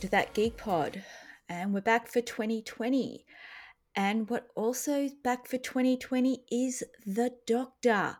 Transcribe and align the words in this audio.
to 0.00 0.08
that 0.08 0.32
Geek 0.32 0.56
Pod. 0.56 1.04
And 1.46 1.74
we're 1.74 1.82
back 1.82 2.08
for 2.08 2.22
2020. 2.22 3.26
And 3.94 4.30
what 4.30 4.46
also 4.56 5.10
back 5.22 5.46
for 5.46 5.58
2020 5.58 6.44
is 6.50 6.82
The 7.04 7.32
Doctor. 7.46 8.16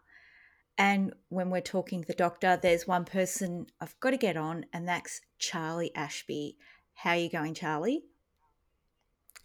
And 0.76 1.14
when 1.30 1.48
we're 1.48 1.62
talking 1.62 2.02
The 2.02 2.12
Doctor, 2.12 2.58
there's 2.60 2.86
one 2.86 3.06
person 3.06 3.66
I've 3.80 3.98
got 3.98 4.10
to 4.10 4.18
get 4.18 4.36
on, 4.36 4.66
and 4.74 4.86
that's 4.86 5.22
Charlie 5.38 5.94
Ashby. 5.94 6.58
How 6.96 7.10
are 7.10 7.16
you 7.16 7.30
going, 7.30 7.54
Charlie? 7.54 8.04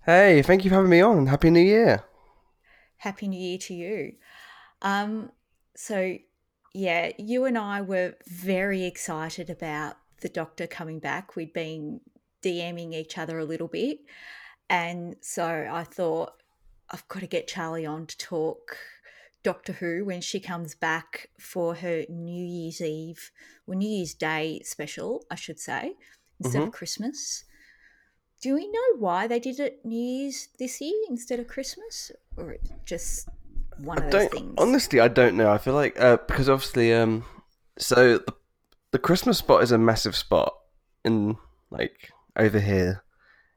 Hey, 0.05 0.41
thank 0.41 0.65
you 0.65 0.69
for 0.69 0.75
having 0.75 0.89
me 0.89 0.99
on. 0.99 1.27
Happy 1.27 1.49
New 1.49 1.61
Year. 1.61 2.03
Happy 2.97 3.29
New 3.29 3.39
Year 3.39 3.57
to 3.59 3.73
you. 3.73 4.13
Um, 4.81 5.31
so, 5.73 6.17
yeah, 6.73 7.11
you 7.17 7.45
and 7.45 7.57
I 7.57 7.79
were 7.79 8.15
very 8.27 8.83
excited 8.83 9.49
about 9.49 9.95
the 10.19 10.29
doctor 10.29 10.67
coming 10.67 10.99
back. 10.99 11.37
We'd 11.37 11.53
been 11.53 12.01
DMing 12.45 12.93
each 12.93 13.17
other 13.17 13.39
a 13.39 13.45
little 13.45 13.67
bit. 13.67 13.99
And 14.69 15.15
so 15.21 15.67
I 15.71 15.83
thought, 15.83 16.33
I've 16.91 17.07
got 17.07 17.19
to 17.21 17.27
get 17.27 17.47
Charlie 17.47 17.85
on 17.85 18.05
to 18.05 18.17
talk 18.17 18.77
Doctor 19.43 19.73
Who 19.73 20.05
when 20.05 20.21
she 20.21 20.39
comes 20.39 20.75
back 20.75 21.29
for 21.39 21.75
her 21.75 22.03
New 22.09 22.45
Year's 22.45 22.81
Eve 22.81 23.31
or 23.67 23.75
New 23.75 23.89
Year's 23.89 24.13
Day 24.13 24.61
special, 24.63 25.25
I 25.31 25.35
should 25.35 25.59
say, 25.59 25.95
instead 26.39 26.61
Mhm. 26.61 26.67
of 26.67 26.73
Christmas. 26.73 27.43
Do 28.41 28.53
we 28.55 28.67
know 28.69 28.97
why 28.99 29.27
they 29.27 29.39
did 29.39 29.59
it 29.59 29.83
New 29.83 29.99
Year's 29.99 30.49
this 30.59 30.79
year 30.81 30.93
instead 31.09 31.39
of 31.39 31.47
Christmas? 31.47 32.11
Or 32.37 32.57
just 32.85 33.27
one 33.77 34.01
I 34.01 34.05
of 34.05 34.11
those 34.11 34.29
things? 34.29 34.53
honestly. 34.57 34.99
I 34.99 35.07
don't 35.07 35.35
know. 35.37 35.51
I 35.51 35.57
feel 35.57 35.73
like 35.73 35.99
uh, 35.99 36.17
because 36.27 36.49
obviously, 36.49 36.93
um, 36.93 37.23
so 37.77 38.19
the, 38.19 38.33
the 38.91 38.99
Christmas 38.99 39.37
spot 39.39 39.63
is 39.63 39.71
a 39.71 39.77
massive 39.77 40.15
spot 40.15 40.53
in 41.03 41.37
like 41.71 42.11
over 42.37 42.59
here, 42.59 43.03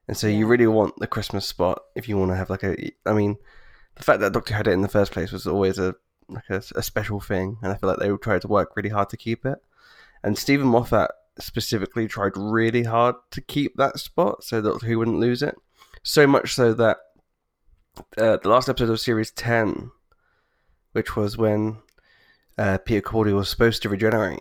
and 0.07 0.17
so 0.17 0.27
you 0.27 0.47
really 0.47 0.67
want 0.67 0.97
the 0.99 1.07
Christmas 1.07 1.47
spot 1.47 1.83
if 1.95 2.09
you 2.09 2.17
want 2.17 2.31
to 2.31 2.37
have 2.37 2.51
like 2.51 2.63
a. 2.63 2.77
I 3.07 3.13
mean, 3.13 3.37
the 3.97 4.03
fact 4.03 4.21
that 4.21 4.33
Doctor 4.33 4.55
had 4.55 4.67
it 4.67 4.73
in 4.73 4.83
the 4.83 4.89
first 4.89 5.13
place 5.13 5.33
was 5.33 5.47
always 5.47 5.79
a 5.79 5.95
like 6.29 6.49
a, 6.51 6.63
a 6.75 6.83
special 6.83 7.21
thing, 7.21 7.59
and 7.63 7.73
I 7.73 7.77
feel 7.77 7.89
like 7.89 7.99
they 7.99 8.11
would 8.11 8.23
try 8.23 8.39
to 8.39 8.49
work 8.49 8.77
really 8.77 8.91
hard 8.91 9.11
to 9.11 9.17
keep 9.17 9.45
it. 9.45 9.59
And 10.23 10.37
Steven 10.37 10.67
Moffat 10.67 11.11
specifically 11.39 12.09
tried 12.09 12.33
really 12.37 12.83
hard 12.83 13.15
to 13.31 13.41
keep 13.41 13.77
that 13.77 13.99
spot 13.99 14.43
so 14.43 14.61
that 14.61 14.83
he 14.83 14.97
wouldn't 14.97 15.21
lose 15.21 15.43
it. 15.43 15.57
So 16.03 16.27
much 16.27 16.55
so 16.55 16.73
that 16.75 16.99
uh, 18.17 18.39
the 18.39 18.49
last 18.49 18.69
episode 18.69 18.91
of 18.91 19.01
series 19.01 19.31
10, 19.31 19.91
which 20.93 21.17
was 21.17 21.37
when 21.37 21.79
uh, 22.57 22.79
Peter 22.79 23.01
Cordy 23.01 23.33
was 23.33 23.49
supposed 23.49 23.83
to 23.83 23.89
regenerate, 23.89 24.41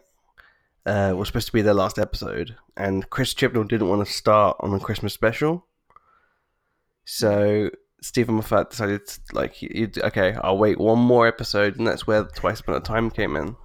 uh, 0.88 1.14
was 1.16 1.28
supposed 1.28 1.48
to 1.48 1.54
be 1.54 1.62
their 1.62 1.74
last 1.76 2.00
episode, 2.00 2.56
and 2.76 3.08
Chris 3.12 3.34
Chibnall 3.36 3.68
didn't 3.68 3.90
want 3.90 4.04
to 4.08 4.12
start 4.12 4.58
on 4.62 4.72
the 4.72 4.80
Christmas 4.80 5.14
special. 5.14 5.66
So 7.06 7.70
Steven 8.02 8.36
Moffat 8.36 8.70
decided, 8.72 9.06
to, 9.08 9.20
like, 9.34 9.56
okay, 9.64 10.36
I'll 10.44 10.58
wait 10.58 10.80
one 10.80 11.00
more 11.00 11.28
episode, 11.28 11.78
and 11.78 11.86
that's 11.88 12.08
where 12.08 12.24
Twice 12.24 12.60
Upon 12.62 12.76
a 12.76 12.80
Time 12.80 13.10
came 13.12 13.36
in. 13.36 13.56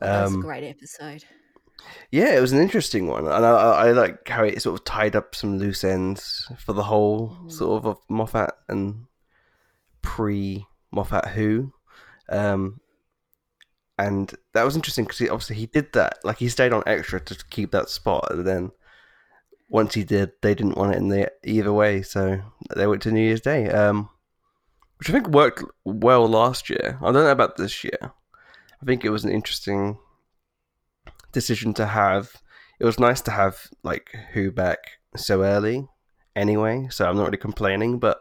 that 0.00 0.22
was 0.24 0.32
a 0.32 0.36
Um, 0.36 0.40
great 0.42 0.64
episode. 0.64 1.24
Yeah, 2.10 2.34
it 2.36 2.40
was 2.40 2.52
an 2.52 2.60
interesting 2.60 3.08
one, 3.08 3.26
and 3.26 3.44
I, 3.44 3.50
I, 3.50 3.88
I 3.88 3.92
like 3.92 4.26
how 4.28 4.42
it 4.44 4.60
sort 4.62 4.78
of 4.78 4.84
tied 4.84 5.14
up 5.14 5.34
some 5.34 5.58
loose 5.58 5.84
ends 5.84 6.50
for 6.58 6.72
the 6.72 6.84
whole 6.84 7.36
Mhm. 7.42 7.52
sort 7.52 7.78
of 7.84 7.86
of 7.86 7.98
Moffat 8.08 8.50
and 8.68 9.06
pre 10.02 10.66
Moffat 10.90 11.26
Who, 11.30 11.72
um, 12.28 12.80
and 13.98 14.34
that 14.52 14.64
was 14.64 14.76
interesting 14.76 15.04
because 15.04 15.20
obviously 15.22 15.56
he 15.56 15.66
did 15.66 15.92
that, 15.92 16.18
like 16.24 16.38
he 16.38 16.48
stayed 16.48 16.72
on 16.72 16.82
extra 16.86 17.20
to 17.20 17.44
keep 17.50 17.70
that 17.72 17.88
spot, 17.88 18.28
and 18.30 18.46
then 18.46 18.72
once 19.68 19.94
he 19.94 20.04
did, 20.04 20.32
they 20.42 20.54
didn't 20.54 20.76
want 20.76 20.94
it 20.94 20.98
in 20.98 21.08
the 21.08 21.30
either 21.44 21.72
way, 21.72 22.02
so 22.02 22.40
they 22.74 22.86
went 22.86 23.02
to 23.02 23.12
New 23.12 23.22
Year's 23.22 23.40
Day, 23.40 23.68
um, 23.68 24.08
which 24.98 25.10
I 25.10 25.12
think 25.12 25.28
worked 25.28 25.64
well 25.84 26.26
last 26.28 26.70
year. 26.70 26.98
I 27.00 27.06
don't 27.06 27.24
know 27.24 27.30
about 27.30 27.56
this 27.56 27.84
year. 27.84 27.98
I 28.02 28.84
think 28.84 29.04
it 29.04 29.10
was 29.10 29.24
an 29.24 29.32
interesting 29.32 29.98
decision 31.32 31.74
to 31.74 31.86
have. 31.86 32.32
It 32.80 32.84
was 32.84 32.98
nice 33.00 33.20
to 33.22 33.30
have 33.30 33.68
like 33.82 34.10
Who 34.32 34.50
back 34.50 34.78
so 35.16 35.42
early, 35.42 35.88
anyway. 36.36 36.88
So 36.90 37.08
I'm 37.08 37.16
not 37.16 37.26
really 37.26 37.38
complaining, 37.38 37.98
but 37.98 38.20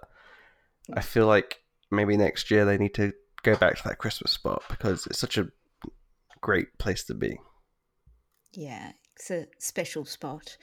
I 0.94 1.01
feel 1.01 1.28
like 1.28 1.61
maybe 1.91 2.17
next 2.17 2.51
year 2.51 2.66
they 2.66 2.78
need 2.78 2.94
to 2.95 3.13
go 3.44 3.55
back 3.55 3.78
to 3.78 3.84
that 3.88 3.97
Christmas 3.97 4.31
spot 4.31 4.63
because 4.69 5.05
it's 5.07 5.19
such 5.19 5.38
a 5.38 5.50
great 6.44 6.78
place 6.78 7.04
to 7.06 7.16
be. 7.16 7.40
Yeah, 8.52 8.92
it's 9.16 9.31
a 9.31 9.48
special 9.58 10.06
spot. 10.06 10.58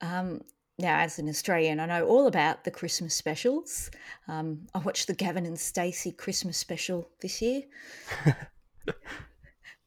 Um, 0.00 0.42
now, 0.78 0.98
as 0.98 1.18
an 1.18 1.28
Australian, 1.28 1.80
I 1.80 1.86
know 1.86 2.06
all 2.06 2.26
about 2.26 2.64
the 2.64 2.70
Christmas 2.70 3.14
specials. 3.14 3.90
Um, 4.28 4.66
I 4.74 4.78
watched 4.78 5.06
the 5.06 5.14
Gavin 5.14 5.46
and 5.46 5.58
Stacey 5.58 6.12
Christmas 6.12 6.58
special 6.58 7.08
this 7.20 7.42
year. 7.42 7.62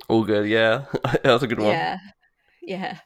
All 0.10 0.24
good, 0.24 0.48
yeah. 0.48 0.86
that 1.04 1.26
was 1.26 1.44
a 1.44 1.48
good 1.48 1.60
one. 1.60 1.70
Yeah, 1.70 1.98
yeah. 2.62 3.00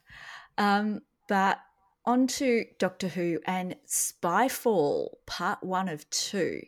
Um, 0.57 1.01
but 1.27 1.59
on 2.05 2.27
to 2.27 2.65
Doctor 2.77 3.07
Who 3.07 3.39
and 3.45 3.75
Spyfall, 3.87 5.09
part 5.25 5.63
one 5.63 5.87
of 5.87 6.09
two. 6.09 6.61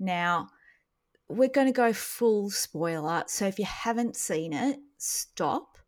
Now, 0.00 0.48
we're 1.28 1.48
going 1.48 1.66
to 1.66 1.72
go 1.72 1.92
full 1.92 2.50
spoiler. 2.50 3.24
So 3.26 3.46
if 3.46 3.58
you 3.58 3.64
haven't 3.64 4.16
seen 4.16 4.52
it, 4.52 4.78
stop, 4.96 5.78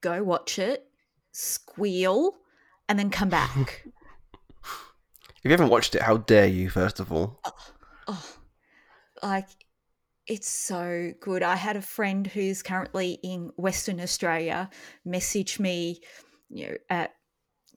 go 0.00 0.22
watch 0.22 0.58
it, 0.58 0.86
squeal, 1.32 2.36
and 2.88 2.98
then 2.98 3.10
come 3.10 3.28
back. 3.28 3.86
If 5.42 5.44
you 5.44 5.52
haven't 5.52 5.70
watched 5.70 5.94
it, 5.94 6.02
how 6.02 6.18
dare 6.18 6.46
you? 6.48 6.68
First 6.68 7.00
of 7.00 7.10
all, 7.10 7.40
oh, 8.06 8.26
like 9.22 9.48
it's 10.26 10.50
so 10.50 11.14
good. 11.18 11.42
I 11.42 11.56
had 11.56 11.78
a 11.78 11.82
friend 11.82 12.26
who's 12.26 12.62
currently 12.62 13.18
in 13.22 13.50
Western 13.56 14.02
Australia 14.02 14.68
message 15.06 15.58
me, 15.58 16.02
you 16.50 16.66
know, 16.66 16.76
at 16.90 17.14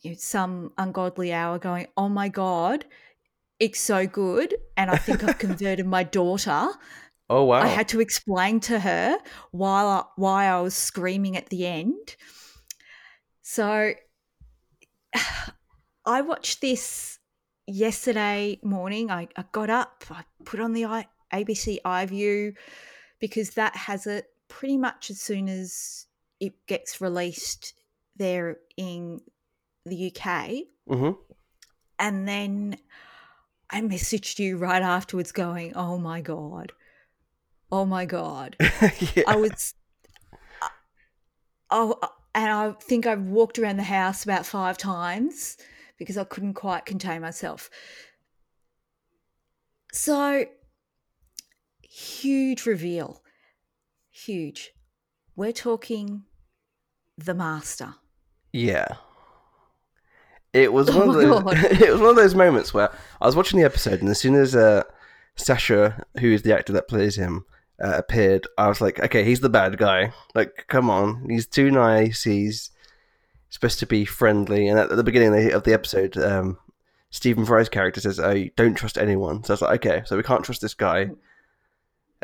you 0.01 0.11
know, 0.11 0.17
some 0.19 0.73
ungodly 0.77 1.31
hour, 1.31 1.57
going, 1.57 1.87
"Oh 1.95 2.09
my 2.09 2.27
god, 2.27 2.83
it's 3.63 3.79
so 3.79 4.05
good!" 4.07 4.55
And 4.77 4.91
I 4.91 4.97
think 4.97 5.23
I've 5.23 5.37
converted 5.39 5.85
my 5.85 6.03
daughter. 6.03 6.69
oh 7.29 7.43
wow, 7.45 7.61
I 7.61 7.67
had 7.67 7.87
to 7.89 7.99
explain 8.01 8.59
to 8.61 8.79
her 8.79 9.17
while 9.51 9.87
I, 9.87 10.03
why 10.15 10.45
I 10.45 10.61
was 10.61 10.75
screaming 10.75 11.37
at 11.37 11.49
the 11.49 11.65
end. 11.67 12.15
So 13.41 13.93
I 16.05 16.21
watched 16.21 16.61
this 16.61 17.19
yesterday 17.67 18.59
morning. 18.63 19.11
I, 19.11 19.27
I 19.35 19.45
got 19.51 19.69
up, 19.69 20.03
I 20.09 20.23
put 20.45 20.59
on 20.59 20.73
the 20.73 20.85
I, 20.85 21.07
ABC 21.33 21.79
iView 21.85 22.55
because 23.19 23.51
that 23.51 23.75
has 23.75 24.05
it 24.07 24.25
pretty 24.47 24.77
much 24.77 25.09
as 25.09 25.19
soon 25.21 25.47
as 25.49 26.07
it 26.39 26.53
gets 26.67 26.99
released 27.01 27.73
there 28.15 28.57
in 28.77 29.21
the 29.85 30.11
UK. 30.11 30.49
hmm 30.87 31.11
And 31.99 32.27
then 32.27 32.77
I 33.73 33.81
messaged 33.81 34.37
you 34.37 34.57
right 34.57 34.83
afterwards 34.83 35.31
going, 35.31 35.73
Oh 35.75 35.97
my 35.97 36.21
God. 36.21 36.71
Oh 37.71 37.85
my 37.85 38.05
God. 38.05 38.55
yeah. 39.15 39.23
I 39.25 39.35
was, 39.35 39.73
uh, 40.61 40.67
oh, 41.71 41.97
uh, 42.03 42.07
and 42.35 42.51
I 42.51 42.71
think 42.79 43.07
I 43.07 43.15
walked 43.15 43.57
around 43.57 43.77
the 43.77 43.83
house 43.83 44.23
about 44.23 44.45
five 44.45 44.77
times 44.77 45.57
because 45.97 46.17
I 46.17 46.23
couldn't 46.23 46.53
quite 46.53 46.85
contain 46.85 47.21
myself. 47.21 47.71
So, 49.91 50.45
huge 51.81 52.67
reveal. 52.67 53.23
Huge. 54.11 54.71
We're 55.35 55.51
talking 55.51 56.25
the 57.17 57.33
master. 57.33 57.95
Yeah. 58.51 58.97
It 60.53 60.71
was 60.71 60.89
one 60.93 61.09
of 61.09 61.15
those. 61.15 61.53
It 61.81 61.91
was 61.91 62.01
one 62.01 62.11
of 62.11 62.15
those 62.15 62.35
moments 62.35 62.73
where 62.73 62.91
I 63.19 63.25
was 63.25 63.35
watching 63.35 63.59
the 63.59 63.65
episode, 63.65 64.01
and 64.01 64.09
as 64.09 64.19
soon 64.19 64.35
as 64.35 64.55
uh, 64.55 64.83
Sasha, 65.35 66.05
who 66.19 66.31
is 66.31 66.43
the 66.43 66.55
actor 66.55 66.73
that 66.73 66.87
plays 66.87 67.15
him, 67.15 67.45
uh, 67.83 67.93
appeared, 67.97 68.47
I 68.57 68.67
was 68.67 68.79
like, 68.79 68.99
"Okay, 68.99 69.23
he's 69.23 69.39
the 69.39 69.49
bad 69.49 69.77
guy. 69.77 70.13
Like, 70.35 70.65
come 70.67 70.89
on, 70.89 71.27
he's 71.29 71.47
too 71.47 71.71
nice. 71.71 72.23
He's 72.23 72.69
supposed 73.49 73.79
to 73.79 73.87
be 73.87 74.05
friendly." 74.05 74.67
And 74.67 74.79
at 74.79 74.89
the 74.89 75.03
beginning 75.03 75.51
of 75.51 75.63
the- 75.63 75.73
episode, 75.73 76.17
um, 76.17 76.59
Stephen 77.09 77.45
Fry's 77.45 77.69
character 77.69 78.01
says, 78.01 78.19
"Oh, 78.19 78.45
don't 78.55 78.75
trust 78.75 78.97
anyone." 78.97 79.43
So 79.43 79.53
I 79.53 79.55
was 79.55 79.61
like, 79.61 79.85
"Okay, 79.85 80.03
so 80.05 80.15
we 80.15 80.23
can't 80.23 80.45
trust 80.45 80.61
this 80.61 80.75
guy." 80.75 81.09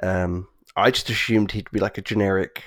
Um, 0.03 0.47
I 0.75 0.91
just 0.91 1.09
assumed 1.09 1.51
he'd 1.51 1.71
be 1.71 1.79
like 1.79 1.97
a 1.97 2.01
generic 2.01 2.63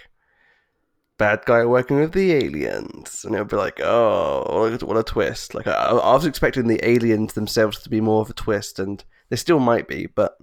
bad 1.23 1.45
guy 1.47 1.65
working 1.65 2.01
with 2.01 2.13
the 2.15 2.33
aliens, 2.33 3.25
and 3.25 3.33
it 3.33 3.39
would 3.39 3.47
be 3.47 3.57
like, 3.57 3.79
oh, 3.81 4.45
what 4.61 4.83
a, 4.83 4.85
what 4.85 4.97
a 4.97 5.05
twist! 5.05 5.55
Like 5.55 5.69
I, 5.69 5.73
I 5.73 6.15
was 6.15 6.27
expecting 6.27 6.67
the 6.67 6.85
aliens 6.85 7.35
themselves 7.35 7.79
to 7.81 7.89
be 7.89 8.01
more 8.01 8.23
of 8.23 8.31
a 8.31 8.33
twist, 8.35 8.81
and 8.81 9.05
they 9.29 9.37
still 9.37 9.61
might 9.61 9.87
be, 9.87 10.07
but 10.07 10.37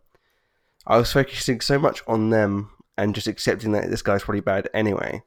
I 0.87 0.95
was 0.97 1.11
focusing 1.11 1.59
so 1.59 1.79
much 1.79 2.01
on 2.07 2.29
them 2.29 2.71
and 2.97 3.13
just 3.13 3.27
accepting 3.27 3.73
that 3.73 3.89
this 3.89 4.01
guy's 4.01 4.23
probably 4.23 4.39
bad 4.39 4.69
anyway. 4.73 5.21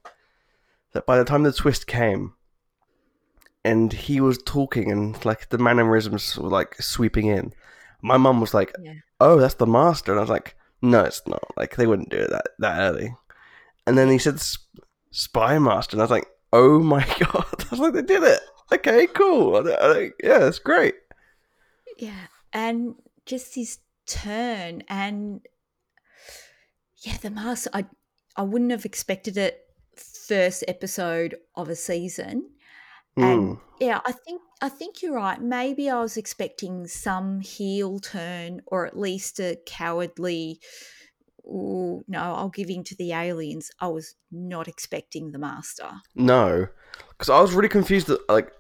That 0.95 1.05
by 1.05 1.19
the 1.19 1.25
time 1.25 1.43
the 1.43 1.53
twist 1.53 1.87
came, 1.87 2.33
and 3.63 3.93
he 3.93 4.23
was 4.23 4.39
talking, 4.43 4.91
and 4.91 5.23
like 5.23 5.51
the 5.51 5.59
mannerisms 5.59 6.39
were 6.39 6.49
like 6.49 6.81
sweeping 6.81 7.27
in. 7.27 7.53
My 8.01 8.17
mum 8.17 8.41
was 8.41 8.55
like, 8.55 8.73
Yeah. 8.83 8.95
"Oh, 9.21 9.39
that's 9.39 9.61
the 9.61 9.67
master," 9.67 10.13
and 10.13 10.19
I 10.19 10.23
was 10.23 10.31
like, 10.31 10.57
"No, 10.81 11.03
it's 11.05 11.21
not. 11.27 11.45
Like 11.59 11.77
they 11.77 11.87
wouldn't 11.87 12.09
do 12.09 12.17
it 12.17 12.31
that 12.31 12.47
that 12.59 12.81
early." 12.81 13.15
And 13.87 13.99
then 13.99 14.09
he 14.09 14.17
said 14.19 14.41
"Sp- 14.41 14.65
"Spy 15.13 15.59
Master," 15.61 15.95
and 15.95 16.03
I 16.03 16.05
was 16.05 16.11
like, 16.11 16.27
"Oh 16.53 16.81
my 16.81 17.05
god!" 17.21 17.47
I 17.47 17.67
was 17.71 17.79
like, 17.79 17.93
"They 17.95 18.03
did 18.03 18.25
it." 18.25 18.41
Okay, 18.73 19.07
cool. 19.07 19.57
I, 19.57 19.71
I, 19.75 20.11
yeah, 20.23 20.39
that's 20.39 20.59
great. 20.59 20.95
Yeah, 21.99 22.27
and 22.53 22.95
just 23.27 23.55
his 23.55 23.79
turn 24.07 24.83
and 24.89 25.43
yeah, 27.05 27.17
the 27.19 27.31
master. 27.31 27.71
I 27.73 27.87
I 28.37 28.43
wouldn't 28.43 28.71
have 28.71 28.85
expected 28.85 29.37
it 29.37 29.61
first 29.97 30.65
episode 30.67 31.37
of 31.55 31.69
a 31.69 31.77
season, 31.77 32.51
and 33.17 33.57
Mm. 33.57 33.61
yeah, 33.79 34.01
I 34.07 34.13
think 34.13 34.41
I 34.63 34.69
think 34.69 35.03
you're 35.03 35.15
right. 35.17 35.41
Maybe 35.41 35.91
I 35.91 36.01
was 36.01 36.17
expecting 36.17 36.87
some 36.87 37.41
heel 37.41 37.99
turn 37.99 38.63
or 38.67 38.87
at 38.87 38.99
least 38.99 39.39
a 39.41 39.59
cowardly. 39.67 40.61
Oh 41.47 42.05
no, 42.07 42.19
I'll 42.19 42.49
give 42.49 42.71
in 42.71 42.85
to 42.85 42.97
the 42.97 43.13
aliens. 43.13 43.71
I 43.81 43.89
was 43.89 44.15
not 44.31 44.69
expecting 44.69 45.33
the 45.33 45.39
master. 45.39 45.91
No, 46.15 46.69
because 47.11 47.29
I 47.29 47.41
was 47.41 47.53
really 47.53 47.69
confused. 47.69 48.07
That, 48.07 48.21
like, 48.29 48.53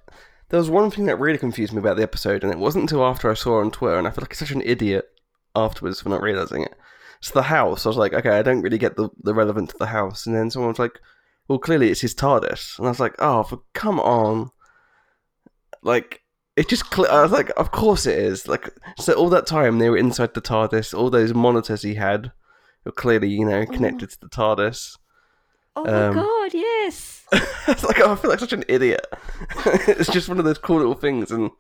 there 0.49 0.58
was 0.58 0.70
one 0.70 0.90
thing 0.90 1.06
that 1.06 1.20
really 1.20 1.38
confused 1.38 1.73
me 1.73 1.79
about 1.79 1.96
the 1.96 2.02
episode, 2.02 2.43
and 2.43 2.52
it 2.52 2.58
wasn't 2.58 2.82
until 2.82 3.05
after 3.05 3.31
I 3.31 3.34
saw 3.34 3.58
it 3.58 3.64
on 3.64 3.70
Twitter, 3.70 3.99
and 3.99 4.06
I 4.06 4.11
feel 4.11 4.23
like 4.23 4.34
such 4.34 4.50
an 4.50 4.62
idiot 4.62 5.06
afterwards 5.55 6.00
for 6.00 6.08
not 6.08 6.23
realizing 6.23 6.62
it. 6.62 6.75
So 7.20 7.34
the 7.34 7.43
house, 7.43 7.87
I 7.87 7.88
was 7.88 7.99
like, 7.99 8.14
okay, 8.14 8.31
I 8.31 8.43
don't 8.43 8.62
really 8.62 8.79
get 8.79 8.96
the 8.96 9.11
the 9.23 9.34
relevance 9.34 9.73
to 9.73 9.79
the 9.79 9.87
house, 9.87 10.26
and 10.26 10.34
then 10.34 10.50
someone 10.50 10.70
was 10.70 10.79
like, 10.79 10.99
well, 11.46 11.58
clearly 11.58 11.90
it's 11.90 12.00
his 12.00 12.14
TARDIS, 12.14 12.79
and 12.79 12.87
I 12.88 12.90
was 12.90 13.00
like, 13.00 13.14
oh, 13.19 13.43
for 13.44 13.61
come 13.75 14.00
on, 14.00 14.50
like. 15.82 16.20
It 16.55 16.69
just, 16.69 16.93
cl- 16.93 17.11
I 17.11 17.23
was 17.23 17.32
like, 17.32 17.50
of 17.56 17.70
course 17.70 18.05
it 18.05 18.19
is. 18.19 18.46
Like, 18.46 18.69
so 18.99 19.14
all 19.14 19.31
that 19.31 19.46
time 19.46 19.79
they 19.79 19.88
were 19.88 19.96
inside 19.96 20.34
the 20.34 20.43
TARDIS, 20.43 20.93
all 20.93 21.08
those 21.08 21.32
monitors 21.32 21.81
he 21.81 21.94
had 21.94 22.31
clearly, 22.90 23.29
you 23.29 23.44
know, 23.44 23.64
connected 23.67 24.11
to 24.11 24.20
the 24.20 24.29
TARDIS. 24.29 24.96
Oh 25.76 25.87
Um, 25.87 26.17
my 26.17 26.23
god, 26.23 26.55
yes. 26.55 27.25
it's 27.69 27.84
like 27.84 28.00
oh, 28.00 28.12
I 28.12 28.17
feel 28.17 28.31
like 28.31 28.40
such 28.40 28.52
an 28.52 28.64
idiot. 28.69 29.06
it's 29.67 30.11
just 30.11 30.29
one 30.29 30.38
of 30.38 30.44
those 30.44 30.58
cool 30.58 30.79
little 30.79 30.94
things, 30.94 31.31
and 31.31 31.50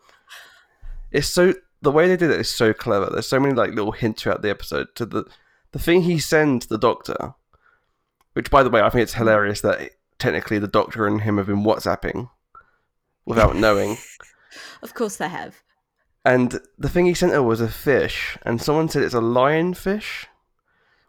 it's 1.10 1.28
so 1.28 1.54
the 1.80 1.90
way 1.90 2.08
they 2.08 2.16
did 2.16 2.30
it 2.30 2.40
is 2.40 2.50
so 2.50 2.72
clever. 2.72 3.08
There's 3.10 3.26
so 3.28 3.40
many 3.40 3.54
like 3.54 3.70
little 3.70 3.92
hints 3.92 4.22
throughout 4.22 4.42
the 4.42 4.50
episode 4.50 4.88
to 4.96 5.06
the 5.06 5.24
the 5.72 5.78
thing 5.78 6.02
he 6.02 6.18
sends 6.18 6.66
the 6.66 6.78
Doctor, 6.78 7.34
which 8.34 8.50
by 8.50 8.62
the 8.62 8.70
way 8.70 8.82
I 8.82 8.90
think 8.90 9.02
it's 9.04 9.14
hilarious 9.14 9.60
that 9.62 9.92
technically 10.18 10.58
the 10.58 10.68
Doctor 10.68 11.06
and 11.06 11.22
him 11.22 11.38
have 11.38 11.46
been 11.46 11.64
WhatsApping 11.64 12.28
without 13.24 13.56
knowing. 13.56 13.96
Of 14.82 14.92
course 14.92 15.16
they 15.16 15.30
have. 15.30 15.62
And 16.26 16.60
the 16.76 16.90
thing 16.90 17.06
he 17.06 17.14
sent 17.14 17.32
her 17.32 17.42
was 17.42 17.62
a 17.62 17.68
fish, 17.68 18.36
and 18.42 18.60
someone 18.60 18.90
said 18.90 19.02
it's 19.02 19.14
a 19.14 19.20
lionfish, 19.20 20.26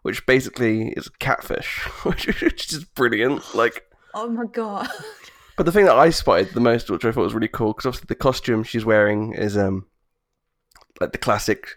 which 0.03 0.25
basically 0.25 0.89
is 0.89 1.09
catfish, 1.19 1.79
which 2.03 2.27
is 2.71 2.85
brilliant. 2.85 3.55
Like 3.55 3.83
Oh 4.13 4.29
my 4.29 4.45
god. 4.45 4.88
But 5.57 5.65
the 5.65 5.71
thing 5.71 5.85
that 5.85 5.95
I 5.95 6.09
spotted 6.09 6.50
the 6.53 6.59
most, 6.59 6.89
which 6.89 7.05
I 7.05 7.11
thought 7.11 7.23
was 7.23 7.33
really 7.33 7.47
cool, 7.47 7.73
because 7.73 7.85
obviously 7.85 8.07
the 8.07 8.15
costume 8.15 8.63
she's 8.63 8.85
wearing 8.85 9.33
is 9.33 9.57
um 9.57 9.85
like 11.01 11.11
the 11.11 11.17
classic 11.17 11.75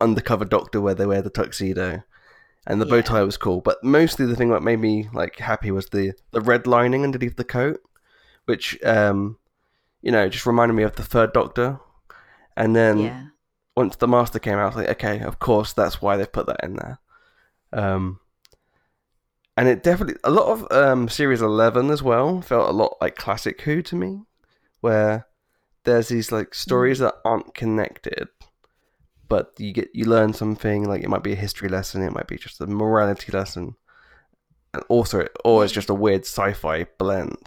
undercover 0.00 0.44
doctor 0.44 0.80
where 0.80 0.94
they 0.94 1.06
wear 1.06 1.22
the 1.22 1.30
tuxedo, 1.30 2.02
and 2.66 2.80
the 2.80 2.86
bow 2.86 3.02
tie 3.02 3.22
was 3.22 3.36
cool. 3.36 3.60
But 3.60 3.82
mostly 3.82 4.26
the 4.26 4.36
thing 4.36 4.50
that 4.50 4.62
made 4.62 4.80
me 4.80 5.08
like 5.12 5.38
happy 5.38 5.70
was 5.70 5.88
the 5.88 6.12
the 6.32 6.40
red 6.40 6.66
lining 6.66 7.04
underneath 7.04 7.36
the 7.36 7.44
coat, 7.44 7.80
which 8.46 8.82
um 8.84 9.38
you 10.02 10.10
know 10.12 10.28
just 10.28 10.46
reminded 10.46 10.74
me 10.74 10.82
of 10.82 10.96
the 10.96 11.04
third 11.04 11.32
Doctor. 11.32 11.80
And 12.56 12.74
then 12.74 12.98
yeah. 12.98 13.26
once 13.76 13.96
the 13.96 14.08
Master 14.08 14.38
came 14.38 14.54
out, 14.54 14.62
I 14.62 14.66
was 14.66 14.76
like, 14.76 14.88
okay, 15.04 15.20
of 15.20 15.38
course 15.38 15.72
that's 15.72 16.00
why 16.00 16.16
they 16.16 16.26
put 16.26 16.46
that 16.46 16.62
in 16.62 16.76
there. 16.76 17.00
Um, 17.72 18.20
and 19.56 19.68
it 19.68 19.82
definitely 19.82 20.16
a 20.24 20.30
lot 20.30 20.48
of 20.48 20.66
um 20.70 21.08
series 21.08 21.40
eleven 21.40 21.90
as 21.90 22.02
well 22.02 22.42
felt 22.42 22.68
a 22.68 22.72
lot 22.72 22.96
like 23.00 23.16
classic 23.16 23.60
Who 23.62 23.82
to 23.82 23.96
me, 23.96 24.22
where 24.80 25.26
there's 25.84 26.08
these 26.08 26.30
like 26.30 26.54
stories 26.54 26.98
that 26.98 27.14
aren't 27.24 27.54
connected, 27.54 28.28
but 29.28 29.52
you 29.58 29.72
get 29.72 29.88
you 29.94 30.04
learn 30.04 30.32
something 30.32 30.84
like 30.84 31.02
it 31.02 31.08
might 31.08 31.22
be 31.22 31.32
a 31.32 31.36
history 31.36 31.68
lesson, 31.68 32.02
it 32.02 32.12
might 32.12 32.28
be 32.28 32.36
just 32.36 32.60
a 32.60 32.66
morality 32.66 33.32
lesson, 33.32 33.76
and 34.74 34.82
also 34.88 35.26
or 35.44 35.64
it's 35.64 35.72
just 35.72 35.90
a 35.90 35.94
weird 35.94 36.22
sci-fi 36.22 36.86
blend. 36.98 37.38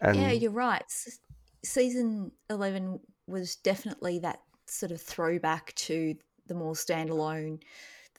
And 0.00 0.16
yeah, 0.16 0.32
you're 0.32 0.50
right. 0.50 0.82
S- 0.82 1.20
season 1.62 2.32
11 2.48 3.00
was 3.26 3.56
definitely 3.56 4.18
that 4.20 4.40
sort 4.66 4.92
of 4.92 5.00
throwback 5.00 5.74
to 5.74 6.14
the 6.46 6.54
more 6.54 6.74
standalone 6.74 7.60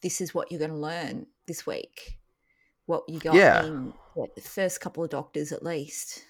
this 0.01 0.21
is 0.21 0.33
what 0.33 0.51
you're 0.51 0.59
going 0.59 0.71
to 0.71 0.77
learn 0.77 1.27
this 1.47 1.65
week. 1.65 2.17
What 2.85 3.03
you 3.07 3.19
got 3.19 3.35
Yeah. 3.35 3.65
in 3.65 3.93
what, 4.15 4.35
the 4.35 4.41
first 4.41 4.81
couple 4.81 5.03
of 5.03 5.09
doctors 5.09 5.51
at 5.51 5.63
least. 5.63 6.23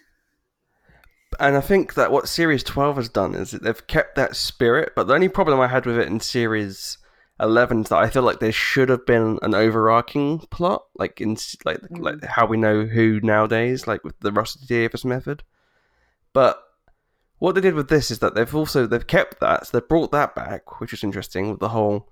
and 1.40 1.56
I 1.56 1.62
think 1.62 1.94
that 1.94 2.12
what 2.12 2.28
Series 2.28 2.62
12 2.64 2.98
has 2.98 3.10
done 3.10 3.36
is 3.36 3.52
that 3.52 3.64
they've 3.64 3.88
kept 3.88 4.16
that 4.16 4.36
spirit, 4.36 4.92
but 4.96 5.08
the 5.08 5.14
only 5.14 5.30
problem 5.30 5.60
I 5.62 5.68
had 5.68 5.86
with 5.86 5.98
it 5.98 6.08
in 6.08 6.20
Series 6.20 6.98
11 7.40 7.82
is 7.82 7.90
that 7.90 8.00
I 8.00 8.10
feel 8.10 8.24
like 8.24 8.40
there 8.40 8.52
should 8.52 8.90
have 8.90 9.06
been 9.06 9.40
an 9.42 9.56
overarching 9.56 10.40
plot, 10.52 10.84
like 10.96 11.22
in 11.22 11.38
like 11.66 11.80
like 11.90 12.24
how 12.24 12.46
we 12.46 12.58
know 12.58 12.84
who 12.86 13.20
nowadays, 13.22 13.88
like 13.88 14.04
with 14.04 14.20
the 14.20 14.32
Russell 14.32 14.62
Davies 14.68 15.06
method. 15.06 15.42
But 16.34 16.62
what 17.40 17.56
they 17.56 17.62
did 17.62 17.74
with 17.74 17.90
this 17.90 18.12
is 18.12 18.20
that 18.20 18.36
they've 18.36 18.54
also 18.56 18.86
they've 18.86 19.08
kept 19.08 19.40
that, 19.40 19.66
so 19.66 19.80
they've 19.80 19.88
brought 19.90 20.12
that 20.12 20.36
back, 20.36 20.80
which 20.82 20.94
is 20.94 21.04
interesting 21.04 21.50
with 21.50 21.60
the 21.60 21.70
whole 21.70 22.10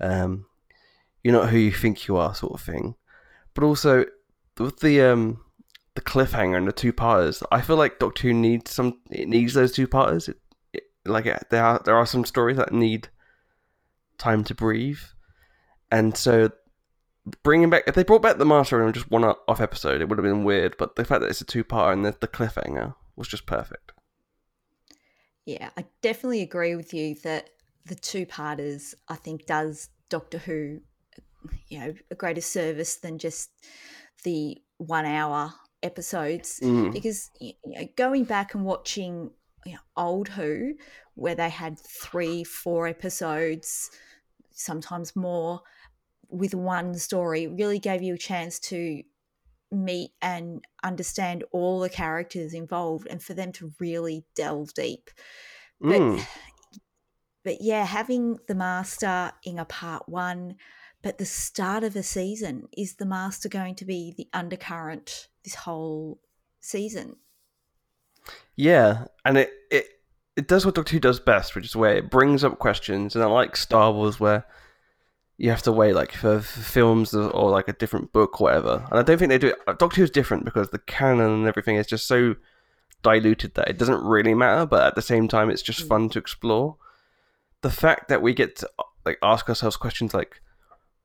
um, 0.00 0.46
"you're 1.22 1.32
not 1.32 1.50
who 1.50 1.58
you 1.58 1.72
think 1.72 2.06
you 2.08 2.16
are" 2.16 2.34
sort 2.34 2.54
of 2.54 2.60
thing. 2.60 2.94
But 3.54 3.64
also 3.64 4.04
with 4.58 4.80
the 4.80 5.00
um, 5.02 5.40
the 5.94 6.00
cliffhanger 6.00 6.56
and 6.56 6.66
the 6.66 6.72
two 6.72 6.92
parters. 6.92 7.42
I 7.50 7.60
feel 7.60 7.76
like 7.76 7.98
Doctor 7.98 8.28
Who 8.28 8.34
needs 8.34 8.70
some. 8.70 8.98
It 9.10 9.28
needs 9.28 9.54
those 9.54 9.72
two 9.72 9.86
parters. 9.86 10.28
It, 10.28 10.38
it, 10.72 10.84
like 11.04 11.26
it, 11.26 11.46
there 11.50 11.64
are 11.64 11.82
there 11.84 11.96
are 11.96 12.06
some 12.06 12.24
stories 12.24 12.56
that 12.56 12.72
need 12.72 13.08
time 14.18 14.44
to 14.44 14.54
breathe, 14.54 15.00
and 15.90 16.16
so 16.16 16.50
bringing 17.42 17.70
back 17.70 17.84
if 17.86 17.94
they 17.94 18.04
brought 18.04 18.22
back 18.22 18.38
the 18.38 18.44
Master 18.44 18.84
in 18.86 18.92
just 18.92 19.10
one 19.10 19.24
off 19.24 19.60
episode, 19.60 20.00
it 20.00 20.08
would 20.08 20.18
have 20.18 20.24
been 20.24 20.44
weird. 20.44 20.76
But 20.78 20.96
the 20.96 21.04
fact 21.04 21.20
that 21.20 21.30
it's 21.30 21.40
a 21.40 21.46
two 21.46 21.64
part 21.64 21.94
and 21.94 22.04
the, 22.04 22.16
the 22.18 22.28
cliffhanger 22.28 22.94
was 23.16 23.28
just 23.28 23.46
perfect. 23.46 23.92
Yeah, 25.44 25.70
I 25.76 25.84
definitely 26.02 26.42
agree 26.42 26.76
with 26.76 26.94
you 26.94 27.16
that 27.24 27.50
the 27.84 27.96
two 27.96 28.26
parters 28.26 28.94
I 29.08 29.16
think 29.16 29.46
does 29.46 29.88
Doctor 30.08 30.38
Who 30.38 30.80
you 31.68 31.78
know 31.78 31.94
a 32.10 32.14
greater 32.14 32.40
service 32.40 32.96
than 32.96 33.18
just 33.18 33.50
the 34.24 34.58
one 34.78 35.06
hour 35.06 35.52
episodes 35.82 36.60
Mm. 36.62 36.92
because 36.92 37.30
you 37.40 37.54
know, 37.64 37.88
going 37.96 38.24
back 38.24 38.54
and 38.54 38.64
watching 38.64 39.30
you 39.64 39.72
know, 39.74 39.80
old 39.96 40.28
Who 40.28 40.74
where 41.14 41.34
they 41.34 41.48
had 41.50 41.78
three 41.78 42.44
four 42.44 42.86
episodes 42.86 43.90
sometimes 44.52 45.16
more 45.16 45.62
with 46.28 46.54
one 46.54 46.94
story 46.94 47.46
really 47.46 47.78
gave 47.78 48.02
you 48.02 48.14
a 48.14 48.18
chance 48.18 48.58
to 48.58 49.02
meet 49.70 50.10
and 50.20 50.64
understand 50.82 51.44
all 51.52 51.80
the 51.80 51.88
characters 51.88 52.52
involved 52.54 53.06
and 53.08 53.22
for 53.22 53.34
them 53.34 53.52
to 53.52 53.72
really 53.80 54.24
delve 54.34 54.74
deep 54.74 55.10
but 55.80 56.00
Mm. 56.00 56.26
but 57.44 57.60
yeah, 57.60 57.84
having 57.84 58.38
the 58.46 58.54
master 58.54 59.32
in 59.42 59.58
a 59.58 59.64
part 59.64 60.08
one, 60.08 60.56
but 61.02 61.18
the 61.18 61.24
start 61.26 61.84
of 61.84 61.96
a 61.96 62.02
season 62.02 62.68
is 62.76 62.94
the 62.94 63.06
master 63.06 63.48
going 63.48 63.74
to 63.76 63.84
be 63.84 64.14
the 64.16 64.28
undercurrent 64.32 65.28
this 65.44 65.54
whole 65.54 66.20
season? 66.60 67.16
Yeah, 68.56 69.06
and 69.24 69.38
it, 69.38 69.50
it 69.70 69.86
it 70.36 70.48
does 70.48 70.64
what 70.64 70.74
Doctor 70.74 70.92
Who 70.94 71.00
does 71.00 71.20
best, 71.20 71.54
which 71.54 71.64
is 71.66 71.76
where 71.76 71.96
it 71.96 72.10
brings 72.10 72.44
up 72.44 72.58
questions, 72.58 73.14
and 73.14 73.22
I 73.24 73.26
like 73.26 73.56
Star 73.56 73.92
Wars 73.92 74.18
where 74.20 74.46
you 75.38 75.50
have 75.50 75.62
to 75.62 75.72
wait 75.72 75.94
like 75.94 76.12
for, 76.12 76.40
for 76.40 76.60
films 76.60 77.14
or, 77.14 77.50
like 77.50 77.66
a 77.68 77.72
different 77.72 78.12
book, 78.12 78.40
or 78.40 78.44
whatever. 78.44 78.86
And 78.90 78.98
I 79.00 79.02
don't 79.02 79.18
think 79.18 79.30
they 79.30 79.38
do 79.38 79.48
it. 79.48 79.78
Doctor 79.78 79.96
Who 79.96 80.04
is 80.04 80.10
different 80.10 80.44
because 80.44 80.70
the 80.70 80.78
canon 80.78 81.30
and 81.30 81.46
everything 81.48 81.76
is 81.76 81.86
just 81.86 82.06
so 82.06 82.36
diluted 83.02 83.54
that 83.54 83.68
it 83.68 83.78
doesn't 83.78 84.04
really 84.04 84.34
matter, 84.34 84.64
but 84.66 84.86
at 84.86 84.94
the 84.94 85.02
same 85.02 85.26
time, 85.26 85.50
it's 85.50 85.62
just 85.62 85.84
Mm. 85.84 85.88
fun 85.88 86.08
to 86.10 86.18
explore. 86.20 86.76
The 87.62 87.70
fact 87.70 88.08
that 88.08 88.22
we 88.22 88.34
get 88.34 88.56
to 88.56 88.70
like 89.04 89.18
ask 89.22 89.48
ourselves 89.48 89.76
questions 89.76 90.14
like, 90.14 90.40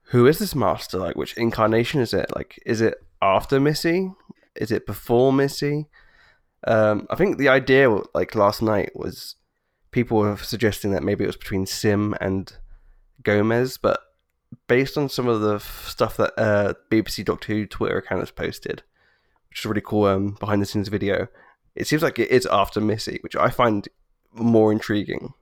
"Who 0.09 0.25
is 0.25 0.39
this 0.39 0.55
master? 0.55 0.97
Like, 0.97 1.15
which 1.15 1.37
incarnation 1.37 2.01
is 2.01 2.13
it? 2.13 2.33
Like, 2.35 2.61
is 2.65 2.81
it 2.81 2.95
after 3.21 3.59
Missy? 3.59 4.11
Is 4.55 4.71
it 4.71 4.85
before 4.85 5.33
Missy?" 5.33 5.87
Um, 6.65 7.07
I 7.09 7.15
think 7.15 7.37
the 7.37 7.49
idea, 7.49 7.89
like 8.13 8.35
last 8.35 8.61
night, 8.61 8.91
was 8.95 9.35
people 9.91 10.17
were 10.17 10.37
suggesting 10.37 10.91
that 10.91 11.03
maybe 11.03 11.23
it 11.23 11.27
was 11.27 11.37
between 11.37 11.65
Simm 11.65 12.15
and 12.19 12.51
Gomez, 13.23 13.77
but 13.77 13.99
based 14.67 14.97
on 14.97 15.09
some 15.09 15.27
of 15.27 15.41
the 15.41 15.55
f- 15.55 15.87
stuff 15.87 16.17
that 16.17 16.33
uh, 16.37 16.73
BBC 16.89 17.25
Doctor 17.25 17.53
Who 17.53 17.65
Twitter 17.65 17.97
account 17.97 18.21
has 18.21 18.31
posted, 18.31 18.83
which 19.49 19.59
is 19.59 19.65
a 19.65 19.69
really 19.69 19.81
cool 19.81 20.05
um, 20.05 20.37
behind 20.39 20.61
the 20.61 20.65
scenes 20.65 20.87
video, 20.87 21.27
it 21.75 21.87
seems 21.87 22.01
like 22.01 22.19
it 22.19 22.31
is 22.31 22.45
after 22.47 22.81
Missy, 22.81 23.19
which 23.21 23.35
I 23.35 23.49
find 23.49 23.87
more 24.33 24.71
intriguing. 24.71 25.33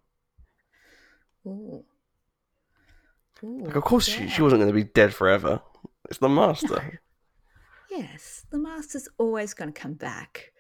Ooh. 1.46 1.84
Like, 3.46 3.76
of 3.76 3.84
course, 3.84 4.08
yeah. 4.08 4.26
she, 4.26 4.30
she 4.30 4.42
wasn't 4.42 4.62
going 4.62 4.72
to 4.72 4.76
be 4.76 4.84
dead 4.84 5.14
forever. 5.14 5.62
It's 6.10 6.20
the 6.20 6.30
master. 6.30 7.00
Yes, 7.90 8.46
the 8.50 8.58
master's 8.58 9.08
always 9.18 9.54
going 9.54 9.72
to 9.72 9.80
come 9.80 9.94
back. 9.94 10.52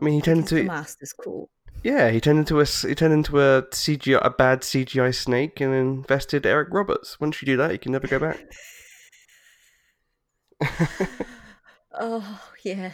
I 0.00 0.04
mean, 0.04 0.14
he 0.14 0.20
turned 0.22 0.44
Because 0.44 0.58
the 0.58 0.62
master's 0.62 1.12
cool. 1.12 1.50
yeah, 1.84 2.10
he 2.10 2.20
turned 2.20 2.38
into 2.38 2.60
a 2.60 2.64
he 2.64 2.94
turned 2.94 3.12
into 3.12 3.40
a 3.40 3.62
CGI 3.62 4.20
a 4.24 4.30
bad 4.30 4.60
CGI 4.62 5.14
snake 5.14 5.60
and 5.60 5.74
invested 5.74 6.46
Eric 6.46 6.68
Roberts. 6.70 7.20
Once 7.20 7.42
you 7.42 7.46
do 7.46 7.56
that, 7.58 7.72
you 7.72 7.78
can 7.78 7.92
never 7.92 8.06
go 8.06 8.18
back. 8.18 8.40
Oh 11.92 12.40
yeah, 12.64 12.92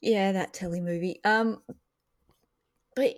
yeah, 0.00 0.32
that 0.32 0.52
telly 0.52 0.80
movie. 0.80 1.20
Um, 1.24 1.62
but 2.96 3.14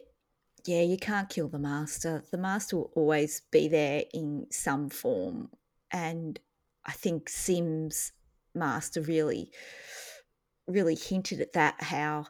yeah, 0.67 0.83
you 0.83 0.97
can't 0.97 1.29
kill 1.29 1.49
the 1.49 1.59
master. 1.59 2.25
The 2.31 2.39
master 2.39 2.77
will 2.77 2.91
always 2.95 3.43
be 3.51 3.69
there 3.69 4.05
in 4.15 4.47
some 4.51 4.89
form, 4.91 5.51
and 5.91 6.39
I 6.85 6.93
think 6.93 7.29
Simm's 7.29 8.13
Master 8.55 9.01
really, 9.01 9.51
really 10.67 10.95
hinted 10.97 11.41
at 11.41 11.53
that 11.53 11.81
how 11.83 12.27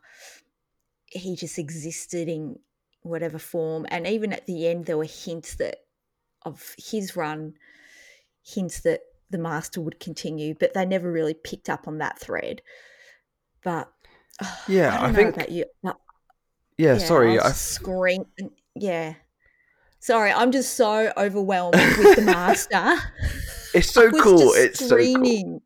he 1.06 1.34
just 1.34 1.58
existed 1.58 2.28
in 2.28 2.58
whatever 3.02 3.38
form, 3.38 3.86
and 3.90 4.06
even 4.06 4.32
at 4.32 4.46
the 4.46 4.66
end 4.68 4.84
there 4.86 4.98
were 4.98 5.04
hints 5.04 5.54
that 5.56 5.76
of 6.44 6.74
his 6.78 7.16
run, 7.16 7.54
hints 8.44 8.80
that 8.80 9.00
the 9.30 9.38
master 9.38 9.80
would 9.80 10.00
continue, 10.00 10.54
but 10.58 10.74
they 10.74 10.84
never 10.84 11.10
really 11.10 11.34
picked 11.34 11.68
up 11.70 11.86
on 11.86 11.98
that 11.98 12.18
thread. 12.18 12.60
But 13.62 13.90
oh, 14.42 14.58
Yeah, 14.68 14.98
I, 15.00 15.08
I 15.08 15.12
think- 15.12 15.50
you. 15.50 15.64
but 15.82 15.96
Yeah, 16.80 16.98
sorry, 16.98 17.38
I 17.38 17.52
scream. 17.52 18.24
Yeah, 18.74 19.14
sorry, 19.98 20.32
I'm 20.32 20.50
just 20.52 20.74
so 20.74 21.12
overwhelmed 21.16 21.74
with 21.98 22.16
the 22.16 22.22
master. 22.22 22.96
it's 23.74 23.90
so 23.90 24.10
cool. 24.10 24.52
It's 24.54 24.78
so 24.78 24.88
cool. 24.88 24.98
screaming. 24.98 25.60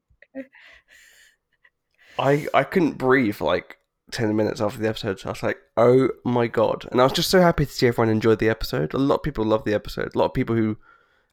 I 2.18 2.47
I 2.54 2.64
couldn't 2.64 2.99
breathe 2.99 3.40
like 3.40 3.78
ten 4.11 4.35
minutes 4.37 4.61
after 4.61 4.78
the 4.78 4.88
episode. 4.88 5.21
So 5.21 5.28
I 5.28 5.33
was 5.33 5.42
like, 5.42 5.59
oh 5.76 6.09
my 6.25 6.47
god! 6.47 6.87
And 6.90 7.00
I 7.00 7.04
was 7.04 7.12
just 7.12 7.30
so 7.30 7.40
happy 7.40 7.66
to 7.66 7.73
see 7.73 7.87
everyone 7.87 8.11
enjoyed 8.11 8.38
the 8.38 8.49
episode. 8.49 8.94
A 8.94 8.99
lot 8.99 9.16
of 9.16 9.23
people 9.23 9.44
loved 9.44 9.64
the 9.64 9.75
episode. 9.75 10.14
A 10.14 10.18
lot 10.18 10.26
of 10.26 10.35
people 10.35 10.54
who 10.56 10.76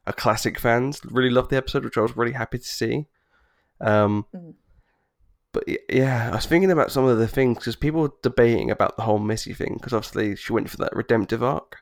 are 0.06 0.12
classic 0.12 0.58
fans 0.58 1.00
really 1.04 1.30
loved 1.30 1.50
the 1.50 1.56
episode, 1.56 1.84
which 1.84 1.96
I 1.96 2.00
was 2.02 2.16
really 2.16 2.32
happy 2.32 2.58
to 2.58 2.64
see. 2.64 3.06
Um, 3.80 4.26
Mm. 4.34 4.54
But 5.52 5.64
yeah, 5.88 6.30
I 6.32 6.34
was 6.34 6.46
thinking 6.46 6.70
about 6.70 6.90
some 6.90 7.04
of 7.04 7.18
the 7.18 7.28
things 7.28 7.58
because 7.58 7.76
people 7.76 8.00
were 8.00 8.12
debating 8.22 8.70
about 8.70 8.96
the 8.96 9.02
whole 9.02 9.18
Missy 9.18 9.52
thing 9.52 9.74
because 9.74 9.92
obviously 9.92 10.34
she 10.34 10.52
went 10.52 10.70
for 10.70 10.78
that 10.78 10.96
redemptive 10.96 11.42
arc. 11.42 11.78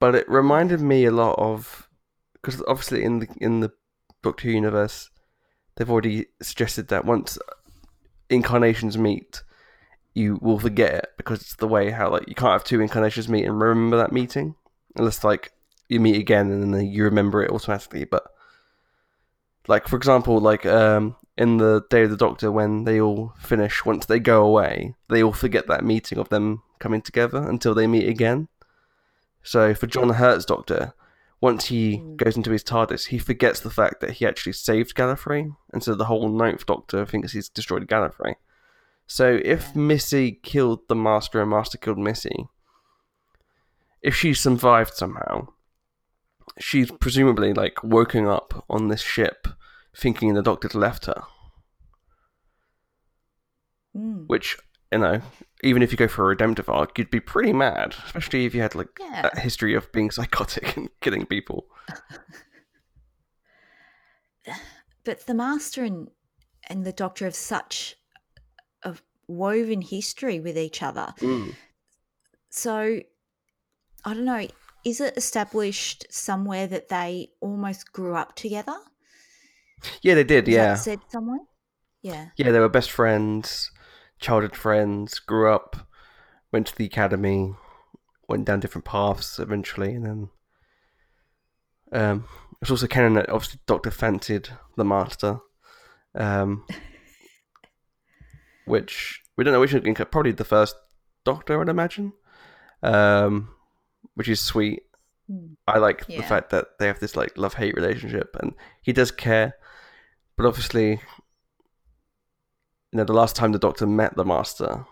But 0.00 0.14
it 0.14 0.28
reminded 0.28 0.80
me 0.80 1.04
a 1.04 1.12
lot 1.12 1.38
of 1.38 1.88
because 2.34 2.62
obviously 2.66 3.04
in 3.04 3.20
the 3.20 3.28
in 3.40 3.60
the 3.60 3.72
Doctor 4.22 4.48
Who 4.48 4.54
universe, 4.54 5.10
they've 5.76 5.90
already 5.90 6.26
suggested 6.42 6.88
that 6.88 7.04
once 7.04 7.38
incarnations 8.28 8.98
meet, 8.98 9.42
you 10.12 10.38
will 10.42 10.58
forget 10.58 10.92
it 10.92 11.08
because 11.16 11.40
it's 11.40 11.56
the 11.56 11.68
way 11.68 11.90
how 11.90 12.10
like 12.10 12.28
you 12.28 12.34
can't 12.34 12.52
have 12.52 12.64
two 12.64 12.80
incarnations 12.80 13.28
meet 13.28 13.44
and 13.44 13.60
remember 13.60 13.96
that 13.96 14.12
meeting 14.12 14.56
unless 14.96 15.22
like 15.22 15.52
you 15.88 16.00
meet 16.00 16.16
again 16.16 16.50
and 16.50 16.74
then 16.74 16.86
you 16.86 17.04
remember 17.04 17.44
it 17.44 17.52
automatically. 17.52 18.04
But 18.04 18.24
like 19.68 19.86
for 19.86 19.96
example, 19.96 20.40
like 20.40 20.66
um 20.66 21.14
in 21.36 21.58
the 21.58 21.84
Day 21.90 22.04
of 22.04 22.10
the 22.10 22.16
Doctor 22.16 22.50
when 22.50 22.84
they 22.84 23.00
all 23.00 23.34
finish, 23.38 23.84
once 23.84 24.06
they 24.06 24.18
go 24.18 24.44
away, 24.44 24.94
they 25.08 25.22
all 25.22 25.32
forget 25.32 25.66
that 25.66 25.84
meeting 25.84 26.18
of 26.18 26.28
them 26.30 26.62
coming 26.78 27.02
together 27.02 27.48
until 27.48 27.74
they 27.74 27.86
meet 27.86 28.08
again. 28.08 28.48
So 29.42 29.74
for 29.74 29.86
John 29.86 30.10
Hurt's 30.10 30.44
Doctor, 30.44 30.94
once 31.40 31.66
he 31.66 31.98
Mm. 31.98 32.16
goes 32.16 32.36
into 32.36 32.50
his 32.50 32.64
TARDIS, 32.64 33.06
he 33.08 33.18
forgets 33.18 33.60
the 33.60 33.70
fact 33.70 34.00
that 34.00 34.12
he 34.12 34.26
actually 34.26 34.54
saved 34.54 34.96
Gallifrey, 34.96 35.54
and 35.72 35.82
so 35.82 35.94
the 35.94 36.06
whole 36.06 36.28
Ninth 36.30 36.64
Doctor 36.66 37.04
thinks 37.04 37.32
he's 37.32 37.48
destroyed 37.48 37.86
Gallifrey. 37.86 38.36
So 39.06 39.38
if 39.44 39.76
Missy 39.76 40.32
killed 40.32 40.88
the 40.88 40.96
Master 40.96 41.40
and 41.40 41.50
Master 41.50 41.78
killed 41.78 41.98
Missy, 41.98 42.48
if 44.02 44.14
she 44.14 44.34
survived 44.34 44.94
somehow, 44.94 45.48
she's 46.58 46.90
presumably 46.90 47.52
like 47.52 47.82
woken 47.84 48.26
up 48.26 48.64
on 48.68 48.88
this 48.88 49.02
ship, 49.02 49.46
thinking 49.96 50.34
the 50.34 50.42
Doctor's 50.42 50.74
left 50.74 51.06
her. 51.06 51.22
Mm. 53.96 54.26
Which 54.28 54.56
you 54.92 54.98
know, 54.98 55.20
even 55.64 55.82
if 55.82 55.90
you 55.90 55.98
go 55.98 56.06
for 56.08 56.22
a 56.22 56.26
redemptive 56.28 56.68
arc, 56.68 56.96
you'd 56.98 57.10
be 57.10 57.20
pretty 57.20 57.52
mad, 57.52 57.94
especially 58.06 58.46
if 58.46 58.54
you 58.54 58.62
had 58.62 58.74
like 58.74 58.88
Yeah. 59.00 59.30
a 59.32 59.40
history 59.40 59.74
of 59.74 59.90
being 59.92 60.10
psychotic 60.10 60.76
and 60.76 60.88
killing 61.00 61.26
people. 61.26 61.66
but 65.04 65.26
the 65.26 65.34
master 65.34 65.84
and 65.84 66.08
and 66.68 66.84
the 66.84 66.92
doctor 66.92 67.24
have 67.24 67.34
such 67.34 67.96
a 68.82 68.94
woven 69.28 69.80
history 69.80 70.40
with 70.40 70.56
each 70.56 70.82
other 70.82 71.12
so 72.48 73.00
i 74.04 74.14
don't 74.14 74.24
know 74.24 74.46
is 74.84 75.00
it 75.00 75.16
established 75.16 76.06
somewhere 76.10 76.66
that 76.66 76.88
they 76.88 77.28
almost 77.40 77.92
grew 77.92 78.14
up 78.14 78.34
together 78.36 78.76
Yeah, 80.02 80.14
they 80.14 80.24
did. 80.24 80.48
Is 80.48 80.54
Yeah, 80.54 80.74
said 80.74 81.00
somewhere 81.08 81.40
yeah 82.06 82.28
yeah, 82.36 82.52
they 82.52 82.60
were 82.60 82.68
best 82.68 82.90
friends, 82.90 83.70
childhood 84.20 84.54
friends, 84.54 85.18
grew 85.18 85.52
up, 85.52 85.88
went 86.52 86.68
to 86.68 86.76
the 86.76 86.84
academy, 86.84 87.54
went 88.28 88.44
down 88.44 88.60
different 88.60 88.84
paths 88.84 89.38
eventually, 89.38 89.92
and 89.94 90.06
then 90.06 90.28
um, 91.92 92.24
it's 92.62 92.70
also 92.70 92.86
canon 92.86 93.14
that 93.14 93.28
obviously 93.28 93.60
Doctor 93.66 93.90
fancied 93.90 94.48
the 94.76 94.84
Master, 94.84 95.40
um, 96.14 96.64
which 98.66 99.22
we 99.36 99.42
don't 99.42 99.52
know 99.52 99.60
which 99.60 99.74
probably 100.10 100.32
the 100.32 100.44
first 100.44 100.76
Doctor, 101.24 101.60
I'd 101.60 101.68
imagine, 101.68 102.12
um, 102.84 103.48
which 104.14 104.28
is 104.28 104.40
sweet. 104.40 104.84
Hmm. 105.28 105.54
I 105.66 105.78
like 105.78 106.06
the 106.06 106.22
fact 106.22 106.50
that 106.50 106.78
they 106.78 106.86
have 106.86 107.00
this 107.00 107.16
like 107.16 107.36
love 107.36 107.54
hate 107.54 107.74
relationship, 107.74 108.36
and 108.38 108.54
he 108.80 108.92
does 108.92 109.10
care, 109.10 109.54
but 110.36 110.46
obviously, 110.46 110.90
you 110.90 110.98
know, 112.92 113.04
the 113.04 113.12
last 113.12 113.36
time 113.36 113.52
the 113.52 113.58
Doctor 113.58 113.86
met 113.86 114.16
the 114.16 114.24
Master, 114.24 114.86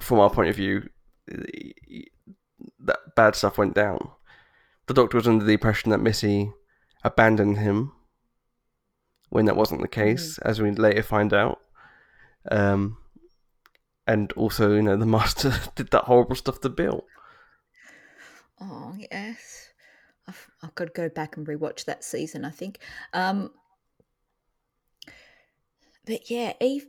from 0.00 0.18
our 0.20 0.30
point 0.30 0.48
of 0.48 0.56
view, 0.56 0.88
that 2.78 2.98
bad 3.16 3.34
stuff 3.34 3.58
went 3.58 3.74
down. 3.74 4.10
The 4.86 4.94
Doctor 4.94 5.16
was 5.16 5.28
under 5.28 5.44
the 5.44 5.52
impression 5.52 5.90
that 5.90 5.98
Missy 5.98 6.52
abandoned 7.04 7.58
him, 7.58 7.92
when 9.28 9.44
that 9.44 9.56
wasn't 9.56 9.82
the 9.82 9.88
case, 9.88 10.38
as 10.38 10.60
we 10.60 10.70
later 10.72 11.02
find 11.02 11.32
out. 11.32 11.60
Um, 12.50 12.96
and 14.06 14.32
also, 14.32 14.74
you 14.74 14.82
know, 14.82 14.96
the 14.96 15.06
Master 15.18 15.52
did 15.74 15.90
that 15.90 16.04
horrible 16.04 16.34
stuff 16.34 16.60
to 16.60 16.68
Bill. 16.68 17.04
oh 18.60 18.94
yes 19.10 19.70
I've, 20.28 20.50
I've 20.62 20.74
got 20.74 20.86
to 20.86 20.92
go 20.92 21.08
back 21.08 21.36
and 21.36 21.46
rewatch 21.46 21.84
that 21.86 22.04
season 22.04 22.44
i 22.44 22.50
think 22.50 22.78
um 23.14 23.50
but 26.10 26.28
yeah 26.30 26.52
eve 26.60 26.86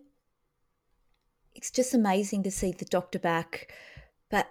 it's 1.54 1.70
just 1.70 1.94
amazing 1.94 2.42
to 2.44 2.50
see 2.52 2.72
the 2.72 2.86
doctor 2.86 3.20
back 3.20 3.72
but 4.32 4.48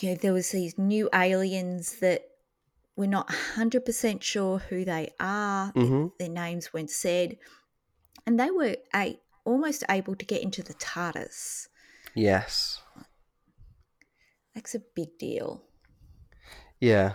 you 0.00 0.10
know 0.10 0.14
there 0.16 0.32
was 0.34 0.50
these 0.50 0.76
new 0.76 1.08
aliens 1.14 1.98
that 2.00 2.22
we're 2.96 3.06
not 3.08 3.28
100% 3.28 4.22
sure 4.22 4.58
who 4.58 4.84
they 4.84 5.08
are 5.18 5.72
Their- 5.74 5.84
hmm 5.86 6.06
their 6.18 6.28
names 6.28 6.72
weren't 6.72 6.90
said 6.90 7.36
and 8.26 8.38
they 8.38 8.50
were 8.50 8.76
a, 8.94 9.18
almost 9.44 9.82
able 9.88 10.14
to 10.14 10.24
get 10.26 10.42
into 10.42 10.62
the 10.62 10.74
tardis 10.74 11.68
Yes. 12.14 12.82
that's 14.54 14.74
a 14.74 14.82
big 14.94 15.16
deal 15.18 15.62
Yeah. 16.80 17.14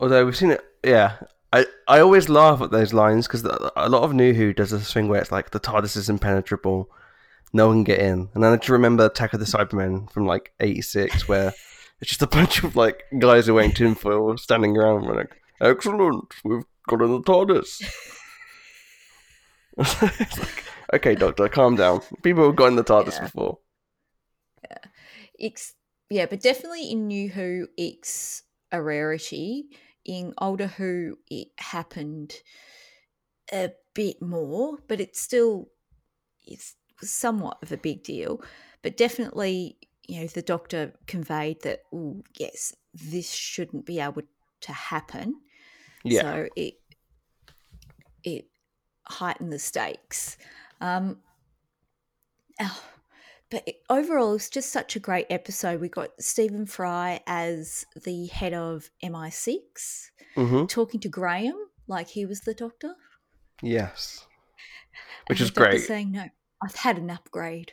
Although 0.00 0.24
we've 0.24 0.36
seen 0.36 0.50
it, 0.50 0.64
yeah. 0.82 1.18
I, 1.54 1.66
I 1.86 2.00
always 2.00 2.28
laugh 2.28 2.60
at 2.62 2.72
those 2.72 2.92
lines 2.92 3.28
because 3.28 3.44
a 3.44 3.88
lot 3.88 4.02
of 4.02 4.12
New 4.12 4.32
Who 4.34 4.52
does 4.52 4.70
this 4.70 4.92
thing 4.92 5.06
where 5.06 5.20
it's 5.20 5.30
like 5.30 5.50
the 5.50 5.60
TARDIS 5.60 5.96
is 5.96 6.08
impenetrable, 6.10 6.90
no 7.52 7.68
one 7.68 7.76
can 7.76 7.84
get 7.84 8.00
in, 8.00 8.28
and 8.34 8.42
then 8.42 8.52
I 8.52 8.56
just 8.56 8.68
remember 8.68 9.06
Attack 9.06 9.34
of 9.34 9.40
the 9.40 9.46
Cybermen 9.46 10.10
from 10.10 10.26
like 10.26 10.52
'86 10.58 11.28
where 11.28 11.54
it's 12.00 12.08
just 12.10 12.22
a 12.22 12.26
bunch 12.26 12.64
of 12.64 12.74
like 12.74 13.04
guys 13.20 13.46
who 13.46 13.52
are 13.52 13.54
wearing 13.56 13.72
tinfoil 13.72 14.36
standing 14.36 14.76
around 14.76 15.04
and 15.04 15.16
like, 15.16 15.40
excellent, 15.60 16.34
we've 16.42 16.64
got 16.88 17.02
in 17.02 17.12
the 17.12 17.20
TARDIS. 17.22 17.82
it's 19.78 20.38
like, 20.38 20.64
okay, 20.94 21.14
Doctor, 21.14 21.48
calm 21.48 21.76
down. 21.76 22.00
People 22.22 22.46
have 22.46 22.56
got 22.56 22.66
in 22.66 22.76
the 22.76 22.84
TARDIS 22.84 23.14
Yeah. 23.14 23.24
before. 23.24 23.58
it's 25.38 25.74
yeah 26.10 26.26
but 26.26 26.40
definitely 26.40 26.90
in 26.90 27.06
new 27.06 27.28
who 27.28 27.66
it's 27.76 28.42
a 28.72 28.80
rarity 28.82 29.66
in 30.04 30.34
older 30.38 30.66
who 30.66 31.18
it 31.30 31.48
happened 31.58 32.34
a 33.52 33.70
bit 33.94 34.20
more 34.20 34.78
but 34.88 35.00
it's 35.00 35.20
still 35.20 35.68
it's 36.46 36.76
somewhat 37.02 37.58
of 37.62 37.72
a 37.72 37.76
big 37.76 38.02
deal, 38.02 38.42
but 38.82 38.96
definitely, 38.96 39.76
you 40.06 40.20
know, 40.20 40.26
the 40.26 40.42
doctor 40.42 40.92
conveyed 41.06 41.62
that, 41.62 41.82
oh, 41.92 42.22
yes, 42.38 42.74
this 42.92 43.30
shouldn't 43.30 43.86
be 43.86 44.00
able 44.00 44.22
to 44.62 44.72
happen. 44.72 45.40
Yeah. 46.02 46.22
So 46.22 46.48
it 46.56 46.74
it 48.22 48.46
heightened 49.06 49.52
the 49.52 49.58
stakes. 49.58 50.36
Um, 50.80 51.18
oh, 52.60 52.82
but 53.54 53.62
it, 53.68 53.76
overall, 53.88 54.34
it's 54.34 54.50
just 54.50 54.72
such 54.72 54.96
a 54.96 54.98
great 54.98 55.26
episode. 55.30 55.80
We 55.80 55.88
got 55.88 56.10
Stephen 56.18 56.66
Fry 56.66 57.20
as 57.24 57.86
the 58.04 58.26
head 58.26 58.52
of 58.52 58.90
MI6, 59.02 60.10
hmm 60.34 60.64
talking 60.64 60.98
to 60.98 61.08
Graham 61.08 61.54
like 61.86 62.08
he 62.08 62.26
was 62.26 62.40
the 62.40 62.52
doctor. 62.52 62.94
Yes. 63.62 64.26
and 65.20 65.28
Which 65.28 65.40
is 65.40 65.52
the 65.52 65.60
great. 65.60 65.78
Saying, 65.82 66.10
no, 66.10 66.24
I've 66.64 66.74
had 66.74 66.98
an 66.98 67.10
upgrade. 67.10 67.70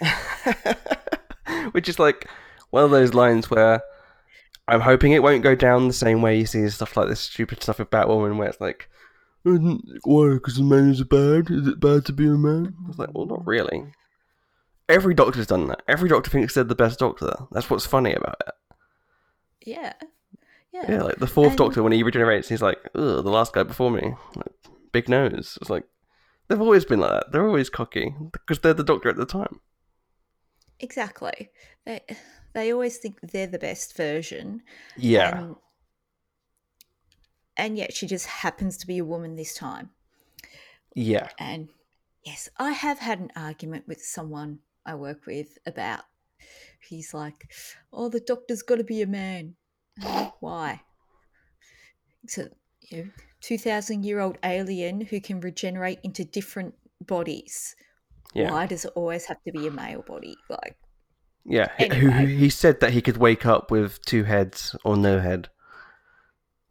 Which 1.72 1.88
is 1.88 1.98
like 1.98 2.28
one 2.70 2.84
of 2.84 2.92
those 2.92 3.12
lines 3.12 3.50
where 3.50 3.82
I'm 4.68 4.82
hoping 4.82 5.10
it 5.10 5.22
won't 5.24 5.42
go 5.42 5.56
down 5.56 5.88
the 5.88 5.94
same 5.94 6.22
way 6.22 6.38
you 6.38 6.46
see 6.46 6.68
stuff 6.68 6.96
like 6.96 7.08
this 7.08 7.20
stupid 7.20 7.60
stuff 7.60 7.80
with 7.80 7.90
Batwoman, 7.90 8.36
where 8.36 8.48
it's 8.48 8.60
like, 8.60 8.88
"Mm, 9.44 9.80
why? 10.04 10.34
Because 10.34 10.58
the 10.58 10.62
man 10.62 10.90
is 10.90 11.02
bad? 11.02 11.50
Is 11.50 11.66
it 11.66 11.80
bad 11.80 12.04
to 12.06 12.12
be 12.12 12.28
a 12.28 12.38
man? 12.38 12.76
It's 12.88 13.00
like, 13.00 13.10
well, 13.12 13.26
not 13.26 13.44
really. 13.44 13.92
Every 14.88 15.14
doctor's 15.14 15.46
done 15.46 15.66
that. 15.68 15.82
Every 15.86 16.08
doctor 16.08 16.30
thinks 16.30 16.54
they're 16.54 16.64
the 16.64 16.74
best 16.74 16.98
doctor. 16.98 17.34
That's 17.52 17.68
what's 17.68 17.86
funny 17.86 18.14
about 18.14 18.40
it. 18.46 18.54
Yeah. 19.66 19.92
Yeah. 20.72 20.84
Yeah, 20.90 21.02
like 21.02 21.16
the 21.16 21.26
fourth 21.26 21.50
And- 21.50 21.58
doctor 21.58 21.82
when 21.82 21.92
he 21.92 22.02
regenerates, 22.02 22.48
he's 22.48 22.62
like, 22.62 22.78
ugh, 22.94 23.22
the 23.24 23.30
last 23.30 23.52
guy 23.52 23.62
before 23.64 23.90
me, 23.90 24.14
like, 24.34 24.52
big 24.92 25.08
nose. 25.08 25.58
It's 25.60 25.70
like 25.70 25.84
they've 26.48 26.60
always 26.60 26.84
been 26.84 27.00
like 27.00 27.10
that. 27.10 27.32
They're 27.32 27.46
always 27.46 27.68
cocky 27.70 28.14
because 28.32 28.60
they're 28.60 28.74
the 28.74 28.84
doctor 28.84 29.08
at 29.10 29.16
the 29.16 29.26
time. 29.26 29.60
Exactly. 30.80 31.50
They 31.84 32.00
they 32.54 32.72
always 32.72 32.96
think 32.98 33.18
they're 33.22 33.46
the 33.46 33.58
best 33.58 33.96
version. 33.96 34.62
Yeah, 34.96 35.38
And, 35.38 35.56
and 37.56 37.76
yet 37.76 37.92
she 37.92 38.06
just 38.06 38.26
happens 38.26 38.76
to 38.78 38.86
be 38.86 38.98
a 38.98 39.04
woman 39.04 39.36
this 39.36 39.54
time. 39.54 39.90
yeah, 40.94 41.28
And 41.38 41.68
yes, 42.24 42.48
I 42.58 42.72
have 42.72 43.00
had 43.00 43.18
an 43.20 43.30
argument 43.36 43.86
with 43.88 44.02
someone 44.02 44.60
I 44.88 44.94
work 44.94 45.26
with 45.26 45.58
about 45.66 46.00
he's 46.88 47.12
like, 47.12 47.50
Oh, 47.92 48.08
the 48.08 48.20
doctor's 48.20 48.62
gotta 48.62 48.84
be 48.84 49.02
a 49.02 49.06
man. 49.06 49.54
Like, 50.02 50.32
Why? 50.40 50.80
It's 52.24 52.38
a 52.38 52.50
you 52.80 53.04
know, 53.04 53.10
two 53.40 53.58
thousand 53.58 54.04
year 54.04 54.20
old 54.20 54.38
alien 54.42 55.00
who 55.02 55.20
can 55.20 55.40
regenerate 55.40 55.98
into 56.02 56.24
different 56.24 56.74
bodies. 57.00 57.76
yeah. 58.34 58.50
Why 58.50 58.66
does 58.66 58.84
it 58.84 58.92
always 58.94 59.26
have 59.26 59.42
to 59.44 59.52
be 59.52 59.66
a 59.66 59.70
male 59.70 60.02
body? 60.06 60.36
Like 60.48 60.76
Yeah, 61.44 61.68
he- 61.78 62.36
he 62.36 62.50
said 62.50 62.80
that 62.80 62.92
he 62.92 63.02
could 63.02 63.16
wake 63.18 63.44
up 63.46 63.70
with 63.70 64.00
two 64.04 64.24
heads 64.24 64.74
or 64.84 64.96
no 64.96 65.20
head. 65.20 65.48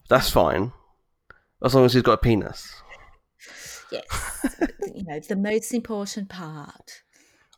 That's 0.09 0.29
fine, 0.29 0.71
as 1.63 1.75
long 1.75 1.85
as 1.85 1.93
he's 1.93 2.01
got 2.03 2.13
a 2.13 2.17
penis. 2.17 2.73
Yes, 3.91 4.05
you 4.95 5.03
know, 5.03 5.19
the 5.19 5.35
most 5.35 5.73
important 5.73 6.29
part. 6.29 7.03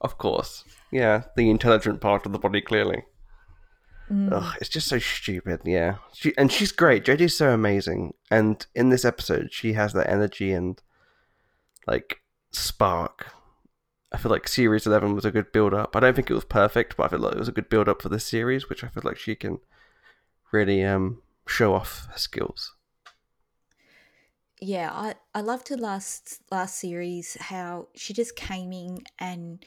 Of 0.02 0.18
course, 0.18 0.64
yeah, 0.92 1.24
the 1.36 1.50
intelligent 1.50 2.02
part 2.02 2.26
of 2.26 2.32
the 2.32 2.40
body, 2.40 2.62
clearly. 2.62 3.04
Mm, 4.10 4.32
Ugh, 4.32 4.56
it's 4.60 4.70
just 4.70 4.88
so 4.88 4.98
stupid. 4.98 5.62
Yeah, 5.66 5.96
she 6.14 6.34
and 6.38 6.52
she's 6.52 6.72
great. 6.72 7.06
JJ's 7.06 7.38
so 7.38 7.54
amazing, 7.54 8.14
and 8.32 8.66
in 8.74 8.90
this 8.90 9.06
episode, 9.06 9.50
she 9.52 9.74
has 9.74 9.94
that 9.94 10.10
energy 10.10 10.52
and 10.52 10.82
like 11.86 12.22
spark. 12.52 13.28
I 14.12 14.18
feel 14.18 14.32
like 14.32 14.48
series 14.48 14.88
eleven 14.88 15.14
was 15.14 15.26
a 15.26 15.32
good 15.32 15.52
build 15.52 15.74
up. 15.74 15.96
I 15.96 16.00
don't 16.00 16.16
think 16.16 16.32
it 16.32 16.36
was 16.36 16.46
perfect, 16.46 16.98
but 16.98 17.04
I 17.04 17.08
feel 17.10 17.20
like 17.20 17.34
it 17.34 17.40
was 17.40 17.48
a 17.48 17.54
good 17.54 17.70
build 17.70 17.88
up 17.88 18.02
for 18.02 18.10
this 18.10 18.26
series, 18.26 18.70
which 18.70 18.84
I 18.84 18.88
feel 18.88 19.04
like 19.06 19.18
she 19.18 19.36
can 19.36 19.60
really 20.52 20.84
um 20.84 21.22
show 21.48 21.74
off 21.76 22.08
her 22.12 22.18
skills. 22.18 22.74
Yeah, 24.62 24.90
I 24.92 25.16
I 25.34 25.42
loved 25.42 25.70
her 25.70 25.78
last 25.78 26.42
last 26.52 26.76
series 26.76 27.38
how 27.40 27.88
she 27.96 28.14
just 28.14 28.36
came 28.36 28.72
in 28.72 29.00
and 29.20 29.64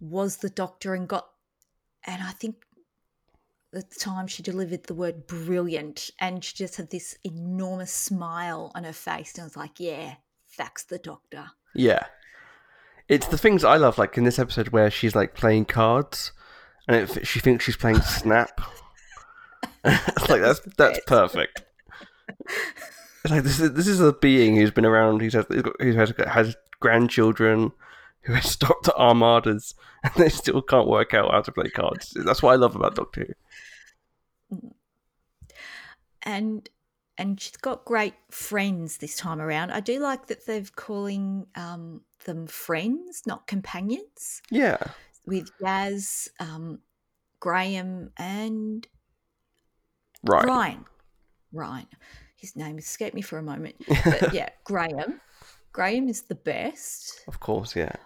was 0.00 0.38
the 0.38 0.50
doctor 0.50 0.94
and 0.94 1.08
got, 1.08 1.26
and 2.04 2.22
I 2.22 2.32
think 2.32 2.56
at 3.74 3.90
the 3.90 3.98
time 3.98 4.26
she 4.26 4.42
delivered 4.42 4.84
the 4.84 4.94
word 4.94 5.26
brilliant, 5.26 6.10
and 6.20 6.44
she 6.44 6.54
just 6.54 6.76
had 6.76 6.90
this 6.90 7.16
enormous 7.24 7.92
smile 7.92 8.70
on 8.74 8.84
her 8.84 8.92
face, 8.92 9.34
and 9.34 9.42
I 9.42 9.46
was 9.46 9.56
like, 9.56 9.80
yeah, 9.80 10.16
that's 10.58 10.84
the 10.84 10.98
doctor. 10.98 11.50
Yeah. 11.74 12.04
It's 13.08 13.26
the 13.26 13.38
things 13.38 13.64
I 13.64 13.76
love, 13.76 13.98
like 13.98 14.16
in 14.16 14.24
this 14.24 14.38
episode 14.38 14.68
where 14.68 14.90
she's 14.90 15.14
like 15.14 15.34
playing 15.34 15.66
cards, 15.66 16.32
and 16.88 16.96
it, 16.96 17.26
she 17.26 17.40
thinks 17.40 17.64
she's 17.64 17.76
playing 17.76 18.00
Snap. 18.00 18.60
like 19.84 20.40
that's 20.40 20.60
that's 20.78 21.00
perfect. 21.06 21.64
It's 23.24 23.32
like 23.32 23.42
this 23.42 23.58
is 23.58 23.72
this 23.72 23.86
is 23.86 24.00
a 24.00 24.12
being 24.12 24.56
who's 24.56 24.70
been 24.70 24.84
around, 24.84 25.20
who's 25.22 25.32
has, 25.32 25.46
who 25.48 25.92
has 25.94 26.12
has 26.28 26.56
grandchildren, 26.80 27.72
who 28.22 28.34
has 28.34 28.50
stopped 28.50 28.88
armadas, 28.90 29.74
and 30.02 30.12
they 30.16 30.28
still 30.28 30.60
can't 30.60 30.88
work 30.88 31.14
out 31.14 31.30
how 31.30 31.40
to 31.40 31.52
play 31.52 31.70
cards. 31.70 32.12
That's 32.24 32.42
what 32.42 32.52
I 32.52 32.56
love 32.56 32.76
about 32.76 32.96
Doctor 32.96 33.34
Who. 34.50 34.74
and 36.22 36.68
and 37.16 37.40
she's 37.40 37.56
got 37.56 37.84
great 37.84 38.14
friends 38.30 38.98
this 38.98 39.16
time 39.16 39.40
around. 39.40 39.70
I 39.70 39.80
do 39.80 40.00
like 40.00 40.26
that 40.26 40.46
they're 40.46 40.64
calling 40.76 41.46
um, 41.54 42.02
them 42.24 42.46
friends, 42.46 43.22
not 43.26 43.46
companions, 43.46 44.42
Yeah, 44.50 44.78
with 45.24 45.48
Yaz, 45.62 46.28
um, 46.40 46.80
Graham, 47.40 48.10
and 48.18 48.86
right. 50.24 50.44
Ryan. 50.44 50.84
Ryan. 51.52 51.86
His 52.44 52.56
name 52.56 52.78
escaped 52.78 53.14
me 53.14 53.22
for 53.22 53.38
a 53.38 53.42
moment. 53.42 53.76
But 54.04 54.34
yeah, 54.34 54.50
Graham. 54.64 55.20
Graham 55.72 56.08
is 56.08 56.22
the 56.22 56.34
best. 56.34 57.24
Of 57.26 57.40
course, 57.40 57.74
yeah. 57.74 57.96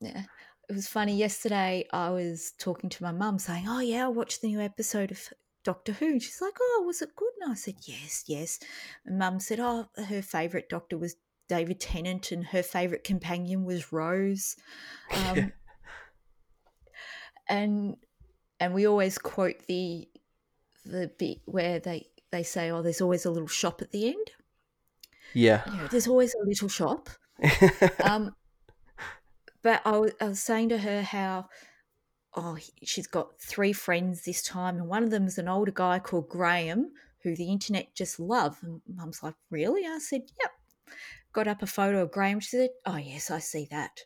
Yeah. 0.00 0.24
It 0.68 0.74
was 0.74 0.86
funny. 0.86 1.16
Yesterday, 1.16 1.86
I 1.92 2.10
was 2.10 2.52
talking 2.58 2.90
to 2.90 3.02
my 3.02 3.10
mum 3.10 3.38
saying, 3.38 3.64
Oh, 3.66 3.80
yeah, 3.80 4.04
I 4.04 4.08
watched 4.08 4.42
the 4.42 4.48
new 4.48 4.60
episode 4.60 5.10
of 5.10 5.20
Doctor 5.64 5.92
Who. 5.92 6.06
And 6.08 6.22
she's 6.22 6.42
like, 6.42 6.58
Oh, 6.60 6.84
was 6.86 7.00
it 7.00 7.16
good? 7.16 7.32
And 7.40 7.52
I 7.52 7.54
said, 7.54 7.76
Yes, 7.86 8.24
yes. 8.26 8.60
And 9.06 9.18
mum 9.18 9.40
said, 9.40 9.60
Oh, 9.60 9.88
her 9.96 10.20
favourite 10.20 10.68
doctor 10.68 10.98
was 10.98 11.16
David 11.48 11.80
Tennant 11.80 12.30
and 12.32 12.44
her 12.48 12.62
favourite 12.62 13.02
companion 13.02 13.64
was 13.64 13.92
Rose. 13.92 14.56
Um, 15.10 15.36
Yeah. 15.36 15.48
And 17.48 17.96
and 18.60 18.74
we 18.74 18.86
always 18.86 19.16
quote 19.16 19.66
the 19.68 20.06
the 20.84 21.10
bit 21.18 21.38
where 21.46 21.78
they, 21.80 22.06
they 22.30 22.42
say, 22.42 22.70
Oh, 22.70 22.82
there's 22.82 23.00
always 23.00 23.24
a 23.24 23.30
little 23.30 23.48
shop 23.48 23.82
at 23.82 23.90
the 23.90 24.08
end. 24.08 24.30
Yeah. 25.34 25.62
You 25.70 25.76
know, 25.76 25.86
there's 25.88 26.08
always 26.08 26.34
a 26.34 26.46
little 26.46 26.68
shop. 26.68 27.08
Um, 28.04 28.34
but 29.62 29.82
I 29.84 29.98
was, 29.98 30.12
I 30.20 30.28
was 30.28 30.40
saying 30.40 30.68
to 30.70 30.78
her 30.78 31.02
how, 31.02 31.48
oh, 32.36 32.56
she's 32.84 33.06
got 33.06 33.40
three 33.40 33.72
friends 33.72 34.24
this 34.24 34.42
time, 34.42 34.76
and 34.76 34.88
one 34.88 35.02
of 35.02 35.10
them 35.10 35.26
is 35.26 35.38
an 35.38 35.48
older 35.48 35.72
guy 35.72 35.98
called 35.98 36.28
Graham, 36.28 36.92
who 37.22 37.34
the 37.34 37.50
internet 37.50 37.94
just 37.94 38.20
love. 38.20 38.58
And 38.62 38.80
Mum's 38.86 39.22
like, 39.22 39.34
really? 39.50 39.84
I 39.86 39.98
said, 39.98 40.22
yep. 40.40 40.52
Got 41.32 41.48
up 41.48 41.62
a 41.62 41.66
photo 41.66 42.02
of 42.02 42.12
Graham. 42.12 42.40
She 42.40 42.56
said, 42.56 42.70
oh 42.86 42.96
yes, 42.96 43.30
I 43.30 43.38
see 43.38 43.68
that. 43.70 44.00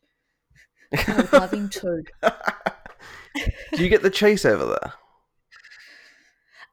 I 0.92 1.16
would 1.16 1.32
love 1.32 1.52
him 1.52 1.68
too. 1.68 2.02
Do 3.72 3.82
you 3.82 3.88
get 3.88 4.02
the 4.02 4.10
chase 4.10 4.44
over 4.44 4.66
there? 4.66 4.92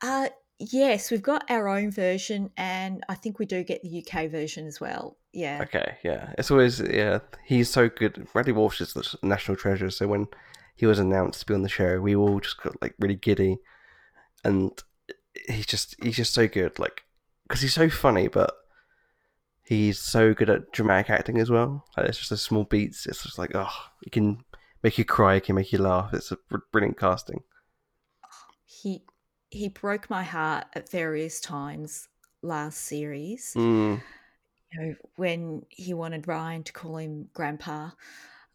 Uh, 0.01 0.29
yes, 0.59 1.09
we've 1.09 1.21
got 1.21 1.49
our 1.49 1.67
own 1.67 1.91
version, 1.91 2.51
and 2.57 3.03
I 3.09 3.15
think 3.15 3.39
we 3.39 3.45
do 3.45 3.63
get 3.63 3.81
the 3.81 4.05
UK 4.05 4.29
version 4.29 4.67
as 4.67 4.79
well. 4.79 5.17
Yeah. 5.33 5.59
Okay, 5.63 5.97
yeah. 6.03 6.33
It's 6.37 6.51
always 6.51 6.79
yeah. 6.79 7.19
He's 7.45 7.69
so 7.69 7.89
good. 7.89 8.27
Bradley 8.33 8.53
Walsh 8.53 8.81
is 8.81 8.93
the 8.93 9.17
national 9.23 9.57
treasure. 9.57 9.89
So 9.89 10.07
when 10.07 10.27
he 10.75 10.85
was 10.85 10.99
announced 10.99 11.41
to 11.41 11.45
be 11.45 11.53
on 11.53 11.63
the 11.63 11.69
show, 11.69 11.99
we 11.99 12.15
all 12.15 12.39
just 12.39 12.61
got 12.61 12.81
like 12.81 12.95
really 12.99 13.15
giddy, 13.15 13.57
and 14.43 14.71
he's 15.47 15.65
just 15.65 15.95
he's 16.03 16.17
just 16.17 16.33
so 16.33 16.47
good. 16.47 16.77
Like 16.77 17.03
because 17.47 17.61
he's 17.61 17.73
so 17.73 17.89
funny, 17.89 18.27
but 18.27 18.53
he's 19.63 19.99
so 19.99 20.33
good 20.33 20.49
at 20.49 20.71
dramatic 20.71 21.09
acting 21.09 21.39
as 21.39 21.49
well. 21.49 21.85
Like, 21.95 22.07
it's 22.07 22.17
just 22.17 22.31
the 22.31 22.37
small 22.37 22.63
beats. 22.63 23.05
It's 23.05 23.23
just 23.23 23.37
like 23.37 23.51
oh, 23.55 23.73
he 24.03 24.09
can 24.09 24.43
make 24.83 24.97
you 24.97 25.05
cry, 25.05 25.35
he 25.35 25.41
can 25.41 25.55
make 25.55 25.71
you 25.71 25.79
laugh. 25.79 26.13
It's 26.13 26.31
a 26.31 26.37
br- 26.49 26.57
brilliant 26.71 26.97
casting. 26.97 27.43
He 28.65 29.03
he 29.49 29.69
broke 29.69 30.09
my 30.09 30.23
heart 30.23 30.65
at 30.73 30.89
various 30.89 31.39
times 31.39 32.07
last 32.41 32.79
series. 32.81 33.53
Mm, 33.55 34.01
you 34.71 34.81
know, 34.81 34.95
when 35.15 35.65
he 35.69 35.93
wanted 35.93 36.27
Ryan 36.27 36.63
to 36.63 36.73
call 36.73 36.97
him 36.97 37.29
grandpa. 37.33 37.91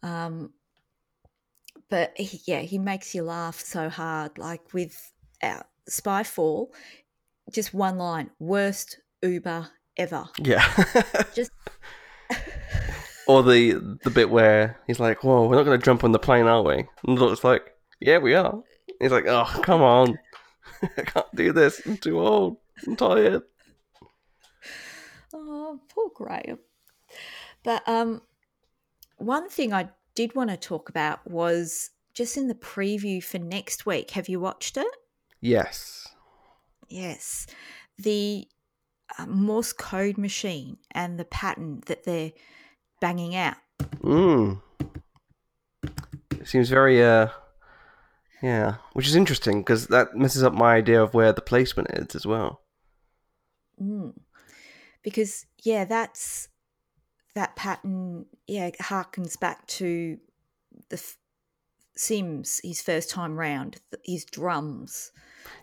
Um, 0.01 0.53
but 1.89 2.13
he, 2.15 2.41
yeah, 2.45 2.61
he 2.61 2.77
makes 2.77 3.13
you 3.13 3.23
laugh 3.23 3.59
so 3.59 3.89
hard. 3.89 4.37
Like 4.37 4.73
with 4.73 5.11
uh, 5.43 5.63
Spyfall, 5.89 6.67
just 7.51 7.73
one 7.73 7.97
line: 7.97 8.31
worst 8.39 8.99
Uber 9.21 9.69
ever. 9.97 10.25
yeah. 10.39 10.65
Just 11.35 11.51
or 13.27 13.43
the 13.43 13.97
the 14.03 14.09
bit 14.09 14.29
where 14.29 14.79
he's 14.87 14.99
like, 14.99 15.23
"Whoa, 15.23 15.47
we're 15.47 15.55
not 15.55 15.63
going 15.63 15.79
to 15.79 15.85
jump 15.85 16.03
on 16.03 16.11
the 16.11 16.19
plane, 16.19 16.45
are 16.45 16.63
we?" 16.63 16.85
And 17.05 17.17
the 17.17 17.21
doctor's 17.21 17.43
like, 17.43 17.71
"Yeah, 17.99 18.17
we 18.17 18.33
are." 18.33 18.61
He's 18.99 19.11
like, 19.11 19.25
"Oh, 19.27 19.45
come 19.63 19.81
on, 19.81 20.17
I 20.97 21.01
can't 21.01 21.35
do 21.35 21.51
this. 21.51 21.81
I'm 21.85 21.97
too 21.97 22.19
old. 22.19 22.57
I'm 22.85 22.95
tired." 22.95 23.43
Oh, 25.33 25.79
poor 25.89 26.09
Graham. 26.13 26.59
But 27.63 27.87
um, 27.87 28.21
one 29.17 29.49
thing 29.49 29.73
I 29.73 29.89
did 30.15 30.35
want 30.35 30.49
to 30.49 30.57
talk 30.57 30.89
about 30.89 31.29
was 31.29 31.91
just 32.13 32.37
in 32.37 32.47
the 32.47 32.55
preview 32.55 33.23
for 33.23 33.39
next 33.39 33.85
week. 33.85 34.11
Have 34.11 34.29
you 34.29 34.39
watched 34.39 34.77
it? 34.77 34.87
Yes. 35.41 36.07
Yes. 36.87 37.47
The 37.97 38.47
uh, 39.17 39.25
Morse 39.25 39.73
code 39.73 40.17
machine 40.17 40.77
and 40.91 41.19
the 41.19 41.25
pattern 41.25 41.81
that 41.87 42.05
they're 42.05 42.31
banging 43.01 43.35
out. 43.35 43.57
Mm. 44.01 44.61
It 46.39 46.47
seems 46.47 46.69
very, 46.69 47.03
uh, 47.03 47.27
yeah, 48.45 48.75
which 48.93 49.07
is 49.07 49.15
interesting 49.15 49.61
because 49.61 49.87
that 49.87 50.15
messes 50.15 50.43
up 50.43 50.53
my 50.53 50.75
idea 50.75 51.01
of 51.01 51.15
where 51.15 51.33
the 51.33 51.41
placement 51.41 51.89
is 51.91 52.13
as 52.15 52.27
well. 52.27 52.61
Mm. 53.81 54.13
Because, 55.01 55.47
yeah, 55.63 55.83
that's 55.83 56.47
that 57.33 57.55
pattern, 57.55 58.27
yeah, 58.45 58.69
harkens 58.79 59.39
back 59.39 59.65
to 59.67 60.19
the 60.89 60.97
f- 60.97 61.17
Simm's, 61.97 62.61
his 62.63 62.83
first 62.83 63.09
time 63.09 63.35
round, 63.35 63.81
his 64.03 64.25
drums, 64.25 65.11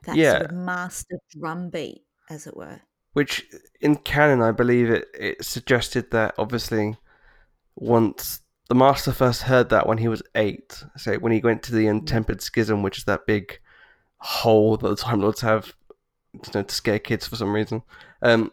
that 0.02 0.16
Yeah. 0.16 0.38
sort 0.38 0.50
of 0.50 0.56
master 0.56 1.18
drum 1.30 1.70
beat, 1.70 2.02
as 2.30 2.48
it 2.48 2.56
were. 2.56 2.80
Which 3.12 3.46
in 3.80 3.94
canon, 3.94 4.42
I 4.42 4.50
believe 4.50 4.90
it, 4.90 5.06
it 5.14 5.44
suggested 5.44 6.10
that 6.10 6.34
obviously 6.36 6.96
once 7.76 8.40
the 8.68 8.74
master 8.74 9.12
first 9.12 9.42
heard 9.42 9.68
that 9.70 9.86
when 9.86 9.98
he 9.98 10.08
was 10.08 10.22
eight, 10.34 10.84
so 10.96 11.14
when 11.16 11.32
he 11.32 11.40
went 11.40 11.62
to 11.64 11.74
the 11.74 11.86
untempered 11.86 12.40
schism, 12.40 12.82
which 12.82 12.98
is 12.98 13.04
that 13.04 13.26
big 13.26 13.60
hole 14.18 14.76
that 14.76 14.88
the 14.88 14.96
Time 14.96 15.20
Lords 15.20 15.40
have 15.40 15.74
you 16.32 16.40
know, 16.54 16.62
to 16.62 16.74
scare 16.74 16.98
kids 16.98 17.26
for 17.26 17.36
some 17.36 17.52
reason, 17.52 17.82
um, 18.22 18.50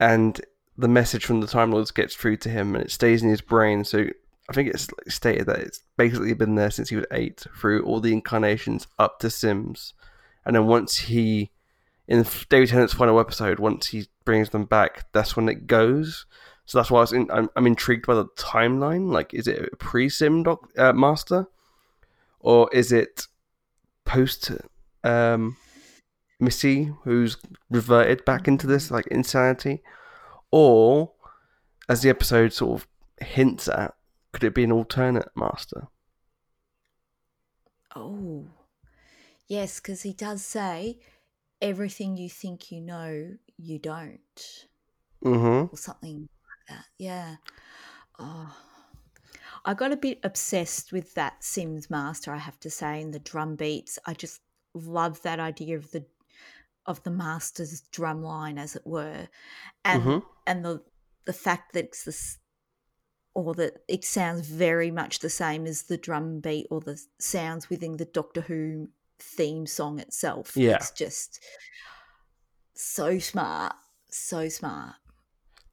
and 0.00 0.40
the 0.76 0.88
message 0.88 1.24
from 1.24 1.40
the 1.40 1.46
Time 1.46 1.72
Lords 1.72 1.90
gets 1.90 2.14
through 2.14 2.36
to 2.38 2.48
him 2.48 2.74
and 2.74 2.84
it 2.84 2.90
stays 2.90 3.22
in 3.22 3.30
his 3.30 3.40
brain. 3.40 3.84
So 3.84 4.06
I 4.48 4.52
think 4.52 4.68
it's 4.68 4.88
stated 5.08 5.46
that 5.46 5.58
it's 5.58 5.82
basically 5.96 6.32
been 6.34 6.54
there 6.54 6.70
since 6.70 6.88
he 6.88 6.96
was 6.96 7.06
eight 7.10 7.44
through 7.58 7.84
all 7.84 8.00
the 8.00 8.12
incarnations 8.12 8.86
up 8.98 9.18
to 9.20 9.30
Simm's, 9.30 9.94
and 10.44 10.56
then 10.56 10.66
once 10.66 10.96
he 10.96 11.50
in 12.08 12.24
David 12.48 12.70
Tennant's 12.70 12.94
final 12.94 13.20
episode, 13.20 13.58
once 13.58 13.88
he 13.88 14.08
brings 14.24 14.50
them 14.50 14.64
back, 14.64 15.12
that's 15.12 15.36
when 15.36 15.48
it 15.48 15.66
goes. 15.66 16.24
So 16.68 16.76
that's 16.76 16.90
why 16.90 16.98
I 16.98 17.00
was 17.00 17.14
in, 17.14 17.30
I'm, 17.30 17.48
I'm 17.56 17.66
intrigued 17.66 18.06
by 18.06 18.14
the 18.14 18.26
timeline. 18.36 19.10
Like, 19.10 19.32
is 19.32 19.48
it 19.48 19.70
a 19.72 19.76
pre-Simm 19.76 20.42
doc, 20.42 20.68
uh, 20.76 20.92
master, 20.92 21.46
or 22.40 22.68
is 22.74 22.92
it 22.92 23.26
post 24.04 24.50
um, 25.02 25.56
Missy, 26.38 26.92
who's 27.04 27.38
reverted 27.70 28.22
back 28.26 28.48
into 28.48 28.66
this 28.66 28.90
like 28.90 29.06
insanity, 29.06 29.82
or 30.50 31.12
as 31.88 32.02
the 32.02 32.10
episode 32.10 32.52
sort 32.52 32.82
of 32.82 32.88
hints 33.26 33.66
at, 33.68 33.94
could 34.32 34.44
it 34.44 34.54
be 34.54 34.64
an 34.64 34.72
alternate 34.72 35.30
master? 35.34 35.88
Oh, 37.96 38.44
yes, 39.46 39.80
because 39.80 40.02
he 40.02 40.12
does 40.12 40.44
say 40.44 40.98
everything 41.62 42.18
you 42.18 42.28
think 42.28 42.70
you 42.70 42.82
know, 42.82 43.36
you 43.56 43.78
don't, 43.78 44.66
Mm-hmm. 45.24 45.74
or 45.74 45.76
something 45.78 46.28
that. 46.68 46.84
Yeah. 46.98 47.36
Oh, 48.18 48.54
I 49.64 49.74
got 49.74 49.92
a 49.92 49.96
bit 49.96 50.20
obsessed 50.22 50.92
with 50.92 51.14
that 51.14 51.42
Simm's 51.44 51.90
master, 51.90 52.32
I 52.32 52.38
have 52.38 52.58
to 52.60 52.70
say, 52.70 53.00
and 53.00 53.12
the 53.12 53.18
drum 53.18 53.56
beats. 53.56 53.98
I 54.06 54.14
just 54.14 54.40
love 54.74 55.22
that 55.22 55.40
idea 55.40 55.76
of 55.76 55.90
the 55.90 56.04
of 56.86 57.02
the 57.02 57.10
master's 57.10 57.82
drum 57.90 58.22
line, 58.22 58.56
as 58.56 58.74
it 58.74 58.86
were, 58.86 59.28
and 59.84 60.02
Mhm. 60.02 60.22
and 60.46 60.64
the 60.64 60.82
the 61.26 61.32
fact 61.34 61.74
that 61.74 61.86
it's 61.86 62.04
this 62.04 62.38
or 63.34 63.54
that 63.54 63.84
it 63.86 64.04
sounds 64.04 64.48
very 64.48 64.90
much 64.90 65.18
the 65.18 65.30
same 65.30 65.66
as 65.66 65.82
the 65.84 65.98
drum 65.98 66.40
beat 66.40 66.66
or 66.70 66.80
the 66.80 67.00
sounds 67.18 67.68
within 67.68 67.98
the 67.98 68.04
Doctor 68.06 68.40
Who 68.40 68.88
theme 69.18 69.66
song 69.66 70.00
itself. 70.00 70.56
Yeah. 70.56 70.76
It's 70.76 70.90
just 70.90 71.40
so 72.74 73.18
smart, 73.18 73.74
so 74.08 74.48
smart. 74.48 74.96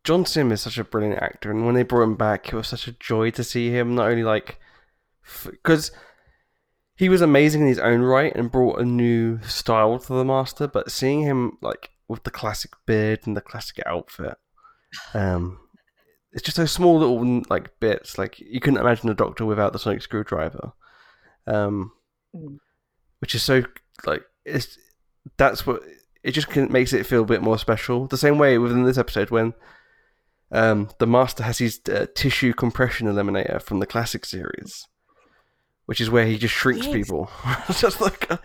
John 0.05 0.25
Simm 0.25 0.51
is 0.51 0.61
such 0.61 0.77
a 0.77 0.83
brilliant 0.83 1.21
actor, 1.21 1.49
and 1.51 1.65
when 1.65 1.75
they 1.75 1.83
brought 1.83 2.03
him 2.03 2.15
back, 2.15 2.47
it 2.47 2.55
was 2.55 2.67
such 2.67 2.87
a 2.87 2.91
joy 2.93 3.31
to 3.31 3.43
see 3.43 3.71
him. 3.71 3.95
Not 3.95 4.07
only 4.09 4.23
like 4.23 4.59
because 5.51 5.91
he 6.95 7.09
was 7.09 7.21
amazing 7.21 7.61
in 7.61 7.67
his 7.67 7.79
own 7.79 8.01
right 8.01 8.33
and 8.35 8.51
brought 8.51 8.79
a 8.79 8.85
new 8.85 9.41
style 9.41 9.97
to 9.99 10.13
the 10.13 10.23
master, 10.23 10.67
but 10.67 10.91
seeing 10.91 11.21
him 11.21 11.57
like 11.61 11.89
with 12.07 12.23
the 12.23 12.31
classic 12.31 12.71
beard 12.85 13.21
and 13.25 13.35
the 13.35 13.41
classic 13.41 13.81
outfit, 13.87 14.35
um, 15.15 15.57
it's 16.31 16.43
just 16.43 16.57
those 16.57 16.71
small 16.71 16.99
little 16.99 17.41
like 17.49 17.79
bits. 17.79 18.17
Like 18.19 18.39
you 18.39 18.59
couldn't 18.59 18.79
imagine 18.79 19.09
a 19.09 19.15
Doctor 19.15 19.43
without 19.45 19.73
the 19.73 19.79
sonic 19.79 20.01
screwdriver, 20.03 20.73
um, 21.47 21.91
Mm. 22.35 22.57
which 23.19 23.33
is 23.33 23.41
so 23.43 23.63
like 24.05 24.21
it's 24.43 24.77
that's 25.37 25.65
what 25.65 25.81
it 26.21 26.31
just 26.33 26.53
makes 26.55 26.91
it 26.93 27.05
feel 27.05 27.21
a 27.23 27.25
bit 27.25 27.41
more 27.41 27.57
special. 27.57 28.07
The 28.07 28.17
same 28.17 28.37
way 28.37 28.57
within 28.57 28.83
this 28.83 28.97
episode 28.97 29.31
when 29.31 29.53
um, 30.51 30.89
the 30.99 31.07
master 31.07 31.43
has 31.43 31.57
his 31.57 31.79
uh, 31.91 32.05
tissue 32.15 32.53
compression 32.53 33.07
eliminator 33.07 33.61
from 33.61 33.79
the 33.79 33.85
classic 33.85 34.25
series, 34.25 34.87
which 35.85 35.99
is 36.01 36.09
where 36.09 36.25
he 36.25 36.37
just 36.37 36.53
shrinks 36.53 36.85
Yes. 36.85 36.93
people. 36.95 37.29
Just 37.77 38.01
like 38.01 38.29
uh, 38.31 38.37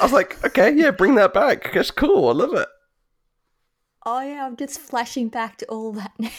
I 0.00 0.02
was 0.02 0.12
like, 0.12 0.42
okay, 0.44 0.72
yeah, 0.74 0.90
bring 0.90 1.16
that 1.16 1.34
back. 1.34 1.72
That's 1.74 1.90
cool. 1.90 2.28
I 2.28 2.32
love 2.32 2.54
it. 2.54 2.68
Oh 4.06 4.20
yeah, 4.20 4.46
I'm 4.46 4.56
just 4.56 4.78
flashing 4.80 5.28
back 5.28 5.58
to 5.58 5.66
all 5.66 5.92
that 5.92 6.12
now. 6.18 6.30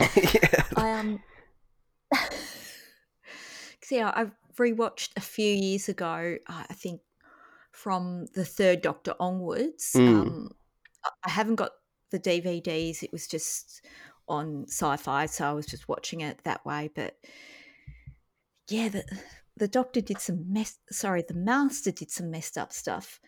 yeah. 0.16 0.62
I 0.76 0.92
um, 0.92 1.22
see, 3.82 4.00
I 4.00 4.22
I 4.22 4.26
rewatched 4.58 5.10
a 5.16 5.20
few 5.20 5.52
years 5.52 5.88
ago. 5.88 6.36
uh, 6.48 6.64
I 6.68 6.72
think 6.74 7.00
from 7.72 8.26
the 8.34 8.44
third 8.44 8.80
Doctor 8.82 9.14
onwards. 9.20 9.92
Mm. 9.94 10.08
Um, 10.08 10.50
I- 11.04 11.10
I 11.24 11.30
haven't 11.30 11.56
got 11.56 11.72
the 12.10 12.18
DVDs. 12.18 13.02
It 13.02 13.12
was 13.12 13.26
just 13.26 13.84
on 14.28 14.64
Sci-Fi, 14.68 15.26
so 15.26 15.48
I 15.48 15.52
was 15.52 15.66
just 15.66 15.88
watching 15.88 16.20
it 16.20 16.40
that 16.44 16.64
way. 16.64 16.90
But 16.94 17.16
yeah, 18.68 18.88
the 18.88 19.04
the 19.56 19.68
Doctor 19.68 20.00
did 20.00 20.20
some 20.20 20.52
mess. 20.52 20.78
Sorry, 20.90 21.22
the 21.26 21.34
Master 21.34 21.90
did 21.90 22.10
some 22.10 22.30
messed 22.30 22.58
up 22.58 22.72
stuff. 22.72 23.20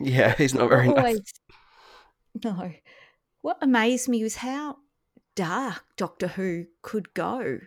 Yeah, 0.00 0.34
he's 0.38 0.54
not 0.54 0.68
very 0.68 0.88
nice. 0.88 1.32
no 2.44 2.72
what 3.42 3.58
amazed 3.60 4.08
me 4.08 4.22
was 4.22 4.36
how 4.36 4.76
dark 5.34 5.84
doctor 5.96 6.28
who 6.28 6.64
could 6.82 7.12
go 7.14 7.58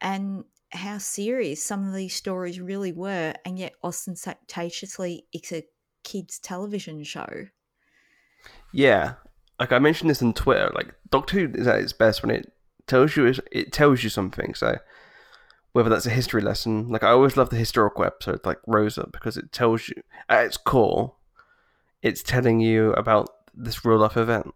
and 0.00 0.44
how 0.70 0.98
serious 0.98 1.62
some 1.62 1.88
of 1.88 1.94
these 1.94 2.14
stories 2.14 2.60
really 2.60 2.92
were 2.92 3.34
and 3.44 3.58
yet 3.58 3.72
ostentatiously 3.82 5.26
it's 5.32 5.52
a 5.52 5.64
kids 6.04 6.38
television 6.38 7.02
show 7.02 7.46
Yeah, 8.72 9.14
like 9.58 9.72
I 9.72 9.78
mentioned 9.78 10.10
this 10.10 10.22
on 10.22 10.32
Twitter. 10.34 10.70
Like 10.74 10.94
Doctor 11.10 11.38
Who 11.40 11.52
is 11.58 11.66
at 11.66 11.80
its 11.80 11.92
best 11.92 12.22
when 12.22 12.30
it 12.30 12.52
tells 12.86 13.16
you 13.16 13.32
it 13.52 13.72
tells 13.72 14.02
you 14.04 14.10
something. 14.10 14.54
So 14.54 14.78
whether 15.72 15.90
that's 15.90 16.06
a 16.06 16.10
history 16.10 16.40
lesson, 16.42 16.88
like 16.88 17.02
I 17.02 17.10
always 17.10 17.36
love 17.36 17.50
the 17.50 17.56
historical 17.56 18.04
episode, 18.04 18.40
like 18.44 18.58
Rosa, 18.66 19.08
because 19.12 19.36
it 19.36 19.52
tells 19.52 19.88
you 19.88 20.02
at 20.28 20.46
its 20.46 20.56
core, 20.56 21.14
it's 22.02 22.22
telling 22.22 22.60
you 22.60 22.92
about 22.92 23.28
this 23.54 23.84
real 23.84 23.98
life 23.98 24.16
event, 24.16 24.54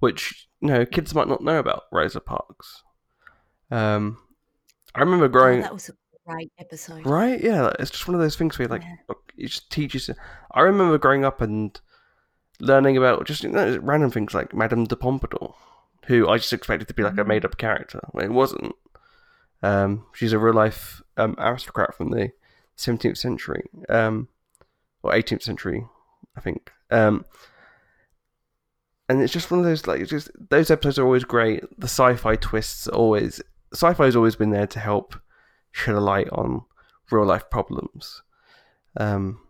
which 0.00 0.48
you 0.60 0.68
know 0.68 0.86
kids 0.86 1.14
might 1.14 1.28
not 1.28 1.42
know 1.42 1.58
about 1.58 1.84
Rosa 1.92 2.20
Parks. 2.20 2.82
Um, 3.70 4.18
I 4.94 5.00
remember 5.00 5.24
Oh, 5.26 5.28
growing 5.28 5.60
that 5.62 5.72
was 5.72 5.88
a 5.88 5.92
great 6.26 6.52
episode 6.58 7.04
Right? 7.06 7.40
Yeah, 7.42 7.72
it's 7.78 7.90
just 7.90 8.06
one 8.08 8.14
of 8.14 8.20
those 8.20 8.36
things 8.36 8.58
where 8.58 8.68
like 8.68 8.82
Yeah. 8.82 9.14
it 9.36 9.46
just 9.48 9.70
teaches. 9.70 10.08
I 10.52 10.60
remember 10.60 10.98
growing 10.98 11.24
up 11.24 11.40
and 11.40 11.78
learning 12.60 12.96
about 12.96 13.26
just 13.26 13.42
you 13.42 13.50
know, 13.50 13.78
random 13.82 14.10
things 14.10 14.34
like 14.34 14.54
Madame 14.54 14.84
de 14.84 14.96
Pompadour, 14.96 15.54
who 16.06 16.28
I 16.28 16.36
just 16.38 16.52
expected 16.52 16.88
to 16.88 16.94
be 16.94 17.02
like 17.02 17.14
a 17.18 17.24
Mm. 17.24 17.26
made 17.28 17.44
up 17.44 17.56
character. 17.58 18.00
It 18.14 18.30
wasn't. 18.30 18.74
Um, 19.62 20.06
she's 20.14 20.32
a 20.32 20.38
real 20.38 20.54
life 20.54 21.02
um, 21.16 21.34
aristocrat 21.38 21.94
from 21.94 22.10
the 22.10 22.32
17th 22.76 23.16
century, 23.16 23.64
um, 23.88 24.28
or 25.02 25.12
18th 25.12 25.42
century, 25.42 25.86
I 26.36 26.40
think. 26.40 26.70
Um, 26.90 27.24
and 29.08 29.22
it's 29.22 29.32
just 29.32 29.50
one 29.50 29.60
of 29.60 29.66
those 29.66 29.86
like 29.86 30.00
it's 30.00 30.10
just 30.10 30.30
those 30.50 30.70
episodes 30.70 30.98
are 30.98 31.04
always 31.04 31.24
great. 31.24 31.62
The 31.78 31.86
sci-fi 31.86 32.36
twists 32.36 32.88
are 32.88 32.94
always 32.96 33.40
sci-fi 33.72 34.04
has 34.06 34.16
always 34.16 34.36
been 34.36 34.50
there 34.50 34.66
to 34.66 34.78
help 34.78 35.16
shed 35.72 35.94
a 35.94 36.00
light 36.00 36.28
on 36.30 36.62
real 37.10 37.26
life 37.26 37.48
problems. 37.50 38.22
Um, 38.96 39.40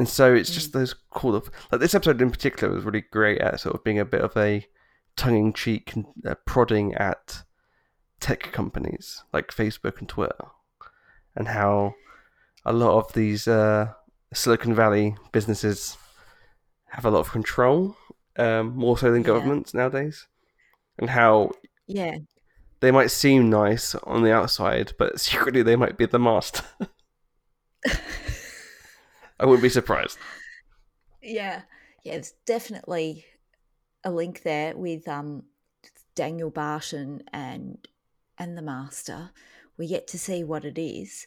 and 0.00 0.08
so 0.08 0.32
it's 0.34 0.50
just 0.50 0.72
those 0.72 0.94
cool 1.10 1.34
of 1.36 1.50
like 1.70 1.78
this 1.82 1.94
episode 1.94 2.22
in 2.22 2.30
particular 2.30 2.74
was 2.74 2.84
really 2.84 3.04
great 3.10 3.38
at 3.42 3.60
sort 3.60 3.74
of 3.74 3.84
being 3.84 3.98
a 3.98 4.04
bit 4.06 4.22
of 4.22 4.34
a 4.34 4.66
tongue 5.14 5.36
in 5.36 5.52
cheek 5.52 5.92
uh, 6.26 6.34
prodding 6.46 6.94
at 6.94 7.42
tech 8.18 8.50
companies 8.50 9.22
like 9.34 9.48
Facebook 9.48 9.98
and 9.98 10.08
Twitter, 10.08 10.46
and 11.36 11.48
how 11.48 11.94
a 12.64 12.72
lot 12.72 12.96
of 12.98 13.12
these 13.12 13.46
uh, 13.46 13.92
Silicon 14.32 14.74
Valley 14.74 15.16
businesses 15.32 15.98
have 16.86 17.04
a 17.04 17.10
lot 17.10 17.20
of 17.20 17.30
control, 17.30 17.94
um, 18.38 18.74
more 18.74 18.96
so 18.96 19.12
than 19.12 19.20
Yeah. 19.20 19.26
governments 19.26 19.74
nowadays, 19.74 20.26
and 20.98 21.10
how 21.10 21.50
Yeah. 21.86 22.16
they 22.80 22.90
might 22.90 23.10
seem 23.10 23.50
nice 23.50 23.94
on 23.96 24.22
the 24.22 24.32
outside, 24.32 24.94
but 24.98 25.20
secretly 25.28 25.62
they 25.62 25.76
might 25.76 25.98
be 25.98 26.06
the 26.06 26.18
master. 26.18 26.64
I 29.40 29.46
wouldn't 29.46 29.62
be 29.62 29.70
surprised. 29.70 30.18
Yeah. 31.22 31.62
Yeah, 32.04 32.12
there's 32.12 32.34
definitely 32.46 33.24
a 34.04 34.10
link 34.10 34.42
there 34.42 34.76
with 34.76 35.08
um 35.08 35.44
Daniel 36.14 36.50
Barton 36.50 37.22
and 37.32 37.88
and 38.38 38.56
the 38.56 38.62
Master. 38.62 39.30
We 39.76 39.86
get 39.86 40.06
to 40.08 40.18
see 40.18 40.44
what 40.44 40.64
it 40.64 40.78
is, 40.78 41.26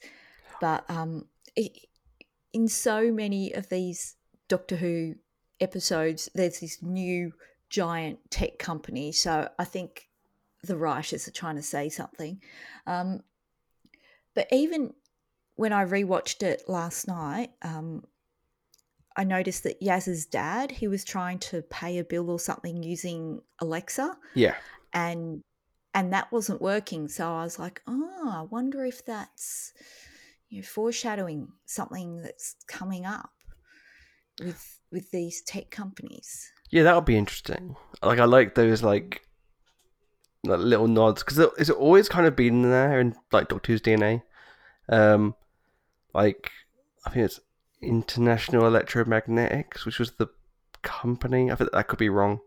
but 0.62 0.90
um, 0.90 1.26
it, 1.56 1.88
in 2.54 2.68
so 2.68 3.12
many 3.12 3.52
of 3.54 3.70
these 3.70 4.16
Doctor 4.48 4.76
Who 4.76 5.16
episodes, 5.60 6.30
there's 6.36 6.60
this 6.60 6.82
new 6.82 7.34
giant 7.70 8.20
tech 8.30 8.60
company. 8.60 9.12
So 9.12 9.50
I 9.58 9.64
think 9.64 10.10
the 10.64 10.78
writers 10.78 11.28
are 11.28 11.32
trying 11.32 11.56
to 11.56 11.64
say 11.64 11.90
something. 11.90 12.42
Um, 12.86 13.22
but 14.36 14.48
even 14.52 14.94
when 15.56 15.74
I 15.74 15.86
rewatched 15.86 16.44
it 16.44 16.64
last 16.68 17.08
night, 17.08 17.52
um, 17.62 18.04
I 19.16 19.24
noticed 19.24 19.64
that 19.64 19.82
Yaz's 19.82 20.26
dad, 20.26 20.72
he 20.72 20.88
was 20.88 21.04
trying 21.04 21.40
to 21.40 21.62
pay 21.62 22.00
a 22.00 22.04
bill 22.04 22.30
or 22.30 22.40
something 22.40 22.82
using 22.82 23.42
Alexa 23.62 24.18
Yeah, 24.34 24.56
and 24.92 25.42
and 25.94 26.14
that 26.14 26.32
wasn't 26.32 26.62
working. 26.62 27.08
So 27.08 27.32
I 27.32 27.44
was 27.44 27.60
like, 27.60 27.82
oh, 27.88 28.32
I 28.32 28.42
wonder 28.42 28.84
if 28.86 29.06
that's 29.06 29.74
you 30.50 30.62
know 30.62 30.68
foreshadowing 30.68 31.50
something 31.66 32.24
that's 32.24 32.56
coming 32.68 33.06
up 33.06 33.30
with 34.40 34.80
with 34.92 35.12
these 35.12 35.42
tech 35.42 35.70
companies. 35.70 36.52
yeah, 36.72 36.84
that 36.84 36.96
would 36.96 37.06
be 37.06 37.18
interesting. 37.18 37.76
Like 38.02 38.20
I 38.20 38.26
like 38.26 38.56
those 38.56 38.82
like, 38.82 39.22
like 40.44 40.60
little 40.60 40.88
nods 40.88 41.24
because 41.24 41.40
it's 41.60 41.70
always 41.70 42.10
kind 42.10 42.26
of 42.26 42.36
been 42.36 42.64
there 42.64 43.00
in 43.00 43.16
like 43.32 43.50
Doctor 43.50 43.72
Who's 43.72 43.82
DNA. 43.82 44.24
Um, 44.90 45.36
like 46.14 46.52
I 47.06 47.10
think 47.10 47.26
it's 47.26 47.40
International 47.82 48.64
Electromagnetics, 48.64 49.86
which 49.86 50.00
was 50.00 50.12
the 50.12 50.28
company. 50.82 51.52
I 51.52 51.56
think 51.56 51.72
that 51.72 51.88
could 51.88 52.00
be 52.00 52.10
wrong. 52.10 52.40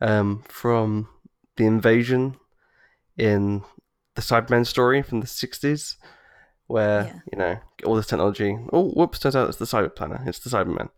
Um, 0.00 0.44
from 0.48 1.08
the 1.56 1.66
invasion 1.66 2.36
in 3.16 3.62
the 4.14 4.22
Cybermen 4.22 4.66
story 4.66 5.02
from 5.02 5.20
the 5.20 5.26
sixties, 5.26 5.96
where 6.66 7.04
Yeah. 7.04 7.20
you 7.32 7.38
know 7.38 7.58
all 7.84 7.96
this 7.96 8.06
technology. 8.06 8.56
Oh, 8.72 8.90
whoops! 8.90 9.18
Turns 9.18 9.36
out 9.36 9.48
it's 9.48 9.58
the 9.58 9.64
Cyber 9.64 9.94
Planner. 9.94 10.22
It's 10.26 10.38
the 10.38 10.50
Cybermen. 10.50 10.90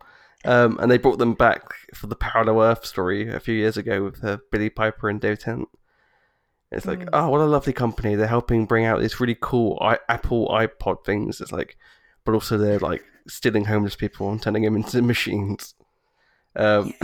Um, 0.44 0.78
and 0.80 0.90
they 0.90 0.96
brought 0.98 1.18
them 1.18 1.34
back 1.34 1.62
for 1.94 2.06
the 2.06 2.16
Parallel 2.16 2.62
Earth 2.62 2.86
story 2.86 3.28
a 3.28 3.40
few 3.40 3.54
years 3.54 3.76
ago 3.76 4.04
with 4.04 4.24
uh, 4.24 4.38
Billie 4.50 4.70
Piper 4.70 5.10
and 5.10 5.20
David 5.20 5.40
Tennant. 5.40 5.68
It's 6.72 6.86
like, 6.86 7.00
Mm. 7.00 7.08
oh, 7.12 7.28
what 7.28 7.40
a 7.42 7.44
lovely 7.46 7.72
company! 7.72 8.14
They're 8.14 8.26
helping 8.26 8.64
bring 8.64 8.84
out 8.84 9.00
these 9.00 9.20
really 9.20 9.36
cool 9.40 9.78
I- 9.82 9.98
Apple 10.08 10.48
iPod 10.48 11.04
things. 11.04 11.40
It's 11.40 11.52
like, 11.52 11.76
but 12.24 12.34
also 12.34 12.58
they're 12.58 12.78
like 12.78 13.04
stealing 13.28 13.64
homeless 13.64 13.96
people 13.96 14.30
and 14.30 14.42
turning 14.42 14.62
them 14.62 14.76
into 14.76 15.02
machines. 15.02 15.74
Um, 16.56 16.94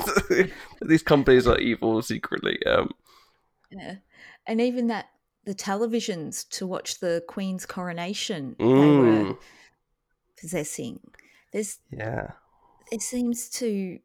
these 0.82 1.02
companies 1.02 1.46
are 1.46 1.58
evil 1.58 2.02
secretly. 2.02 2.64
Um, 2.66 2.90
Yeah. 3.70 3.96
And 4.46 4.60
even 4.60 4.88
that 4.88 5.06
the 5.44 5.54
televisions 5.54 6.48
to 6.50 6.66
watch 6.66 7.00
the 7.00 7.22
Queen's 7.26 7.66
coronation 7.66 8.56
they 8.58 8.64
were 8.64 9.24
mm, 9.24 9.38
possessing. 10.38 11.00
There's 11.52 11.78
yeah, 11.90 12.32
there 12.90 13.00
seems 13.00 13.48
to 13.50 13.98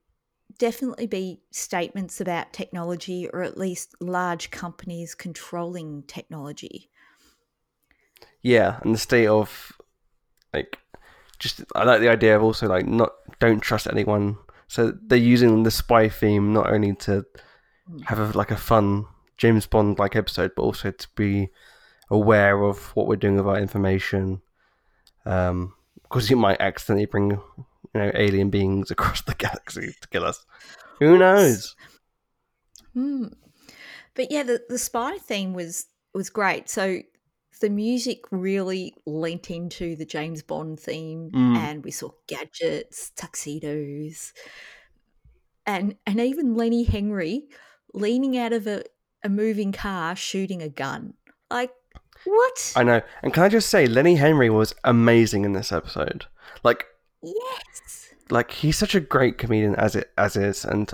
definitely 0.58 1.08
be 1.08 1.42
statements 1.52 2.22
about 2.22 2.54
technology 2.54 3.28
or 3.32 3.44
at 3.44 3.58
least 3.58 3.96
large 4.00 4.52
companies 4.52 5.14
controlling 5.14 6.04
technology. 6.04 6.90
yeah, 8.42 8.80
and 8.82 8.96
the 8.96 9.00
state 9.00 9.28
of 9.28 9.74
like 10.56 10.78
just 11.40 11.62
I 11.76 11.84
like 11.84 12.02
the 12.02 12.10
idea 12.10 12.36
of 12.36 12.44
also 12.44 12.68
like 12.68 12.86
not 12.86 13.12
don't 13.40 13.60
trust 13.62 13.88
anyone. 13.88 14.38
So 14.68 14.94
they're 15.08 15.18
using 15.18 15.64
the 15.64 15.72
spy 15.72 16.10
theme 16.10 16.54
not 16.54 16.70
only 16.72 16.96
to 17.06 17.26
Mm. 17.88 18.04
have 18.06 18.18
a, 18.20 18.36
like 18.36 18.50
a 18.50 18.58
fun 18.58 19.06
James 19.38 19.68
Bond 19.68 20.00
like 20.00 20.16
episode, 20.16 20.54
but 20.56 20.64
also 20.64 20.90
to 20.90 21.08
be 21.16 21.50
aware 22.10 22.64
of 22.64 22.96
what 22.96 23.06
we're 23.06 23.16
doing 23.16 23.36
with 23.36 23.46
our 23.46 23.60
information. 23.60 24.42
Um, 25.24 25.76
because 26.02 26.30
you 26.32 26.36
might 26.36 26.60
accidentally 26.60 27.06
bring 27.06 27.32
you 27.32 28.02
know 28.02 28.12
alien 28.16 28.50
beings 28.50 28.90
across 28.96 29.22
the 29.22 29.36
galaxy 29.36 29.94
to 30.02 30.08
kill 30.08 30.26
us. 30.26 30.44
Who 31.00 31.18
knows? 31.20 31.76
Hmm. 32.94 33.28
But 34.16 34.32
yeah, 34.32 34.44
the, 34.44 34.64
the 34.68 34.80
spy 34.80 35.18
theme 35.20 35.54
was 35.54 35.86
was 36.14 36.30
great. 36.32 36.70
So 36.70 37.02
the 37.62 37.70
music 37.70 38.22
really 38.32 38.94
leant 39.06 39.50
into 39.50 39.96
the 39.96 40.06
James 40.06 40.42
Bond 40.42 40.80
theme, 40.80 41.32
Mm. 41.34 41.56
and 41.58 41.84
we 41.84 41.92
saw 41.92 42.12
gadgets, 42.28 43.12
tuxedos, 43.16 44.34
and 45.66 45.96
and 46.06 46.20
even 46.20 46.56
Lenny 46.56 46.84
Henry 46.84 47.48
leaning 47.94 48.38
out 48.38 48.54
of 48.54 48.68
a, 48.68 48.84
a 49.24 49.30
moving 49.30 49.72
car 49.72 50.16
shooting 50.16 50.62
a 50.62 50.70
gun. 50.70 51.14
Like 51.50 51.72
what? 52.26 52.74
I 52.76 52.84
know. 52.84 53.02
And 53.24 53.34
can 53.34 53.44
I 53.44 53.50
just 53.50 53.70
say, 53.70 53.86
Lenny 53.88 54.16
Henry 54.16 54.50
was 54.50 54.74
amazing 54.84 55.46
in 55.46 55.54
this 55.54 55.72
episode. 55.72 56.26
Like 56.64 56.86
yes. 57.22 58.10
like 58.30 58.52
he's 58.52 58.78
such 58.78 58.96
a 58.96 59.00
great 59.00 59.38
comedian 59.38 59.76
as 59.76 59.96
it 59.96 60.12
as 60.18 60.36
is, 60.36 60.66
and 60.66 60.92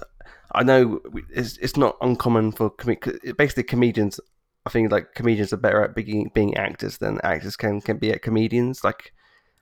I 0.54 0.64
know 0.64 1.00
it's 1.30 1.58
it's 1.58 1.78
not 1.78 1.98
uncommon 2.02 2.52
for 2.52 2.70
com- 2.70 2.98
basically 3.38 3.64
comedians. 3.64 4.20
I 4.66 4.70
think 4.70 4.92
like 4.92 5.14
comedians 5.16 5.52
are 5.54 5.58
better 5.58 5.84
at 5.84 5.96
being 5.96 6.30
being 6.34 6.56
actors 6.58 6.98
than 7.00 7.20
actors 7.24 7.56
can 7.56 7.82
can 7.82 7.98
be 7.98 8.12
at 8.12 8.22
comedians. 8.22 8.84
Like 8.84 9.14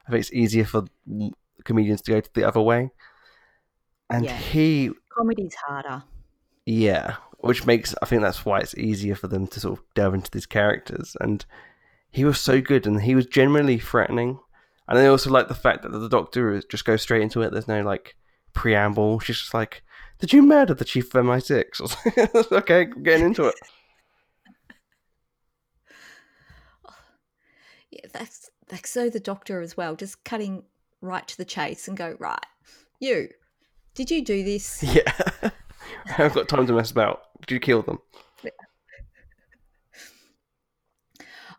I 0.08 0.12
think 0.12 0.22
it's 0.22 0.34
easier 0.34 0.66
for 0.66 0.86
comedians 1.64 2.02
to 2.04 2.12
go 2.12 2.20
to 2.22 2.30
the 2.34 2.44
other 2.48 2.62
way, 2.62 2.92
and 4.10 4.26
Yeah. 4.26 4.36
he 4.36 4.92
Comedy's 5.18 5.56
harder. 5.56 6.04
yeah, 6.66 7.16
which 7.40 7.66
makes 7.66 7.96
I 8.02 8.06
think 8.06 8.22
that's 8.22 8.46
why 8.46 8.60
it's 8.60 8.76
easier 8.78 9.16
for 9.16 9.28
them 9.28 9.48
to 9.48 9.60
sort 9.60 9.80
of 9.80 9.86
delve 9.96 10.14
into 10.16 10.32
these 10.32 10.46
characters. 10.46 11.16
And 11.22 11.46
he 12.12 12.26
was 12.26 12.40
so 12.40 12.60
good, 12.62 12.88
and 12.88 13.02
he 13.02 13.16
was 13.16 13.26
genuinely 13.26 13.80
threatening. 13.80 14.40
And 14.88 14.98
I 14.98 15.06
also 15.06 15.30
like 15.30 15.48
the 15.48 15.54
fact 15.56 15.84
that 15.84 15.90
the 15.90 16.10
Doctor 16.10 16.60
just 16.70 16.84
goes 16.86 17.02
straight 17.04 17.22
into 17.22 17.42
it. 17.42 17.52
There's 17.52 17.68
no 17.68 17.82
like 17.84 18.16
preamble. 18.54 19.20
She's 19.20 19.38
just 19.40 19.54
like, 19.54 19.84
"Did 20.20 20.34
you 20.34 20.42
murder 20.42 20.74
the 20.74 20.84
chief 20.86 21.14
of 21.14 21.24
MI6?" 21.26 21.82
I 22.18 22.30
was 22.34 22.52
like, 22.52 22.70
okay, 22.72 22.92
getting 23.04 23.28
into 23.28 23.46
it. 23.46 23.56
Yeah, 28.04 28.10
that's 28.14 28.50
that's 28.68 28.90
so 28.90 29.10
the 29.10 29.20
doctor 29.20 29.62
as 29.62 29.76
well, 29.76 29.96
just 29.96 30.24
cutting 30.24 30.64
right 31.02 31.28
to 31.28 31.38
the 31.38 31.46
chase 31.46 31.88
and 31.88 31.98
go, 31.98 32.16
right, 32.20 32.46
you, 33.00 33.30
did 33.96 34.12
you 34.12 34.24
do 34.24 34.44
this? 34.44 34.84
Yeah, 34.94 35.12
I 36.06 36.12
haven't 36.12 36.36
got 36.36 36.48
time 36.50 36.68
to 36.68 36.74
mess 36.74 36.92
about. 36.92 37.22
Did 37.42 37.52
you 37.52 37.60
kill 37.60 37.82
them? 37.82 38.00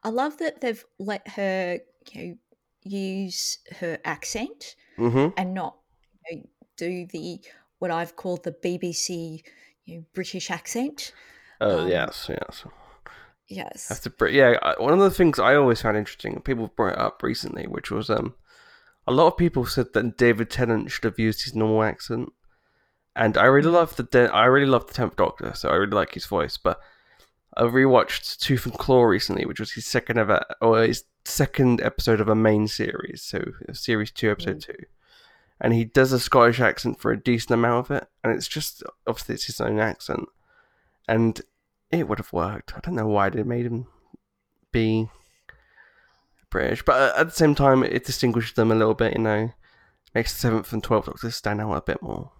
I 0.02 0.08
love 0.08 0.38
that 0.38 0.60
they've 0.60 0.82
let 0.98 1.26
her 1.28 1.78
you 2.12 2.22
know, 2.28 2.34
use 2.84 3.58
her 3.80 3.98
accent 4.04 4.76
Mm-hmm. 4.98 5.28
and 5.38 5.54
not 5.54 5.76
you 6.30 6.36
know, 6.36 6.42
do 6.76 7.06
the 7.06 7.40
what 7.78 7.90
I've 7.90 8.16
called 8.16 8.44
the 8.44 8.52
BBC 8.52 9.42
you 9.86 9.96
know, 9.98 10.04
British 10.12 10.50
accent. 10.50 11.12
Oh 11.60 11.80
Um, 11.80 11.88
yes, 11.88 12.28
yes. 12.28 12.64
Yes. 13.52 13.88
Have 13.88 14.00
to, 14.02 14.10
br- 14.10 14.28
yeah. 14.28 14.56
One 14.78 14.92
of 14.94 15.00
the 15.00 15.10
things 15.10 15.38
I 15.40 15.56
always 15.56 15.82
found 15.82 15.96
interesting, 15.96 16.40
people 16.40 16.68
brought 16.76 16.92
it 16.92 16.98
up 16.98 17.22
recently, 17.22 17.66
which 17.66 17.90
was 17.90 18.08
um, 18.08 18.34
a 19.08 19.12
lot 19.12 19.26
of 19.26 19.36
people 19.36 19.66
said 19.66 19.92
that 19.92 20.16
David 20.16 20.50
Tennant 20.50 20.90
should 20.90 21.02
have 21.04 21.18
used 21.18 21.42
his 21.42 21.54
normal 21.56 21.82
accent, 21.82 22.32
and 23.16 23.36
I 23.36 23.46
really 23.46 23.68
Mhm. 23.70 23.74
love 23.74 23.96
the 23.96 24.04
De- 24.04 24.32
I 24.32 24.44
really 24.44 24.68
love 24.68 24.86
the 24.86 24.94
Tenth 24.94 25.16
Doctor, 25.16 25.52
so 25.54 25.68
I 25.68 25.74
really 25.74 25.90
like 25.92 26.14
his 26.14 26.26
voice. 26.26 26.56
But 26.56 26.80
I 27.56 27.62
rewatched 27.62 28.38
Tooth 28.38 28.66
and 28.66 28.78
Claw 28.78 29.02
recently, 29.02 29.44
which 29.44 29.58
was 29.58 29.72
his 29.72 29.84
second 29.84 30.18
ever 30.18 30.44
or 30.60 30.82
his 30.82 31.02
second 31.24 31.80
episode 31.80 32.20
of 32.20 32.28
a 32.28 32.36
main 32.36 32.68
series, 32.68 33.22
so 33.22 33.42
series 33.72 34.12
two, 34.12 34.30
episode 34.30 34.60
two, 34.60 34.84
and 35.60 35.74
he 35.74 35.84
does 35.84 36.12
a 36.12 36.20
Scottish 36.20 36.60
accent 36.60 37.00
for 37.00 37.10
a 37.10 37.20
decent 37.20 37.50
amount 37.50 37.90
of 37.90 37.96
it, 37.96 38.08
and 38.22 38.32
it's 38.32 38.46
just 38.46 38.84
obviously 39.08 39.34
it's 39.34 39.46
his 39.46 39.60
own 39.60 39.80
accent, 39.80 40.28
and 41.08 41.40
it 41.90 42.08
would 42.08 42.18
have 42.18 42.32
worked. 42.32 42.74
I 42.76 42.80
don't 42.80 42.94
know 42.94 43.06
why 43.06 43.30
they 43.30 43.42
made 43.42 43.66
him 43.66 43.86
be 44.72 45.08
British, 46.50 46.84
but 46.84 47.16
at 47.16 47.26
the 47.26 47.32
same 47.32 47.54
time, 47.54 47.82
it 47.82 48.04
distinguishes 48.04 48.54
them 48.54 48.70
a 48.70 48.74
little 48.74 48.94
bit. 48.94 49.14
You 49.14 49.22
know, 49.22 49.50
makes 50.14 50.32
the 50.32 50.38
seventh 50.38 50.72
and 50.72 50.82
twelfth 50.82 51.06
Doctors 51.06 51.36
stand 51.36 51.60
out 51.60 51.72
a 51.74 51.80
bit 51.80 52.02
more. 52.02 52.32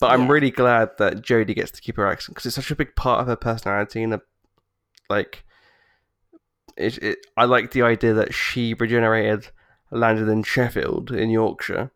But 0.00 0.10
I'm 0.10 0.22
Yeah. 0.22 0.32
really 0.32 0.50
glad 0.50 0.90
that 0.98 1.22
Jodie 1.22 1.54
gets 1.54 1.70
to 1.72 1.80
keep 1.80 1.96
her 1.96 2.06
accent 2.06 2.34
because 2.34 2.46
it's 2.46 2.56
such 2.56 2.70
a 2.70 2.76
big 2.76 2.94
part 2.96 3.20
of 3.20 3.26
her 3.26 3.36
personality 3.36 4.02
and 4.02 4.14
a 4.14 4.20
like 5.08 5.44
it, 6.76 6.98
it. 6.98 7.18
I 7.36 7.44
like 7.44 7.70
the 7.70 7.82
idea 7.82 8.12
that 8.14 8.34
she 8.34 8.74
regenerated, 8.74 9.48
landed 9.90 10.28
in 10.28 10.42
Sheffield 10.42 11.12
in 11.12 11.30
Yorkshire, 11.30 11.92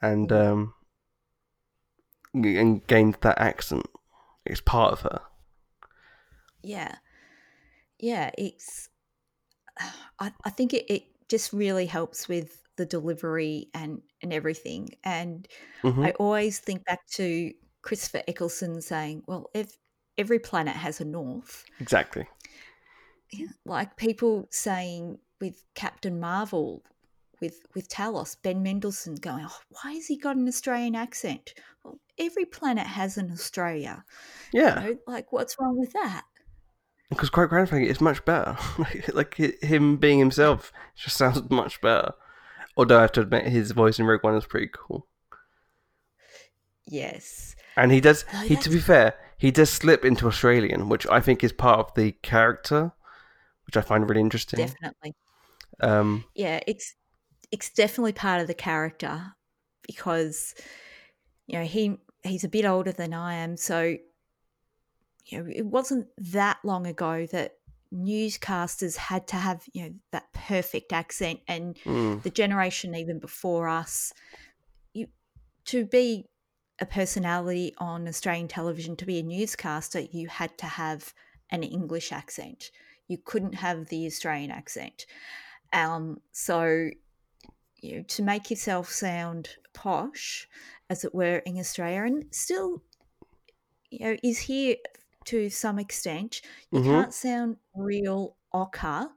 and 0.00 0.30
um, 0.30 0.74
and 2.34 2.86
gained 2.86 3.16
that 3.22 3.38
accent. 3.38 3.86
It's 4.46 4.60
part 4.60 4.92
of 4.92 5.00
her. 5.00 5.20
Yeah. 6.68 6.98
Yeah, 7.98 8.30
it's 8.38 8.88
I, 10.20 10.32
I 10.44 10.50
think 10.50 10.74
it, 10.74 10.86
it 10.90 11.04
just 11.28 11.52
really 11.52 11.86
helps 11.86 12.28
with 12.28 12.64
the 12.76 12.86
delivery 12.86 13.70
and 13.74 14.02
and 14.22 14.32
everything. 14.32 14.90
And 15.04 15.48
Mhm. 15.82 16.08
I 16.08 16.12
always 16.12 16.60
think 16.60 16.84
back 16.86 17.06
to 17.12 17.54
Christopher 17.82 18.22
Eccleston 18.28 18.82
saying, 18.82 19.24
"Well, 19.28 19.50
if 19.54 19.76
every 20.18 20.40
planet 20.40 20.76
has 20.76 21.00
a 21.02 21.06
north," 21.06 21.66
Exactly. 21.80 22.28
like 23.64 23.96
people 23.96 24.48
saying 24.50 25.18
with 25.40 25.64
Captain 25.74 26.18
Marvel, 26.20 26.84
with 27.40 27.62
with 27.74 27.88
Talos, 27.88 28.36
Ben 28.42 28.62
Mendelsohn 28.62 29.16
going, 29.16 29.46
oh, 29.48 29.60
"Why 29.82 29.92
has 29.94 30.06
he 30.06 30.18
got 30.18 30.36
an 30.36 30.48
Australian 30.48 30.94
accent?" 30.96 31.54
Well, 31.84 32.00
every 32.18 32.44
planet 32.44 32.86
has 32.86 33.16
an 33.18 33.30
Australia. 33.30 34.04
You 34.64 34.72
Yeah, 34.72 34.84
know, 34.84 34.98
like 35.06 35.32
what's 35.32 35.56
wrong 35.60 35.78
with 35.78 35.92
that? 35.94 36.26
Because 37.08 37.30
quite 37.30 37.48
frankly, 37.48 37.88
it's 37.88 38.00
much 38.00 38.24
better. 38.24 38.56
like 39.12 39.36
hi- 39.36 39.54
him 39.60 39.96
being 39.96 40.18
himself 40.18 40.72
just 40.94 41.16
sounds 41.16 41.48
much 41.50 41.80
better. 41.80 42.12
Although 42.76 42.98
I 42.98 43.02
have 43.02 43.12
to 43.12 43.22
admit, 43.22 43.46
his 43.46 43.72
voice 43.72 43.98
in 43.98 44.06
Rogue 44.06 44.22
One 44.22 44.34
is 44.34 44.46
pretty 44.46 44.70
cool. 44.72 45.06
Yes. 46.86 47.56
And 47.76 47.92
he 47.92 48.00
does. 48.00 48.24
No, 48.32 48.40
he, 48.40 48.56
to 48.56 48.70
be 48.70 48.78
fair, 48.78 49.14
he 49.36 49.50
does 49.50 49.70
slip 49.70 50.04
into 50.04 50.26
Australian, 50.26 50.88
which 50.88 51.06
I 51.06 51.20
think 51.20 51.44
is 51.44 51.52
part 51.52 51.80
of 51.80 51.94
the 51.94 52.12
character, 52.22 52.92
which 53.66 53.76
I 53.76 53.82
find 53.82 54.08
really 54.08 54.20
interesting. 54.20 54.58
Definitely. 54.58 55.14
Um, 55.80 56.24
yeah, 56.34 56.60
it's 56.66 56.94
it's 57.50 57.70
definitely 57.70 58.12
part 58.12 58.40
of 58.40 58.46
the 58.46 58.54
character 58.54 59.34
because 59.86 60.54
you 61.46 61.58
know 61.58 61.64
he 61.64 61.96
he's 62.24 62.44
a 62.44 62.48
bit 62.48 62.64
older 62.64 62.92
than 62.92 63.14
I 63.14 63.34
am, 63.34 63.56
so 63.56 63.96
you 65.28 65.38
know 65.38 65.50
it 65.54 65.66
wasn't 65.66 66.06
that 66.18 66.58
long 66.64 66.86
ago 66.86 67.26
that 67.26 67.54
newscasters 67.92 68.96
had 68.96 69.26
to 69.28 69.36
have 69.36 69.64
you 69.72 69.82
know 69.82 69.94
that 70.12 70.32
perfect 70.32 70.92
accent, 70.92 71.40
and 71.48 71.76
mm, 71.84 72.22
the 72.22 72.30
generation 72.30 72.94
even 72.94 73.18
before 73.18 73.68
us, 73.68 74.12
you 74.92 75.06
to 75.66 75.84
be 75.84 76.26
a 76.80 76.86
personality 76.86 77.74
on 77.78 78.06
Australian 78.06 78.48
television, 78.48 78.96
to 78.96 79.06
be 79.06 79.18
a 79.18 79.22
newscaster, 79.22 80.00
you 80.00 80.28
had 80.28 80.56
to 80.58 80.66
have 80.66 81.12
an 81.50 81.62
English 81.62 82.12
accent. 82.12 82.70
You 83.08 83.18
couldn't 83.18 83.54
have 83.54 83.86
the 83.86 84.06
Australian 84.06 84.50
accent. 84.50 85.06
Um, 85.72 86.20
so, 86.30 86.90
you 87.80 87.96
know, 87.96 88.02
to 88.02 88.22
make 88.22 88.50
yourself 88.50 88.90
sound 88.90 89.48
posh, 89.74 90.48
as 90.88 91.04
it 91.04 91.14
were, 91.14 91.38
in 91.38 91.58
Australia, 91.58 92.02
and 92.02 92.24
still, 92.30 92.82
you 93.90 94.00
know, 94.00 94.16
is 94.22 94.38
here 94.38 94.76
to 95.30 95.50
some 95.50 95.78
extent. 95.78 96.42
You 96.72 96.80
Mhm. 96.80 96.82
can't 96.82 97.14
sound 97.14 97.58
real 97.74 98.36
ochre, 98.52 99.10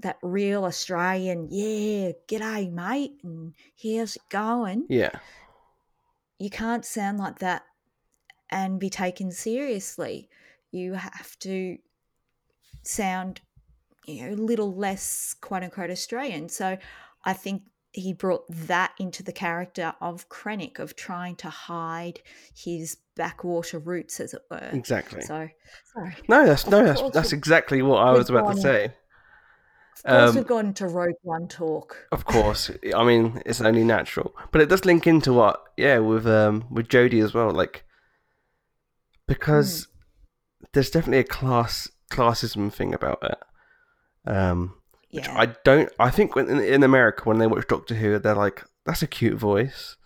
that 0.00 0.18
real 0.22 0.64
Australian, 0.64 1.48
yeah, 1.50 2.12
g'day, 2.28 2.70
mate, 2.70 3.20
and 3.24 3.54
here's 3.76 4.16
it 4.16 4.28
going. 4.28 4.88
yeah, 4.88 5.20
You 6.38 6.50
can't 6.50 6.84
sound 6.84 7.16
like 7.18 7.38
that 7.38 7.64
and 8.50 8.80
be 8.80 8.90
taken 8.90 9.32
seriously. 9.32 10.30
You 10.72 10.94
have 10.94 11.38
to 11.40 11.78
sound, 12.82 13.40
you 14.06 14.22
know, 14.28 14.34
a 14.34 14.36
little 14.36 14.74
less 14.74 15.34
quote 15.34 15.64
unquote 15.64 15.90
Australian. 15.90 16.50
So 16.50 16.78
I 17.24 17.32
think 17.34 17.64
he 17.92 18.12
brought 18.12 18.44
that 18.48 18.92
into 18.98 19.22
the 19.22 19.32
character 19.32 19.94
of 20.00 20.28
Krennic, 20.28 20.78
of 20.78 20.96
trying 20.96 21.36
to 21.36 21.50
hide 21.50 22.20
his 22.54 22.96
backwater 23.16 23.78
roots, 23.78 24.18
as 24.20 24.32
it 24.34 24.42
were. 24.50 24.70
exactly. 24.72 25.20
So, 25.22 25.48
sorry. 25.94 26.16
No, 26.28 26.46
that's 26.46 26.66
no, 26.66 26.84
that's 26.84 27.02
that's 27.10 27.32
exactly 27.32 27.82
what 27.82 27.98
I 27.98 28.12
was 28.12 28.30
about 28.30 28.54
to 28.54 28.60
say. 28.60 28.84
Of 30.04 30.10
course, 30.10 30.30
Um, 30.30 30.36
we've 30.36 30.46
gone 30.46 30.66
into 30.66 30.88
Rogue 30.88 31.14
One 31.22 31.46
talk. 31.48 32.08
Of 32.10 32.24
course, 32.24 32.70
I 32.94 33.04
mean 33.04 33.42
it's 33.44 33.60
only 33.60 33.84
natural, 33.84 34.34
but 34.50 34.60
it 34.62 34.68
does 34.68 34.84
link 34.84 35.06
into 35.06 35.32
what, 35.32 35.62
yeah, 35.76 35.98
with 35.98 36.26
um 36.26 36.64
with 36.70 36.88
Jodie 36.88 37.22
as 37.22 37.34
well, 37.34 37.50
like 37.50 37.84
because 39.28 39.88
there's 40.72 40.90
definitely 40.90 41.18
a 41.20 41.24
class 41.24 41.88
classism 42.10 42.72
thing 42.72 42.94
about 42.94 43.18
it. 43.22 43.38
Um, 44.30 44.74
which 45.12 45.26
Yeah. 45.28 45.38
I 45.38 45.46
don't. 45.64 45.90
I 45.98 46.10
think 46.10 46.34
when, 46.34 46.48
in, 46.48 46.60
in 46.60 46.82
America 46.82 47.22
when 47.24 47.38
they 47.38 47.46
watch 47.46 47.66
Doctor 47.68 47.94
Who, 47.94 48.18
they're 48.18 48.34
like, 48.34 48.64
"That's 48.86 49.02
a 49.02 49.06
cute 49.06 49.38
voice," 49.38 49.96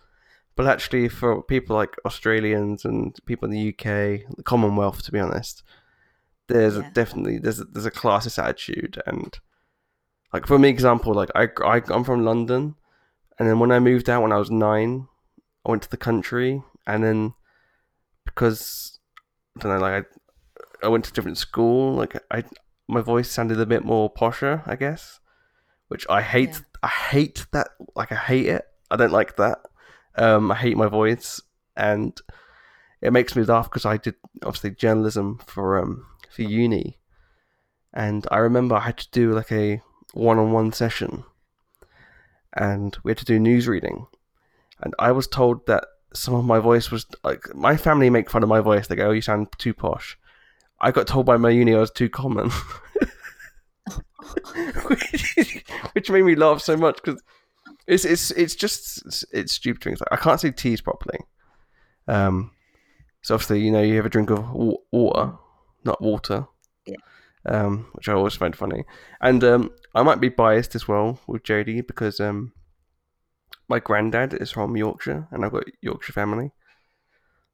but 0.55 0.67
actually 0.67 1.07
for 1.09 1.41
people 1.41 1.75
like 1.75 1.95
Australians 2.05 2.85
and 2.85 3.15
people 3.25 3.47
in 3.47 3.51
the 3.51 3.69
UK, 3.69 4.27
the 4.37 4.43
Commonwealth, 4.43 5.01
to 5.03 5.11
be 5.11 5.19
honest, 5.19 5.63
there's 6.47 6.75
Yeah. 6.77 6.87
a, 6.87 6.91
definitely 6.91 7.39
there's 7.39 7.59
a, 7.59 7.65
there's 7.65 7.85
a 7.85 7.91
classist 7.91 8.41
attitude 8.41 9.01
and 9.05 9.39
like 10.33 10.45
for 10.47 10.57
me 10.59 10.69
example 10.69 11.13
like 11.13 11.29
I, 11.35 11.47
I 11.63 11.81
i'm 11.89 12.03
from 12.03 12.23
london 12.25 12.75
and 13.39 13.47
then 13.49 13.59
when 13.59 13.71
i 13.71 13.79
moved 13.79 14.09
out 14.09 14.21
when 14.23 14.31
i 14.33 14.37
was 14.37 14.49
nine 14.51 15.07
i 15.65 15.71
went 15.71 15.83
to 15.83 15.89
the 15.89 15.97
country 15.97 16.63
and 16.85 17.03
then 17.03 17.33
because 18.25 18.99
i 19.57 19.61
don't 19.61 19.73
know 19.73 19.79
like 19.79 20.05
i, 20.83 20.85
I 20.85 20.89
went 20.89 21.05
to 21.05 21.11
a 21.11 21.13
different 21.13 21.37
school 21.37 21.93
like 21.95 22.15
i 22.31 22.43
my 22.87 23.01
voice 23.01 23.29
sounded 23.29 23.59
a 23.59 23.65
bit 23.65 23.83
more 23.83 24.11
posher 24.13 24.61
i 24.65 24.75
guess 24.75 25.19
which 25.89 26.05
i 26.09 26.21
hate 26.21 26.49
Yeah. 26.55 26.59
i 26.83 26.87
hate 26.87 27.45
that 27.51 27.69
like 27.95 28.11
i 28.11 28.15
hate 28.15 28.47
it. 28.47 28.65
I 28.89 28.95
don't 28.95 29.11
like 29.11 29.35
that. 29.37 29.59
Um 30.15 30.51
i 30.51 30.55
hate 30.55 30.77
my 30.77 30.87
voice 30.87 31.41
and 31.75 32.17
it 33.01 33.11
makes 33.13 33.35
me 33.35 33.43
laugh 33.43 33.65
because 33.69 33.85
i 33.85 33.97
did 33.97 34.15
obviously 34.43 34.71
journalism 34.71 35.39
for 35.45 35.79
um 35.79 36.05
for 36.29 36.41
uni. 36.43 36.97
And 37.93 38.25
i 38.31 38.37
remember 38.37 38.75
i 38.75 38.81
had 38.81 38.97
to 38.97 39.11
do 39.11 39.33
like 39.33 39.51
a 39.51 39.81
one-on-one 40.13 40.71
session 40.71 41.23
and 42.53 42.97
we 43.03 43.11
had 43.11 43.17
to 43.19 43.25
do 43.25 43.39
news 43.39 43.67
reading. 43.67 44.07
And 44.81 44.93
i 44.99 45.11
was 45.11 45.27
told 45.27 45.65
that 45.67 45.85
some 46.13 46.33
of 46.35 46.45
my 46.45 46.59
voice 46.59 46.89
was 46.91 47.05
like 47.23 47.53
my 47.55 47.75
family 47.77 48.09
make 48.09 48.29
fun 48.29 48.43
of 48.43 48.49
my 48.49 48.61
voice. 48.61 48.87
They 48.87 48.95
go 48.95 49.09
oh 49.09 49.11
you 49.11 49.21
sound 49.21 49.47
too 49.57 49.73
posh 49.73 50.17
i 50.81 50.91
got 50.91 51.07
told 51.07 51.25
by 51.25 51.37
my 51.37 51.49
uni 51.49 51.73
i 51.75 51.79
was 51.79 51.91
too 51.91 52.09
common. 52.09 52.49
Which, 54.87 55.63
which 55.93 56.09
made 56.09 56.23
me 56.23 56.35
laugh 56.35 56.61
so 56.61 56.75
much 56.75 56.97
because 57.03 57.21
it's 57.87 58.05
it's 58.05 58.31
it's 58.31 58.55
just 58.55 59.05
it's, 59.05 59.25
it's 59.31 59.53
stupid 59.53 59.83
things 59.83 59.99
like 60.01 60.11
i 60.11 60.21
can't 60.21 60.39
say 60.39 60.51
teas 60.51 60.81
properly. 60.81 61.19
Um 62.07 62.51
so 63.21 63.35
obviously 63.35 63.61
you 63.61 63.71
know 63.71 63.81
you 63.81 63.95
have 63.95 64.05
a 64.05 64.09
drink 64.09 64.29
of 64.29 64.51
wa- 64.51 64.75
water 64.91 65.33
not 65.83 66.01
water. 66.01 66.47
Yeah. 66.85 66.95
um 67.45 67.87
which 67.93 68.09
i 68.09 68.13
always 68.13 68.35
find 68.35 68.55
funny. 68.55 68.83
And 69.21 69.43
um 69.43 69.71
i 69.95 70.03
might 70.03 70.19
be 70.19 70.29
biased 70.29 70.75
as 70.75 70.87
well 70.87 71.19
with 71.27 71.43
jodie 71.43 71.85
because 71.85 72.19
um 72.19 72.53
my 73.69 73.79
granddad 73.79 74.33
is 74.33 74.51
from 74.51 74.75
yorkshire 74.77 75.27
and 75.31 75.45
i've 75.45 75.51
got 75.51 75.63
yorkshire 75.81 76.13
family. 76.13 76.51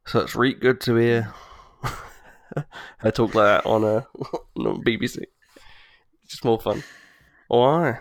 So 0.06 0.20
it's 0.20 0.36
really 0.36 0.56
good 0.56 0.82
to 0.82 0.96
hear 0.96 1.34
her 3.00 3.12
talk 3.12 3.34
like 3.36 3.64
that 3.64 3.66
on 3.66 3.84
uh, 3.84 4.02
a 4.58 4.60
on 4.60 4.84
bbc 4.84 5.18
it's 6.24 6.32
just 6.32 6.46
more 6.46 6.60
fun 6.60 6.84
why 7.48 8.00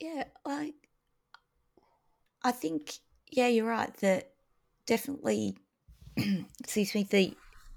Yeah, 0.00 0.24
like 0.44 0.74
I 2.42 2.52
think 2.52 2.98
yeah, 3.30 3.48
you're 3.48 3.66
right 3.66 3.94
that 3.98 4.32
definitely 4.86 5.56
excuse 6.60 6.94
me, 6.94 7.04
the 7.04 7.34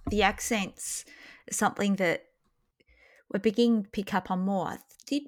the 0.09 0.23
accents 0.23 1.05
something 1.49 1.95
that 1.95 2.25
we're 3.31 3.39
beginning 3.39 3.83
to 3.83 3.89
pick 3.89 4.13
up 4.13 4.29
on 4.31 4.41
more. 4.41 4.77
Did 5.05 5.23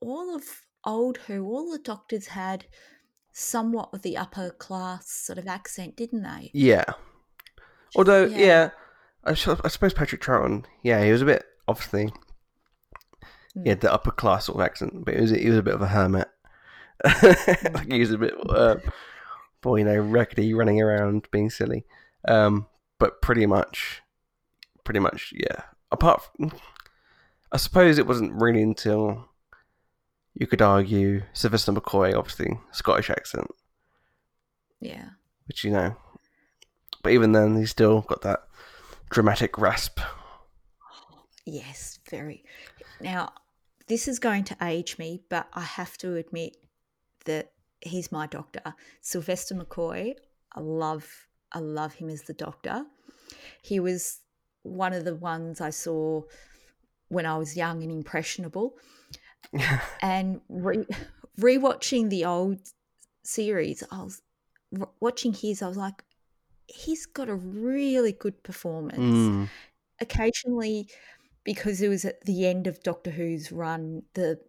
all 0.00 0.34
of 0.34 0.44
old 0.84 1.18
who 1.26 1.44
all 1.44 1.70
the 1.70 1.78
doctors 1.78 2.28
had 2.28 2.64
somewhat 3.32 3.90
of 3.92 4.02
the 4.02 4.16
upper 4.16 4.50
class 4.50 5.10
sort 5.10 5.38
of 5.38 5.46
accent, 5.46 5.96
didn't 5.96 6.22
they? 6.22 6.50
Yeah. 6.54 6.84
Although, 7.96 8.24
Yeah. 8.26 8.38
yeah, 8.38 8.70
I, 9.24 9.30
I 9.30 9.68
suppose 9.68 9.92
Patrick 9.94 10.20
Troughton, 10.22 10.64
yeah, 10.82 11.04
he 11.04 11.12
was 11.12 11.22
a 11.22 11.26
bit 11.26 11.44
obviously 11.68 12.12
Hmm. 13.54 13.62
he 13.64 13.68
had 13.70 13.80
the 13.80 13.92
upper 13.92 14.10
class 14.12 14.46
sort 14.46 14.58
of 14.60 14.64
accent, 14.64 15.04
but 15.04 15.14
he 15.14 15.20
was 15.20 15.30
he 15.30 15.48
was 15.48 15.58
a 15.58 15.62
bit 15.62 15.74
of 15.74 15.82
a 15.82 15.88
hermit. 15.88 16.28
like 17.74 17.90
he 17.90 17.98
was 18.00 18.12
a 18.12 18.18
bit, 18.18 18.34
uh, 18.48 18.76
boy, 19.62 19.76
you 19.78 19.84
know, 19.84 19.98
raggedy, 19.98 20.52
running 20.54 20.80
around, 20.80 21.26
being 21.32 21.48
silly. 21.50 21.84
Um, 22.28 22.66
but 22.98 23.22
pretty 23.22 23.46
much, 23.46 24.02
pretty 24.84 25.00
much, 25.00 25.32
yeah. 25.34 25.62
Apart, 25.90 26.22
from, 26.36 26.52
I 27.50 27.56
suppose 27.56 27.98
it 27.98 28.06
wasn't 28.06 28.40
really 28.40 28.62
until 28.62 29.28
you 30.34 30.46
could 30.46 30.60
argue 30.62 31.22
Sylvester 31.32 31.72
McCoy, 31.72 32.14
obviously 32.14 32.58
Scottish 32.70 33.10
accent, 33.10 33.48
Yeah. 34.80 35.08
which 35.46 35.64
you 35.64 35.70
know. 35.70 35.96
But 37.02 37.12
even 37.12 37.32
then, 37.32 37.56
he's 37.56 37.70
still 37.70 38.02
got 38.02 38.22
that 38.22 38.46
dramatic 39.10 39.58
rasp. 39.58 40.00
Yes, 41.46 41.98
very. 42.08 42.44
Now, 43.00 43.32
this 43.88 44.06
is 44.06 44.18
going 44.18 44.44
to 44.44 44.56
age 44.62 44.98
me, 44.98 45.22
but 45.28 45.48
I 45.52 45.62
have 45.62 45.96
to 45.98 46.16
admit 46.16 46.56
that 47.24 47.52
he's 47.80 48.12
my 48.12 48.26
doctor. 48.26 48.74
Sylvester 49.00 49.54
McCoy, 49.54 50.14
I 50.54 50.60
love 50.60 51.26
I 51.52 51.58
love 51.58 51.94
him 51.94 52.08
as 52.08 52.22
the 52.22 52.34
doctor. 52.34 52.84
He 53.62 53.80
was 53.80 54.20
one 54.62 54.92
of 54.92 55.04
the 55.04 55.14
ones 55.14 55.60
I 55.60 55.70
saw 55.70 56.22
when 57.08 57.26
I 57.26 57.36
was 57.36 57.56
young 57.56 57.82
and 57.82 57.90
impressionable. 57.90 58.76
and 60.02 60.40
re- 60.48 60.86
rewatching 61.38 62.10
the 62.10 62.24
old 62.24 62.60
series, 63.24 63.82
I 63.90 64.02
was 64.02 64.22
watching 65.00 65.32
his, 65.32 65.62
I 65.62 65.68
was 65.68 65.76
like, 65.76 66.04
he's 66.70 67.06
got 67.06 67.28
a 67.28 67.34
really 67.34 68.12
good 68.12 68.42
performance. 68.42 68.98
Mm. 68.98 69.48
Occasionally, 70.00 70.88
because 71.44 71.82
it 71.82 71.88
was 71.88 72.04
at 72.04 72.24
the 72.24 72.46
end 72.46 72.66
of 72.66 72.82
Doctor 72.82 73.10
Who's 73.10 73.52
run, 73.52 74.02
the 74.14 74.40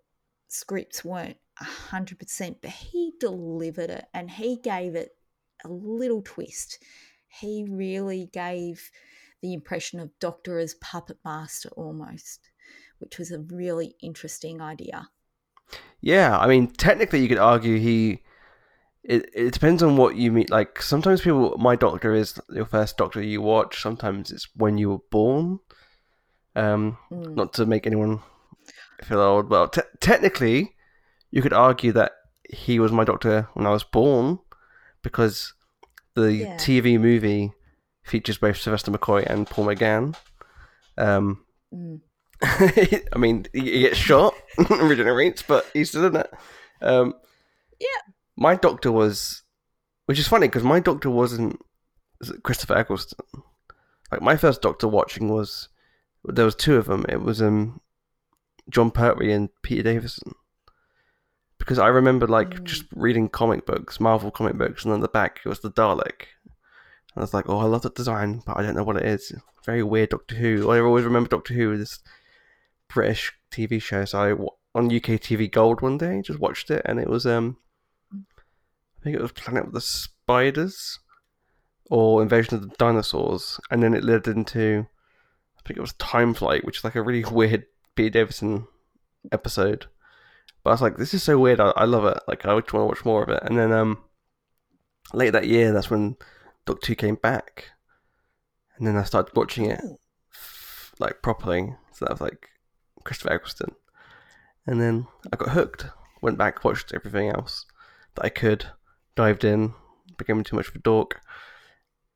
scripts 0.47 1.03
weren't 1.03 1.37
100%, 1.61 2.55
but 2.61 2.71
he 2.71 3.13
delivered 3.19 3.89
it 3.89 4.05
and 4.13 4.29
he 4.29 4.57
gave 4.57 4.95
it 4.95 5.15
a 5.63 5.69
little 5.69 6.21
twist. 6.21 6.79
He 7.27 7.65
really 7.69 8.29
gave 8.31 8.91
the 9.41 9.53
impression 9.53 9.99
of 9.99 10.17
Doctor 10.19 10.59
as 10.59 10.75
puppet 10.75 11.17
master 11.23 11.69
almost, 11.75 12.49
which 12.99 13.17
was 13.17 13.31
a 13.31 13.39
really 13.39 13.95
interesting 14.01 14.61
idea. 14.61 15.09
Yeah, 16.01 16.37
I 16.37 16.47
mean, 16.47 16.67
technically, 16.67 17.21
you 17.21 17.27
could 17.27 17.37
argue 17.37 17.77
he. 17.77 18.21
It, 19.03 19.29
it 19.33 19.51
depends 19.53 19.81
on 19.81 19.97
what 19.97 20.15
you 20.15 20.31
mean. 20.31 20.45
Like 20.49 20.81
sometimes 20.81 21.21
people, 21.21 21.57
my 21.57 21.75
doctor 21.75 22.13
is 22.13 22.39
your 22.49 22.65
first 22.65 22.97
doctor 22.97 23.21
you 23.21 23.41
watch. 23.41 23.81
Sometimes 23.81 24.31
it's 24.31 24.47
when 24.55 24.77
you 24.77 24.89
were 24.91 24.99
born. 25.09 25.59
Um, 26.55 26.97
Mm. 27.11 27.35
not 27.35 27.53
to 27.53 27.65
make 27.65 27.87
anyone 27.87 28.21
feel 29.03 29.19
old. 29.21 29.49
Well, 29.49 29.69
te- 29.69 29.81
technically, 30.01 30.75
you 31.31 31.41
could 31.41 31.53
argue 31.53 31.91
that 31.93 32.11
he 32.53 32.77
was 32.79 32.91
my 32.91 33.03
doctor 33.05 33.47
when 33.53 33.65
I 33.65 33.69
was 33.71 33.83
born 33.85 34.39
because 35.01 35.53
the 36.13 36.33
Yeah. 36.33 36.57
TV 36.57 36.99
movie 36.99 37.53
features 38.03 38.37
both 38.37 38.57
Sylvester 38.57 38.91
McCoy 38.91 39.25
and 39.25 39.47
Paul 39.47 39.65
McGann. 39.65 40.15
Um, 40.97 41.45
Mm. 41.73 42.01
I 42.43 43.17
mean, 43.17 43.45
he 43.53 43.61
he 43.71 43.79
gets 43.81 43.97
shot, 43.97 44.33
regenerates, 44.69 45.41
but 45.41 45.65
he's 45.73 45.89
still 45.89 46.05
in 46.05 46.15
it. 46.17 46.29
Um, 46.81 47.13
Yeah. 47.79 47.87
My 48.41 48.55
doctor 48.55 48.91
was, 48.91 49.43
which 50.07 50.17
is 50.17 50.27
funny 50.27 50.47
because 50.47 50.63
my 50.63 50.79
doctor 50.79 51.11
wasn't 51.11 51.59
Christopher 52.41 52.75
Eccleston. 52.75 53.19
Like 54.11 54.23
my 54.23 54.35
first 54.35 54.63
doctor 54.63 54.87
watching 54.87 55.29
was 55.29 55.69
there 56.25 56.45
was 56.45 56.55
two 56.55 56.75
of 56.77 56.87
them. 56.87 57.05
It 57.07 57.21
was 57.21 57.39
um 57.39 57.81
Jon 58.67 58.89
Pertwee 58.89 59.31
and 59.31 59.49
Peter 59.61 59.83
Davison. 59.83 60.33
Because 61.59 61.77
I 61.77 61.87
remember 61.87 62.25
like 62.25 62.49
Mm. 62.49 62.63
just 62.63 62.85
reading 62.95 63.29
comic 63.29 63.67
books, 63.67 63.99
Marvel 63.99 64.31
comic 64.31 64.57
books, 64.57 64.83
and 64.83 64.93
on 64.93 65.01
the 65.01 65.07
back 65.07 65.41
it 65.45 65.49
was 65.49 65.59
the 65.59 65.69
Dalek. 65.71 66.25
And 67.13 67.17
I 67.17 67.21
was 67.21 67.35
like, 67.35 67.47
oh, 67.47 67.59
I 67.59 67.65
love 67.65 67.83
that 67.83 67.93
design, 67.93 68.41
but 68.45 68.57
I 68.57 68.63
don't 68.63 68.75
know 68.75 68.83
what 68.83 68.97
it 68.97 69.05
is. 69.05 69.31
Very 69.65 69.83
weird 69.83 70.09
Doctor 70.09 70.35
Who. 70.35 70.71
I 70.71 70.79
always 70.79 71.05
remember 71.05 71.29
Doctor 71.29 71.53
Who, 71.53 71.77
this 71.77 71.99
British 72.89 73.33
TV 73.51 73.79
show. 73.79 74.05
So 74.05 74.19
I 74.19 74.31
on 74.73 74.85
UK 74.87 75.19
TV 75.21 75.51
Gold 75.51 75.81
one 75.81 75.99
day 75.99 76.23
just 76.23 76.39
watched 76.39 76.71
it, 76.71 76.81
and 76.85 76.99
it 76.99 77.07
was 77.07 77.27
um, 77.27 77.57
I 79.01 79.03
think 79.03 79.15
it 79.15 79.21
was 79.21 79.31
Planet 79.31 79.65
of 79.65 79.73
the 79.73 79.81
Spiders 79.81 80.99
or 81.89 82.21
Invasion 82.21 82.55
of 82.55 82.61
the 82.61 82.75
Dinosaurs, 82.77 83.59
and 83.71 83.81
then 83.81 83.95
it 83.95 84.03
led 84.03 84.27
into 84.27 84.85
I 85.57 85.67
think 85.67 85.77
it 85.77 85.81
was 85.81 85.93
Time 85.93 86.33
Flight, 86.35 86.63
which 86.65 86.79
is 86.79 86.83
like 86.83 86.95
a 86.95 87.01
really 87.01 87.23
weird 87.23 87.65
Peter 87.95 88.11
Davison 88.11 88.67
episode. 89.31 89.87
But 90.63 90.69
I 90.69 90.73
was 90.73 90.81
like, 90.81 90.97
this 90.97 91.15
is 91.15 91.23
so 91.23 91.39
weird. 91.39 91.59
I, 91.59 91.71
I 91.75 91.85
love 91.85 92.05
it. 92.05 92.19
Like 92.27 92.45
I 92.45 92.53
want 92.53 92.67
to 92.67 92.77
watch 92.77 93.03
more 93.05 93.23
of 93.23 93.29
it. 93.29 93.41
And 93.43 93.57
then 93.57 93.71
um, 93.71 94.03
late 95.13 95.31
that 95.31 95.47
year, 95.47 95.73
that's 95.73 95.89
when 95.89 96.15
Doctor 96.65 96.87
Who 96.87 96.95
came 96.95 97.15
back, 97.15 97.71
and 98.77 98.85
then 98.85 98.97
I 98.97 99.03
started 99.03 99.35
watching 99.35 99.65
it 99.65 99.81
like 100.99 101.23
properly. 101.23 101.75
So 101.93 102.05
that 102.05 102.11
was 102.11 102.21
like 102.21 102.49
Christopher 103.03 103.33
Eccleston, 103.33 103.75
and 104.67 104.79
then 104.79 105.07
I 105.33 105.37
got 105.37 105.49
hooked. 105.49 105.87
Went 106.21 106.37
back, 106.37 106.63
watched 106.63 106.93
everything 106.93 107.29
else 107.29 107.65
that 108.13 108.25
I 108.25 108.29
could, 108.29 108.67
dived 109.15 109.43
in, 109.43 109.73
became 110.17 110.43
too 110.43 110.55
much 110.55 110.67
of 110.69 110.75
a 110.75 110.79
dork, 110.79 111.21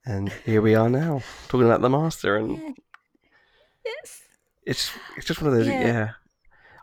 and 0.05 0.31
here 0.45 0.61
we 0.61 0.75
are 0.75 0.89
now 0.89 1.21
talking 1.47 1.65
about 1.65 1.81
the 1.81 1.89
Master. 1.89 2.35
And 2.37 2.57
yeah. 2.57 2.69
Yes. 3.85 4.21
it's 4.65 4.91
it's 5.17 5.25
just 5.25 5.41
one 5.41 5.51
of 5.51 5.57
those. 5.57 5.67
Yeah, 5.67 5.81
Yeah. 5.81 6.09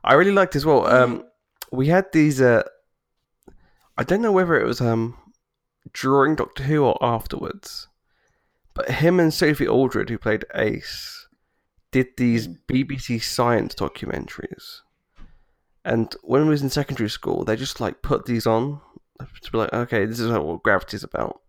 I 0.04 0.14
really 0.14 0.32
liked 0.32 0.56
as 0.56 0.66
well. 0.66 0.86
Um, 0.86 1.24
we 1.70 1.88
had 1.88 2.10
these. 2.12 2.40
Uh, 2.40 2.62
I 3.96 4.04
don't 4.04 4.22
know 4.22 4.32
whether 4.32 4.58
it 4.60 4.66
was 4.66 4.80
um 4.80 5.16
during 5.94 6.36
Doctor 6.36 6.64
Who 6.64 6.84
or 6.84 6.98
afterwards, 7.02 7.88
but 8.74 8.90
him 8.90 9.20
and 9.20 9.32
Sophie 9.32 9.68
Aldred, 9.68 10.08
who 10.10 10.18
played 10.18 10.44
Ace, 10.54 11.28
did 11.90 12.08
these 12.16 12.48
Mm. 12.48 12.58
BBC 12.70 13.22
Science 13.22 13.74
documentaries. 13.74 14.80
And 15.84 16.14
when 16.22 16.44
we 16.44 16.50
was 16.50 16.62
in 16.62 16.70
secondary 16.70 17.10
school, 17.10 17.44
they 17.44 17.56
just 17.56 17.80
like 17.80 18.02
put 18.02 18.24
these 18.26 18.46
on 18.46 18.80
to 19.42 19.52
be 19.52 19.58
like, 19.58 19.72
okay, 19.72 20.04
this 20.06 20.20
is 20.20 20.30
what 20.30 20.62
gravity's 20.62 21.04
about. 21.04 21.40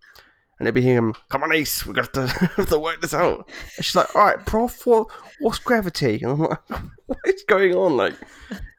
And 0.60 0.68
it'd 0.68 0.76
be 0.76 0.82
him, 0.82 1.14
come 1.30 1.44
on, 1.44 1.52
Ace, 1.52 1.86
we 1.86 1.94
got 1.94 2.14
to, 2.14 2.28
have 2.56 2.70
to 2.70 2.80
work 2.80 3.02
this 3.02 3.14
out. 3.14 3.50
And 3.76 3.86
she's 3.86 3.96
like, 3.96 4.16
all 4.16 4.26
right, 4.26 4.46
Prof, 4.46 4.86
what, 4.86 5.08
what's 5.40 5.60
gravity? 5.60 6.22
And 6.22 6.32
I'm 6.32 6.40
like, 6.40 6.70
what 7.08 7.20
is 7.26 7.44
going 7.48 7.74
on? 7.76 7.98
Like, 7.98 8.16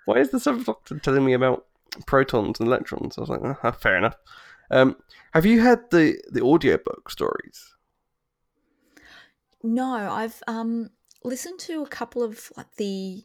why 0.04 0.16
is 0.16 0.30
the 0.30 0.40
seventh 0.40 0.66
doctor 0.66 0.98
telling 0.98 1.24
me 1.24 1.32
about 1.32 1.66
protons 2.06 2.60
and 2.60 2.68
electrons? 2.68 3.18
I 3.18 3.22
was 3.22 3.30
like, 3.30 3.42
uh 3.62 3.72
fair 3.72 3.96
enough. 3.96 4.16
Um, 4.70 4.96
have 5.32 5.46
you 5.46 5.60
had 5.60 5.90
the 5.90 6.20
the 6.30 6.42
audiobook 6.42 7.10
stories? 7.10 7.74
No, 9.62 9.94
I've 9.94 10.42
um 10.46 10.90
listened 11.22 11.58
to 11.60 11.82
a 11.82 11.88
couple 11.88 12.22
of 12.22 12.52
like 12.56 12.74
the 12.76 13.24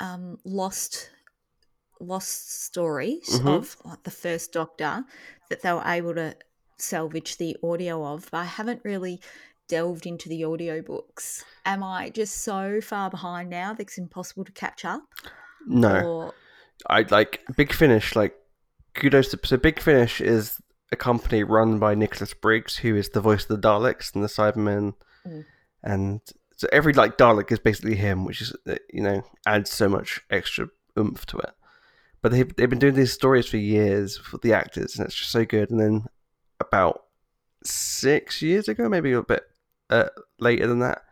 um 0.00 0.38
lost 0.44 1.10
lost 2.00 2.64
stories 2.64 3.28
Mhm. 3.40 3.46
of 3.56 3.76
like 3.84 4.02
the 4.02 4.10
first 4.10 4.52
Doctor 4.52 5.04
that 5.50 5.62
they 5.62 5.72
were 5.72 5.82
able 5.86 6.14
to 6.14 6.36
salvage 6.76 7.36
the 7.36 7.56
audio 7.62 8.04
of, 8.04 8.28
but 8.30 8.38
I 8.38 8.44
haven't 8.44 8.82
really 8.84 9.20
delved 9.68 10.04
into 10.06 10.28
the 10.28 10.42
audiobooks. 10.42 11.42
Am 11.64 11.82
I 11.82 12.10
just 12.10 12.36
so 12.42 12.80
far 12.80 13.08
behind 13.10 13.48
now 13.50 13.72
that 13.72 13.82
it's 13.82 13.98
impossible 13.98 14.44
to 14.44 14.52
catch 14.52 14.84
up? 14.84 15.02
No, 15.66 16.00
Or 16.06 16.34
I 16.90 17.02
like 17.10 17.40
Big 17.56 17.72
Finish. 17.72 18.14
Like, 18.14 18.34
kudos 18.94 19.28
to 19.30 19.40
so 19.44 19.56
Big 19.56 19.80
Finish 19.80 20.20
is 20.20 20.60
a 20.92 20.96
company 20.96 21.42
run 21.42 21.78
by 21.78 21.94
Nicholas 21.94 22.34
Briggs, 22.34 22.76
who 22.78 22.94
is 22.96 23.08
the 23.10 23.20
voice 23.20 23.48
of 23.48 23.60
the 23.60 23.68
Daleks 23.68 24.14
and 24.14 24.22
the 24.22 24.28
Cybermen, 24.28 24.94
Mm. 25.26 25.44
and 25.82 26.20
so 26.56 26.68
every 26.70 26.92
like 26.92 27.16
Dalek 27.16 27.50
is 27.50 27.58
basically 27.58 27.96
him, 27.96 28.24
which 28.26 28.42
is 28.42 28.54
uh, 28.68 28.74
you 28.92 29.02
know 29.02 29.22
adds 29.46 29.70
so 29.70 29.88
much 29.88 30.20
extra 30.30 30.68
oomph 30.98 31.24
to 31.26 31.38
it. 31.38 31.54
But 32.24 32.32
they've 32.32 32.56
they've 32.56 32.70
been 32.70 32.78
doing 32.78 32.94
these 32.94 33.12
stories 33.12 33.46
for 33.46 33.58
years 33.58 34.16
for 34.16 34.38
the 34.38 34.54
actors, 34.54 34.96
and 34.96 35.04
it's 35.04 35.14
just 35.14 35.30
so 35.30 35.44
good. 35.44 35.70
And 35.70 35.78
then 35.78 36.06
about 36.58 37.04
six 37.62 38.40
years 38.40 38.66
ago, 38.66 38.88
maybe 38.88 39.12
a 39.12 39.22
bit 39.22 39.42
uh, 39.90 40.08
later 40.40 40.66
than 40.66 40.78
that, 40.78 41.02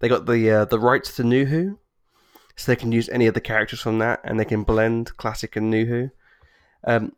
they 0.00 0.10
got 0.10 0.26
the 0.26 0.50
uh, 0.50 0.64
the 0.66 0.78
rights 0.78 1.16
to 1.16 1.24
New 1.24 1.46
Who, 1.46 1.78
so 2.54 2.70
they 2.70 2.76
can 2.76 2.92
use 2.92 3.08
any 3.08 3.26
of 3.26 3.32
the 3.32 3.40
characters 3.40 3.80
from 3.80 3.98
that, 4.00 4.20
and 4.24 4.38
they 4.38 4.44
can 4.44 4.62
blend 4.62 5.16
classic 5.16 5.56
and 5.56 5.70
New 5.70 5.86
Who. 5.86 6.10
Um, 6.84 7.12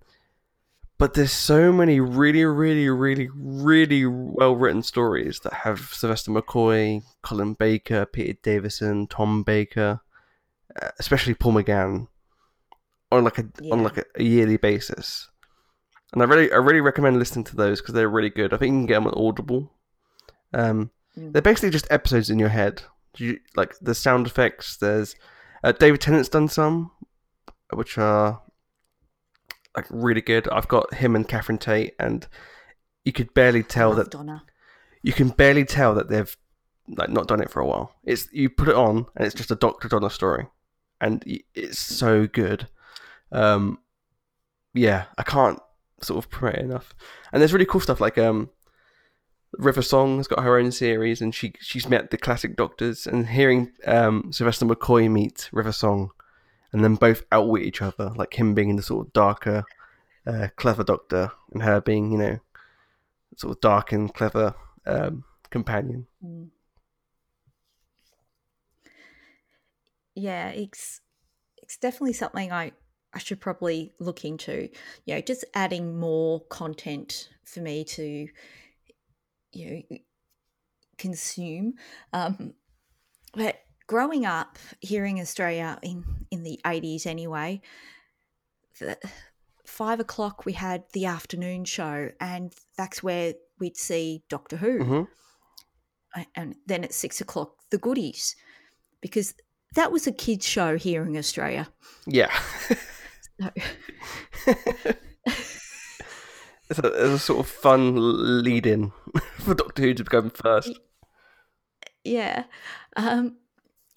but 0.97 1.15
there's 1.15 1.33
so 1.33 1.73
many 1.73 1.99
really, 1.99 2.45
really, 2.45 2.89
really, 2.89 3.31
really 3.35 4.07
well 4.07 4.55
written 4.55 4.85
stories 4.85 5.41
that 5.41 5.55
have 5.55 5.91
Sylvester 5.93 6.31
McCoy, 6.31 7.03
Colin 7.23 7.55
Baker, 7.55 8.07
Peter 8.07 8.39
Davison, 8.45 9.09
Tom 9.09 9.43
Baker, 9.43 10.03
uh, 10.81 10.91
especially 11.01 11.35
Paul 11.35 11.55
McGann, 11.55 12.07
on 13.13 13.25
like 13.25 13.39
a 13.39 13.47
on 13.71 13.83
like 13.83 13.99
a, 14.17 14.23
yearly 14.23 14.57
basis. 14.57 15.29
And 16.13 16.23
I 16.23 16.25
really, 16.27 16.51
I 16.53 16.57
really 16.57 16.81
recommend 16.81 17.19
listening 17.19 17.45
to 17.47 17.57
those 17.57 17.81
because 17.81 17.95
they're 17.95 18.09
really 18.09 18.31
good. 18.31 18.53
I 18.53 18.57
think 18.57 18.73
you 18.73 18.79
can 18.79 18.87
get 18.87 18.95
them 18.95 19.07
on 19.07 19.15
Audible. 19.17 19.73
Um, 20.53 20.91
Mm. 21.19 21.33
they're 21.33 21.43
basically 21.43 21.71
just 21.71 21.91
episodes 21.91 22.31
in 22.31 22.39
your 22.39 22.51
head. 22.51 22.83
You, 23.17 23.41
like 23.57 23.75
the 23.81 23.97
sound 23.97 24.29
effects. 24.29 24.77
There's 24.77 25.17
uh, 25.65 25.73
David 25.73 26.01
Tennant's 26.01 26.29
done 26.29 26.47
some, 26.47 26.93
which 27.73 27.99
are 27.99 28.41
like 29.77 29.87
really 29.91 30.21
good. 30.21 30.49
I've 30.51 30.69
got 30.69 30.95
him 30.95 31.17
and 31.17 31.27
Catherine 31.27 31.59
Tate, 31.59 31.95
and 31.99 32.29
you 33.05 33.13
could 33.13 33.35
barely 33.35 33.65
tell 33.65 33.93
that 33.95 34.13
Donna. 34.13 34.45
you 35.03 35.13
can 35.13 35.31
barely 35.31 35.65
tell 35.65 35.97
that 35.97 36.09
they've 36.09 36.37
like 36.87 37.11
not 37.11 37.27
done 37.27 37.43
it 37.43 37.51
for 37.51 37.59
a 37.61 37.67
while. 37.67 37.93
It's 38.05 38.29
you 38.33 38.49
put 38.49 38.69
it 38.69 38.77
on, 38.77 39.07
and 39.17 39.27
it's 39.27 39.35
just 39.35 39.51
a 39.51 39.57
Doctor 39.57 39.89
Donna 39.89 40.11
story, 40.11 40.47
and 41.01 41.25
it's 41.57 41.81
so 41.81 42.29
good. 42.29 42.69
Um, 43.33 43.79
yeah, 44.75 45.07
I 45.19 45.23
can't 45.23 45.59
sort 46.03 46.25
of 46.25 46.31
promote 46.31 46.57
it 46.57 46.65
enough. 46.65 46.95
And 47.33 47.41
there's 47.41 47.53
really 47.53 47.67
cool 47.67 47.81
stuff 47.81 48.01
like 48.01 48.19
um, 48.19 48.51
River 49.53 49.83
Song 49.83 50.19
has 50.19 50.29
got 50.29 50.45
her 50.45 50.59
own 50.59 50.73
series, 50.73 51.21
and 51.21 51.35
she 51.35 51.53
she's 51.61 51.89
met 51.89 52.11
the 52.11 52.19
classic 52.19 52.57
Doctors, 52.57 53.07
and 53.07 53.29
hearing 53.29 53.73
um, 53.87 54.33
Sylvester 54.33 54.67
McCoy 54.67 55.11
meet 55.11 55.49
River 55.53 55.73
Song, 55.73 56.11
and 56.73 56.85
then 56.85 56.95
both 56.95 57.25
outwit 57.33 57.63
each 57.63 57.83
other, 57.83 58.13
like 58.17 58.39
him 58.39 58.55
being 58.55 58.77
the 58.77 58.83
sort 58.83 59.07
of 59.07 59.13
darker, 59.13 59.65
uh, 60.27 60.49
clever 60.57 60.85
Doctor, 60.85 61.33
and 61.53 61.63
her 61.63 61.81
being 61.81 62.13
you 62.13 62.19
know, 62.19 62.39
sort 63.37 63.57
of 63.57 63.61
dark 63.61 63.93
and 63.93 64.13
clever 64.15 64.55
um, 64.87 65.25
companion. 65.51 66.07
Mm. 66.25 66.49
Yeah, 70.15 70.49
it's 70.49 71.01
it's 71.63 71.77
definitely 71.77 72.13
something 72.13 72.53
I 72.53 72.73
I 73.13 73.19
should 73.19 73.41
probably 73.41 73.93
look 73.99 74.25
into. 74.25 74.69
You 75.05 75.15
know, 75.15 75.21
just 75.21 75.45
adding 75.55 75.99
more 75.99 76.41
content 76.47 77.29
for 77.45 77.61
me 77.61 77.85
to 77.85 78.29
you 79.53 79.71
know 79.91 79.99
consume. 80.99 81.75
Um, 82.13 82.55
but 83.35 83.61
growing 83.87 84.27
up, 84.27 84.59
here 84.81 85.05
in 85.05 85.19
Australia 85.19 85.79
in 85.83 86.05
in 86.31 86.43
the 86.43 86.61
eighties 86.67 87.07
anyway, 87.07 87.61
the, 88.79 88.99
five 89.65 90.01
o'clock 90.01 90.45
we 90.45 90.53
had 90.53 90.85
the 90.93 91.07
afternoon 91.07 91.65
show, 91.65 92.11
and 92.21 92.55
that's 92.77 93.03
where 93.03 93.35
we'd 93.59 93.77
see 93.77 94.23
Doctor 94.29 94.57
Who, 94.57 94.79
Mm-hmm. 94.79 96.23
and 96.35 96.57
then 96.67 96.85
at 96.85 96.93
six 96.93 97.21
o'clock 97.21 97.55
the 97.71 97.79
goodies, 97.79 98.37
because 99.01 99.35
that 99.75 99.93
was 99.93 100.07
a 100.07 100.13
kids 100.13 100.47
show 100.47 100.77
here 100.77 101.05
in 101.05 101.17
Australia. 101.17 101.69
Yeah. 102.07 102.31
So, 103.41 103.51
it's, 105.27 106.79
a, 106.79 106.87
it's 106.87 107.15
a 107.15 107.19
sort 107.19 107.41
of 107.41 107.49
fun 107.49 108.43
lead 108.43 108.67
in 108.67 108.93
for 109.39 109.55
Doctor 109.55 109.83
Who 109.83 109.95
to 109.95 110.05
become 110.05 110.31
first. 110.31 110.79
yeah, 112.05 112.45
um, 112.97 113.37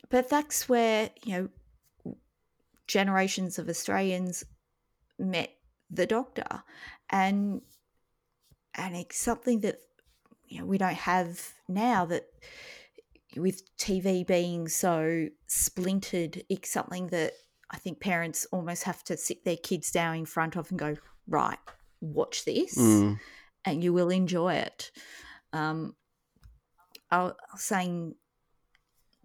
but 0.09 0.29
that's 0.29 0.69
where 0.69 1.09
you 1.25 1.33
know 1.33 1.49
generations 2.87 3.59
of 3.59 3.67
Australians 3.67 4.45
met 5.19 5.51
the 5.89 6.05
Doctor, 6.05 6.63
and 7.09 7.61
and 8.75 8.95
it's 8.95 9.17
something 9.17 9.59
that 9.61 9.79
you 10.47 10.59
know 10.59 10.65
we 10.65 10.77
don't 10.77 10.93
have 10.93 11.53
now 11.67 12.05
that 12.05 12.27
with 13.35 13.75
TV 13.77 14.25
being 14.25 14.67
so 14.67 15.27
splintered, 15.47 16.43
it's 16.49 16.69
something 16.69 17.07
that 17.07 17.33
I 17.71 17.77
think 17.77 17.99
parents 17.99 18.45
almost 18.51 18.83
have 18.83 19.03
to 19.05 19.17
sit 19.17 19.43
their 19.45 19.57
kids 19.57 19.91
down 19.91 20.15
in 20.15 20.25
front 20.25 20.55
of 20.55 20.69
and 20.69 20.79
go, 20.79 20.95
right, 21.27 21.57
watch 22.01 22.45
this, 22.45 22.77
Mm. 22.77 23.19
and 23.65 23.83
you 23.83 23.93
will 23.93 24.09
enjoy 24.09 24.55
it. 24.55 24.91
Um, 25.53 25.95
I 27.09 27.23
was 27.23 27.35
saying 27.57 28.15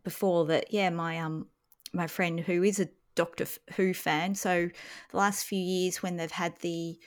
before 0.05 0.47
that, 0.47 0.73
yeah, 0.73 0.91
my 0.91 1.19
um, 1.19 1.49
my 1.93 2.07
friend 2.07 2.41
who 2.41 2.63
is 2.63 2.81
a 2.81 2.89
Doctor 3.15 3.47
Who 3.77 3.93
fan, 3.95 4.35
so 4.35 4.69
the 5.11 5.17
last 5.17 5.45
few 5.45 5.59
years 5.59 6.03
when 6.03 6.17
they've 6.17 6.31
had 6.31 6.59
the 6.61 6.99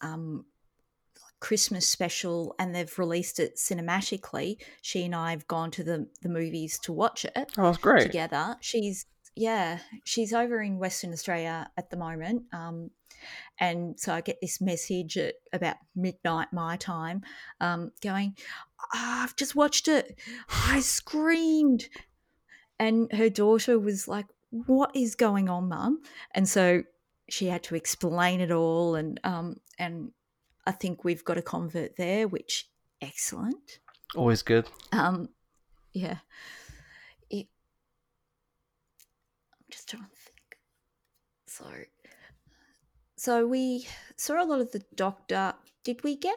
um, 0.00 0.44
Christmas 1.40 1.88
special 1.88 2.54
and 2.58 2.74
they've 2.74 2.98
released 2.98 3.40
it 3.40 3.56
cinematically, 3.56 4.56
she 4.82 5.04
and 5.04 5.14
I 5.14 5.30
have 5.32 5.46
gone 5.48 5.70
to 5.72 5.82
the 5.84 6.06
the 6.22 6.28
movies 6.28 6.78
to 6.80 6.92
watch 6.92 7.24
it 7.24 7.52
Oh, 7.58 7.64
that's 7.64 7.78
great. 7.78 8.02
together. 8.02 8.56
She's 8.60 9.06
yeah, 9.40 9.78
she's 10.04 10.32
over 10.32 10.60
in 10.60 10.78
Western 10.78 11.12
Australia 11.12 11.70
at 11.76 11.90
the 11.90 11.96
moment, 11.96 12.44
um, 12.52 12.90
and 13.58 13.98
so 13.98 14.12
I 14.12 14.20
get 14.20 14.38
this 14.40 14.60
message 14.60 15.16
at 15.16 15.34
about 15.52 15.76
midnight 15.94 16.52
my 16.52 16.76
time, 16.76 17.22
um, 17.60 17.92
going, 18.02 18.36
"Ah, 18.94 19.24
"I've 19.24 19.36
just 19.36 19.54
watched 19.54 19.88
it. 19.88 20.18
I 20.48 20.80
screamed," 20.80 21.88
and 22.78 23.12
her 23.12 23.30
daughter 23.30 23.78
was 23.78 24.06
like, 24.08 24.26
"What 24.50 24.94
is 24.94 25.14
going 25.14 25.48
on, 25.48 25.68
Mum?" 25.68 26.02
And 26.34 26.48
so 26.48 26.84
she 27.28 27.46
had 27.46 27.62
to 27.64 27.74
explain 27.74 28.40
it 28.40 28.50
all, 28.50 28.94
and 28.94 29.20
um, 29.24 29.56
and 29.78 30.12
I 30.66 30.72
think 30.72 31.04
we've 31.04 31.24
got 31.24 31.38
a 31.38 31.42
convert 31.42 31.96
there, 31.96 32.28
which 32.28 32.68
excellent. 33.00 33.78
Always 34.14 34.42
good. 34.42 34.66
Um, 34.92 35.28
yeah. 35.92 36.18
It, 37.30 37.46
I'm 39.52 39.66
just 39.70 39.88
trying 39.88 40.02
to 40.02 40.08
think. 40.08 40.58
So, 41.60 41.66
so 43.16 43.46
we 43.46 43.86
saw 44.16 44.42
a 44.42 44.46
lot 44.46 44.60
of 44.60 44.72
the 44.72 44.82
Doctor. 44.94 45.54
Did 45.84 46.02
we 46.04 46.16
get? 46.16 46.36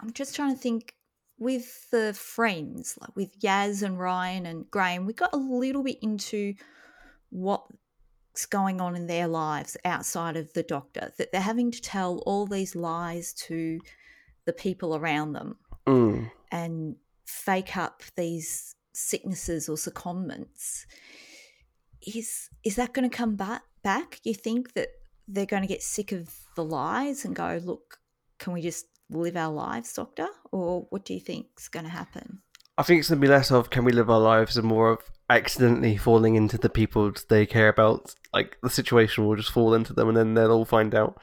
I'm 0.00 0.12
just 0.12 0.34
trying 0.34 0.54
to 0.54 0.60
think. 0.60 0.94
With 1.40 1.88
the 1.92 2.14
friends, 2.14 2.98
like 3.00 3.14
with 3.14 3.38
Yaz 3.38 3.84
and 3.84 3.96
Ryan 3.96 4.44
and 4.44 4.68
Graham, 4.72 5.06
we 5.06 5.12
got 5.12 5.32
a 5.32 5.36
little 5.36 5.84
bit 5.84 5.98
into 6.02 6.54
what's 7.30 8.44
going 8.50 8.80
on 8.80 8.96
in 8.96 9.06
their 9.06 9.28
lives 9.28 9.76
outside 9.84 10.36
of 10.36 10.52
the 10.54 10.64
Doctor. 10.64 11.12
That 11.16 11.30
they're 11.30 11.40
having 11.40 11.70
to 11.70 11.80
tell 11.80 12.18
all 12.26 12.44
these 12.44 12.74
lies 12.74 13.32
to 13.46 13.78
the 14.46 14.52
people 14.52 14.96
around 14.96 15.34
them 15.34 15.58
Mm. 15.86 16.28
and 16.50 16.96
fake 17.24 17.76
up 17.76 18.02
these 18.16 18.74
sicknesses 18.92 19.68
or 19.68 19.76
secondments 19.76 20.86
is 22.02 22.50
is 22.64 22.74
that 22.74 22.92
going 22.94 23.08
to 23.08 23.16
come 23.16 23.36
back 23.36 23.62
back 23.92 24.20
you 24.24 24.34
think 24.34 24.74
that 24.74 24.88
they're 25.26 25.52
going 25.54 25.62
to 25.62 25.74
get 25.74 25.82
sick 25.82 26.12
of 26.12 26.34
the 26.56 26.64
lies 26.64 27.24
and 27.24 27.34
go 27.34 27.60
look 27.62 27.98
can 28.38 28.52
we 28.52 28.60
just 28.60 28.86
live 29.10 29.36
our 29.36 29.52
lives 29.52 29.92
doctor 29.92 30.28
or 30.52 30.86
what 30.90 31.04
do 31.04 31.14
you 31.14 31.20
think's 31.20 31.68
going 31.68 31.84
to 31.84 31.98
happen 32.02 32.40
I 32.76 32.84
think 32.84 33.00
it's 33.00 33.08
going 33.08 33.20
to 33.20 33.26
be 33.26 33.32
less 33.32 33.50
of 33.50 33.70
can 33.70 33.84
we 33.84 33.92
live 33.92 34.08
our 34.08 34.20
lives 34.20 34.56
and 34.56 34.66
more 34.66 34.90
of 34.92 35.00
accidentally 35.30 35.96
falling 35.96 36.36
into 36.36 36.58
the 36.58 36.68
people 36.68 37.12
they 37.28 37.46
care 37.46 37.68
about. 37.68 38.14
Like 38.32 38.56
the 38.62 38.70
situation 38.70 39.26
will 39.26 39.36
just 39.36 39.50
fall 39.50 39.74
into 39.74 39.92
them 39.92 40.08
and 40.08 40.16
then 40.16 40.34
they'll 40.34 40.52
all 40.52 40.64
find 40.64 40.94
out 40.94 41.20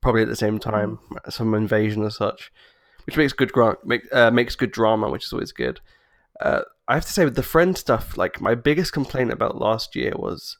probably 0.00 0.22
at 0.22 0.28
the 0.28 0.36
same 0.36 0.58
time, 0.58 0.98
some 1.28 1.54
invasion 1.54 2.02
or 2.02 2.10
such, 2.10 2.52
which 3.06 3.16
makes 3.16 3.32
good 3.32 3.52
gra- 3.52 3.78
make, 3.84 4.02
uh, 4.12 4.30
makes 4.30 4.56
good 4.56 4.72
drama, 4.72 5.10
which 5.10 5.24
is 5.24 5.32
always 5.32 5.52
good. 5.52 5.80
Uh, 6.40 6.62
I 6.88 6.94
have 6.94 7.06
to 7.06 7.12
say 7.12 7.24
with 7.24 7.36
the 7.36 7.42
friend 7.42 7.76
stuff, 7.76 8.16
like 8.16 8.40
my 8.40 8.54
biggest 8.54 8.92
complaint 8.92 9.32
about 9.32 9.60
last 9.60 9.96
year 9.96 10.12
was 10.16 10.58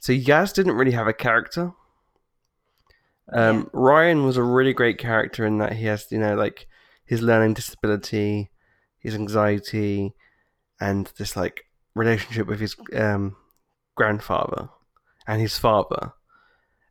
so 0.00 0.12
Yaz 0.12 0.52
didn't 0.54 0.74
really 0.74 0.92
have 0.92 1.06
a 1.06 1.12
character. 1.12 1.72
Um, 3.32 3.58
Yeah. 3.58 3.64
Ryan 3.72 4.24
was 4.24 4.36
a 4.36 4.42
really 4.42 4.72
great 4.72 4.98
character 4.98 5.46
in 5.46 5.58
that 5.58 5.74
he 5.74 5.84
has, 5.86 6.10
you 6.10 6.18
know, 6.18 6.34
like 6.34 6.66
his 7.04 7.22
learning 7.22 7.54
disability, 7.54 8.50
his 8.98 9.14
anxiety, 9.14 10.14
and 10.80 11.12
this 11.18 11.36
like 11.36 11.64
relationship 11.94 12.46
with 12.46 12.60
his 12.60 12.76
um, 12.94 13.36
grandfather 13.94 14.68
and 15.26 15.40
his 15.40 15.58
father, 15.58 16.12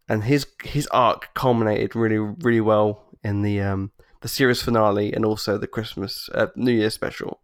and 0.08 0.24
his 0.24 0.48
his 0.64 0.88
arc 0.88 1.34
culminated 1.34 1.96
really 1.96 2.20
really 2.20 2.62
well 2.62 3.06
in 3.24 3.42
the 3.42 3.60
um, 3.62 3.92
the 4.22 4.28
series 4.28 4.62
finale 4.62 5.12
and 5.14 5.26
also 5.26 5.58
the 5.58 5.68
Christmas 5.68 6.30
uh, 6.34 6.48
New 6.56 6.72
Year 6.72 6.90
special. 6.90 7.42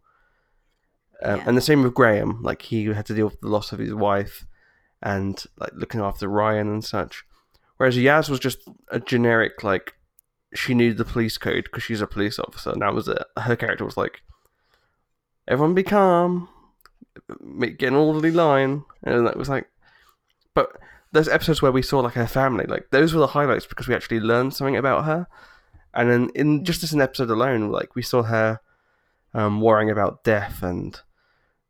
Um, 1.23 1.39
Yeah. 1.39 1.43
And 1.47 1.57
the 1.57 1.61
same 1.61 1.83
with 1.83 1.93
Graham, 1.93 2.41
like 2.43 2.61
he 2.61 2.85
had 2.85 3.05
to 3.07 3.13
deal 3.13 3.27
with 3.27 3.41
the 3.41 3.49
loss 3.49 3.71
of 3.71 3.79
his 3.79 3.93
wife 3.93 4.45
and 5.01 5.43
like 5.57 5.71
looking 5.73 6.01
after 6.01 6.27
Ryan 6.27 6.67
and 6.67 6.83
such. 6.83 7.23
Whereas 7.77 7.97
Yaz 7.97 8.29
was 8.29 8.39
just 8.39 8.59
a 8.89 8.99
generic 8.99 9.63
like 9.63 9.93
she 10.53 10.73
knew 10.73 10.93
the 10.93 11.05
police 11.05 11.37
code 11.37 11.65
because 11.65 11.83
she's 11.83 12.01
a 12.01 12.07
police 12.07 12.39
officer, 12.39 12.71
and 12.71 12.81
that 12.81 12.93
was 12.93 13.07
it. 13.07 13.21
Her 13.37 13.55
character 13.55 13.85
was 13.85 13.97
like, 13.97 14.21
"Everyone 15.47 15.73
be 15.73 15.83
calm, 15.83 16.49
get 17.77 17.89
an 17.89 17.95
orderly 17.95 18.31
line," 18.31 18.83
and 19.03 19.27
that 19.27 19.37
was 19.37 19.49
like. 19.49 19.67
But 20.53 20.77
those 21.11 21.27
episodes 21.27 21.61
where 21.61 21.71
we 21.71 21.81
saw 21.81 21.99
like 21.99 22.13
her 22.13 22.27
family, 22.27 22.65
like 22.65 22.89
those 22.91 23.13
were 23.13 23.19
the 23.19 23.27
highlights 23.27 23.65
because 23.65 23.87
we 23.87 23.95
actually 23.95 24.19
learned 24.21 24.53
something 24.53 24.77
about 24.77 25.05
her. 25.05 25.27
And 25.93 26.09
then 26.09 26.29
in 26.35 26.65
just 26.65 26.83
as 26.83 26.93
an 26.93 27.01
episode 27.01 27.29
alone, 27.29 27.69
like 27.69 27.95
we 27.95 28.01
saw 28.01 28.23
her 28.23 28.59
um, 29.33 29.61
worrying 29.61 29.89
about 29.89 30.23
death 30.23 30.63
and 30.63 30.99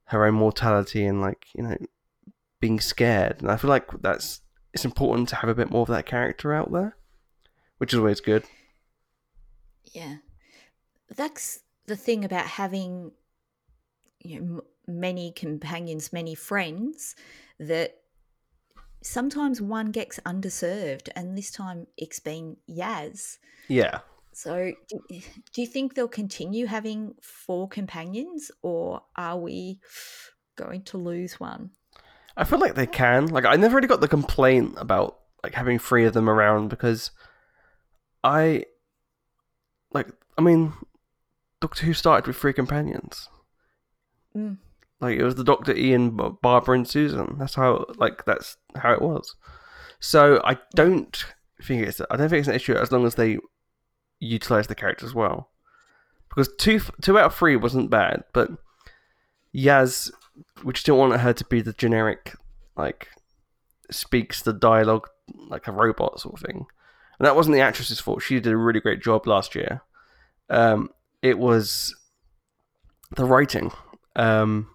her 0.06 0.26
own 0.26 0.36
mortality 0.36 1.06
and 1.06 1.22
like 1.22 1.48
you 1.56 1.64
know 1.64 1.76
being 2.66 2.80
scared. 2.80 3.42
And 3.42 3.52
I 3.52 3.58
feel 3.58 3.70
like 3.70 3.88
that's 4.02 4.42
it's 4.74 4.86
important 4.86 5.30
to 5.30 5.36
have 5.38 5.50
a 5.50 5.56
bit 5.56 5.70
more 5.72 5.84
of 5.84 5.88
that 5.90 6.06
character 6.06 6.54
out 6.54 6.72
there, 6.72 6.98
which 7.78 7.94
is 7.94 8.00
always 8.00 8.22
good. 8.22 8.44
yeah 9.94 10.18
that's 11.16 11.60
the 11.86 11.96
thing 11.96 12.26
about 12.26 12.46
having 12.46 13.12
you 14.20 14.40
know 14.40 14.46
m- 14.58 14.62
many 14.88 15.32
companions 15.32 16.12
many 16.12 16.36
friends 16.36 17.16
that 17.60 17.90
sometimes 19.04 19.62
one 19.62 19.92
gets 19.92 20.20
underserved 20.26 21.10
and 21.16 21.38
this 21.38 21.52
time 21.52 21.88
it's 21.98 22.20
been 22.20 22.58
yaz 22.70 23.38
Yeah. 23.68 24.00
So, 24.34 24.74
do, 24.90 25.00
do 25.54 25.62
you 25.62 25.68
think 25.68 25.94
they'll 25.94 26.10
continue 26.10 26.66
having 26.66 27.16
four 27.22 27.70
companions, 27.70 28.52
or 28.62 29.02
are 29.16 29.40
we 29.40 29.80
going 30.58 30.84
to 30.92 30.98
lose 30.98 31.40
one? 31.40 31.72
I 32.38 32.44
feel 32.44 32.60
like 32.60 32.76
they 32.76 32.88
can. 32.88 33.28
Like 33.28 33.46
I 33.46 33.56
never 33.56 33.76
really 33.76 33.88
got 33.88 34.02
the 34.02 34.08
complaint 34.08 34.76
about 34.78 35.20
like 35.44 35.54
having 35.54 35.80
three 35.80 36.06
of 36.06 36.14
them 36.14 36.30
around 36.30 36.70
because 36.70 37.12
I 38.24 38.66
like 39.94 40.08
I 40.38 40.42
mean 40.42 40.74
Doctor 41.62 41.86
Who 41.86 41.94
started 41.94 42.28
with 42.28 42.36
three 42.36 42.54
companions. 42.54 43.30
Mm. 44.36 44.58
Like 45.02 45.18
it 45.18 45.24
was 45.24 45.36
the 45.36 45.44
Doctor, 45.44 45.76
Ian, 45.76 46.18
Barbara, 46.42 46.76
and 46.76 46.88
Susan. 46.88 47.36
That's 47.38 47.56
how 47.56 47.86
like 47.98 48.26
that's 48.26 48.58
how 48.76 48.94
it 48.94 49.02
was. 49.02 49.36
So 50.00 50.42
I 50.44 50.58
don't 50.74 51.26
think 51.64 51.86
it's 51.86 52.02
I 52.10 52.16
don't 52.16 52.30
think 52.30 52.40
it's 52.40 52.48
an 52.48 52.56
issue 52.56 52.76
as 52.76 52.92
long 52.92 53.06
as 53.06 53.16
they 53.16 53.40
utilize 54.20 54.68
the 54.68 54.76
characters 54.76 55.14
well. 55.14 55.52
Because 56.30 56.50
two 56.58 56.82
two 57.02 57.18
out 57.18 57.26
of 57.26 57.36
three 57.36 57.56
wasn't 57.56 57.90
bad, 57.90 58.24
but 58.34 58.50
Yaz, 59.56 60.12
we 60.64 60.74
just 60.74 60.86
didn't 60.86 61.00
want 61.00 61.20
her 61.20 61.34
to 61.34 61.46
be 61.46 61.62
the 61.62 61.74
generic 61.74 62.36
like 62.76 63.10
speaks 63.92 64.42
the 64.42 64.54
dialogue 64.54 65.08
like 65.50 65.68
a 65.68 65.72
robot 65.72 66.20
sort 66.20 66.36
of 66.36 66.46
thing. 66.46 66.66
And 67.18 67.26
that 67.26 67.36
wasn't 67.36 67.56
the 67.56 67.62
actress's 67.62 68.00
fault. 68.00 68.22
She 68.22 68.40
did 68.40 68.52
a 68.52 68.58
really 68.58 68.82
great 68.82 69.02
job 69.02 69.26
last 69.26 69.56
year. 69.56 69.82
Um, 70.50 70.90
it 71.22 71.40
was 71.40 71.96
the 73.16 73.26
writing. 73.26 73.72
Um, 74.16 74.68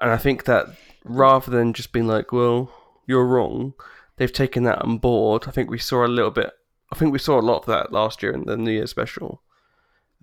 and 0.00 0.10
I 0.10 0.18
think 0.18 0.44
that 0.44 0.66
rather 1.04 1.50
than 1.50 1.72
just 1.72 1.92
being 1.92 2.06
like, 2.06 2.32
well, 2.32 2.70
you're 3.06 3.26
wrong, 3.26 3.74
they've 4.16 4.32
taken 4.32 4.64
that 4.64 4.82
on 4.82 4.98
board. 4.98 5.44
I 5.46 5.50
think 5.50 5.70
we 5.70 5.78
saw 5.78 6.04
a 6.04 6.08
little 6.08 6.30
bit, 6.30 6.50
I 6.92 6.96
think 6.96 7.12
we 7.12 7.18
saw 7.18 7.40
a 7.40 7.42
lot 7.42 7.60
of 7.60 7.66
that 7.66 7.92
last 7.92 8.22
year 8.22 8.32
in 8.32 8.44
the 8.44 8.56
New 8.56 8.70
Year 8.70 8.86
special. 8.86 9.42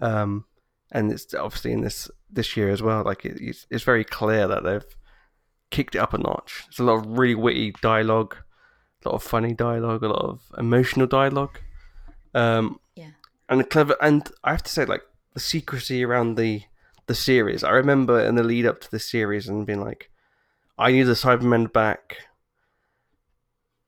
Um, 0.01 0.45
and 0.91 1.11
it's 1.11 1.33
obviously 1.33 1.71
in 1.71 1.81
this 1.81 2.09
this 2.35 2.55
year 2.55 2.69
as 2.69 2.81
well. 2.81 3.03
Like 3.03 3.25
it, 3.25 3.37
it's, 3.41 3.65
it's 3.69 3.83
very 3.83 4.03
clear 4.03 4.47
that 4.47 4.63
they've 4.63 4.85
kicked 5.71 5.95
it 5.95 5.99
up 5.99 6.13
a 6.13 6.17
notch. 6.17 6.65
There's 6.67 6.79
a 6.79 6.83
lot 6.83 6.97
of 7.05 7.17
really 7.17 7.35
witty 7.35 7.73
dialogue, 7.81 8.35
a 9.03 9.09
lot 9.09 9.15
of 9.15 9.23
funny 9.23 9.53
dialogue, 9.53 10.03
a 10.03 10.07
lot 10.09 10.23
of 10.25 10.41
emotional 10.57 11.07
dialogue. 11.07 11.59
Um, 12.33 12.79
Yeah. 12.95 13.11
and 13.49 13.67
clever. 13.69 13.95
And 14.01 14.29
I 14.43 14.51
have 14.51 14.63
to 14.63 14.71
say, 14.71 14.85
like 14.85 15.01
the 15.33 15.39
secrecy 15.39 16.03
around 16.05 16.35
the 16.35 16.63
the 17.07 17.15
series. 17.15 17.63
I 17.63 17.69
remember 17.71 18.19
in 18.19 18.33
the 18.35 18.43
lead 18.43 18.65
up 18.65 18.81
to 18.81 18.89
the 18.91 18.99
series 18.99 19.47
and 19.47 19.65
being 19.65 19.79
like, 19.81 20.09
I 20.77 20.91
knew 20.91 21.05
the 21.05 21.13
Cybermen 21.13 21.71
back 21.71 22.17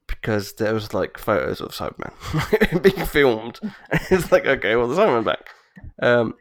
because 0.08 0.54
there 0.54 0.74
was 0.74 0.94
like 0.94 1.18
photos 1.18 1.60
of 1.62 1.72
Cybermen 1.72 2.82
being 2.84 3.06
filmed. 3.08 3.60
And 3.62 3.72
it's 4.12 4.32
like, 4.32 4.46
okay, 4.46 4.76
well, 4.76 4.88
the 4.88 4.96
Cybermen 4.96 5.26
back. 5.26 5.50
Um, 6.02 6.36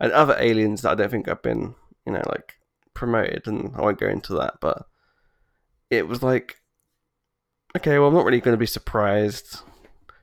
and 0.00 0.12
other 0.12 0.36
aliens 0.38 0.82
that 0.82 0.90
I 0.90 0.94
don't 0.94 1.10
think 1.10 1.28
have 1.28 1.42
been, 1.42 1.74
you 2.06 2.12
know, 2.12 2.22
like 2.28 2.54
promoted, 2.94 3.46
and 3.46 3.74
I 3.76 3.82
won't 3.82 4.00
go 4.00 4.08
into 4.08 4.34
that, 4.34 4.54
but 4.60 4.86
it 5.90 6.08
was 6.08 6.22
like, 6.22 6.56
okay, 7.76 7.98
well, 7.98 8.08
I'm 8.08 8.14
not 8.14 8.24
really 8.24 8.40
going 8.40 8.54
to 8.54 8.58
be 8.58 8.66
surprised, 8.66 9.60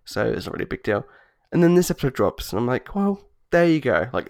so 0.05 0.25
it's 0.25 0.45
not 0.45 0.53
really 0.53 0.65
a 0.65 0.67
big 0.67 0.83
deal. 0.83 1.05
And 1.51 1.63
then 1.63 1.75
this 1.75 1.91
episode 1.91 2.13
drops, 2.13 2.51
and 2.51 2.59
I'm 2.59 2.67
like, 2.67 2.95
well, 2.95 3.21
there 3.51 3.67
you 3.67 3.79
go. 3.79 4.09
Like 4.11 4.29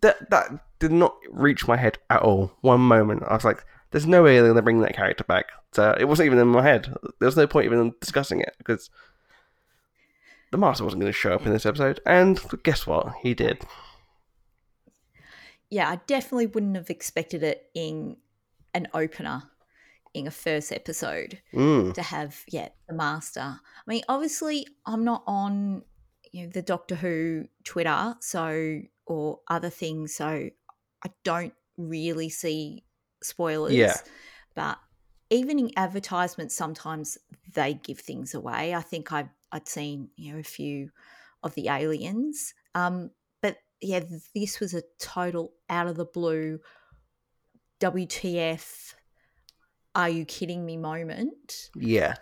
that 0.00 0.30
that 0.30 0.48
did 0.78 0.92
not 0.92 1.14
reach 1.30 1.68
my 1.68 1.76
head 1.76 1.98
at 2.08 2.22
all. 2.22 2.52
One 2.62 2.80
moment, 2.80 3.22
I 3.26 3.34
was 3.34 3.44
like, 3.44 3.64
there's 3.90 4.06
no 4.06 4.22
way 4.22 4.36
they're 4.36 4.44
going 4.44 4.56
to 4.56 4.62
bring 4.62 4.80
that 4.80 4.96
character 4.96 5.24
back. 5.24 5.46
So 5.72 5.94
it 6.00 6.06
wasn't 6.06 6.26
even 6.26 6.38
in 6.38 6.48
my 6.48 6.62
head. 6.62 6.94
There 7.20 7.26
was 7.26 7.36
no 7.36 7.46
point 7.46 7.66
even 7.66 7.94
discussing 8.00 8.40
it 8.40 8.54
because 8.58 8.90
the 10.50 10.58
master 10.58 10.84
wasn't 10.84 11.00
going 11.00 11.12
to 11.12 11.18
show 11.18 11.32
up 11.32 11.46
in 11.46 11.52
this 11.52 11.66
episode, 11.66 12.00
and 12.06 12.40
guess 12.62 12.86
what? 12.86 13.12
He 13.22 13.34
did. 13.34 13.64
Yeah, 15.72 15.88
I 15.88 15.96
definitely 16.06 16.48
wouldn't 16.48 16.76
have 16.76 16.90
expected 16.90 17.42
it 17.42 17.70
in 17.74 18.18
an 18.74 18.88
opener 18.92 19.44
in 20.12 20.26
a 20.26 20.30
first 20.30 20.70
episode 20.70 21.40
Mm. 21.54 21.94
to 21.94 22.02
have 22.02 22.44
yeah 22.48 22.68
the 22.86 22.94
master. 22.94 23.40
I 23.40 23.82
mean, 23.86 24.02
obviously, 24.06 24.66
I'm 24.84 25.02
not 25.04 25.22
on 25.26 25.82
you 26.30 26.44
know 26.44 26.50
the 26.50 26.60
Doctor 26.60 26.94
Who 26.94 27.46
Twitter, 27.64 28.16
so 28.20 28.82
or 29.06 29.40
other 29.48 29.70
things, 29.70 30.14
so 30.14 30.50
I 31.04 31.08
don't 31.24 31.54
really 31.78 32.28
see 32.28 32.84
spoilers. 33.22 33.72
Yeah. 33.72 33.96
but 34.54 34.78
even 35.30 35.58
in 35.58 35.70
advertisements, 35.78 36.54
sometimes 36.54 37.16
they 37.54 37.72
give 37.72 37.98
things 37.98 38.34
away. 38.34 38.74
I 38.74 38.82
think 38.82 39.10
I've 39.10 39.30
I'd 39.50 39.66
seen 39.68 40.10
you 40.16 40.34
know 40.34 40.40
a 40.40 40.42
few 40.44 40.90
of 41.42 41.54
the 41.54 41.68
aliens, 41.68 42.52
um, 42.74 43.10
yeah, 43.82 44.00
this 44.34 44.60
was 44.60 44.74
a 44.74 44.82
total 44.98 45.52
out 45.68 45.86
of 45.86 45.96
the 45.96 46.04
blue. 46.04 46.60
WTF? 47.80 48.94
Are 49.94 50.08
you 50.08 50.24
kidding 50.24 50.64
me? 50.64 50.76
Moment. 50.76 51.70
Yeah. 51.74 52.14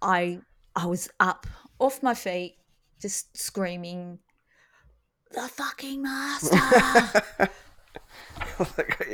I 0.00 0.40
I 0.74 0.86
was 0.86 1.10
up 1.18 1.46
off 1.78 2.02
my 2.02 2.14
feet, 2.14 2.56
just 3.00 3.36
screaming, 3.36 4.20
"The 5.32 5.42
fucking 5.42 6.02
master!" 6.02 7.48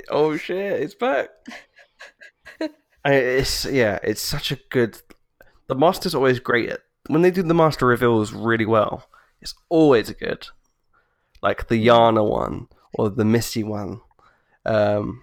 Oh 0.08 0.36
shit, 0.36 0.82
it's 0.82 0.94
back. 0.94 1.28
It's 3.04 3.64
yeah, 3.64 3.98
it's 4.02 4.22
such 4.22 4.52
a 4.52 4.58
good. 4.70 5.00
The 5.68 5.74
master's 5.74 6.14
always 6.14 6.40
great 6.40 6.70
at 6.70 6.80
when 7.08 7.22
they 7.22 7.30
do 7.30 7.42
the 7.42 7.54
master 7.54 7.86
reveals 7.86 8.32
really 8.32 8.66
well. 8.66 9.08
It's 9.40 9.54
always 9.68 10.10
good, 10.12 10.48
like 11.46 11.68
the 11.68 11.86
Yana 11.86 12.28
one 12.28 12.68
or 12.94 13.08
the 13.10 13.24
Missy 13.24 13.62
one. 13.64 14.00
Um, 14.64 15.22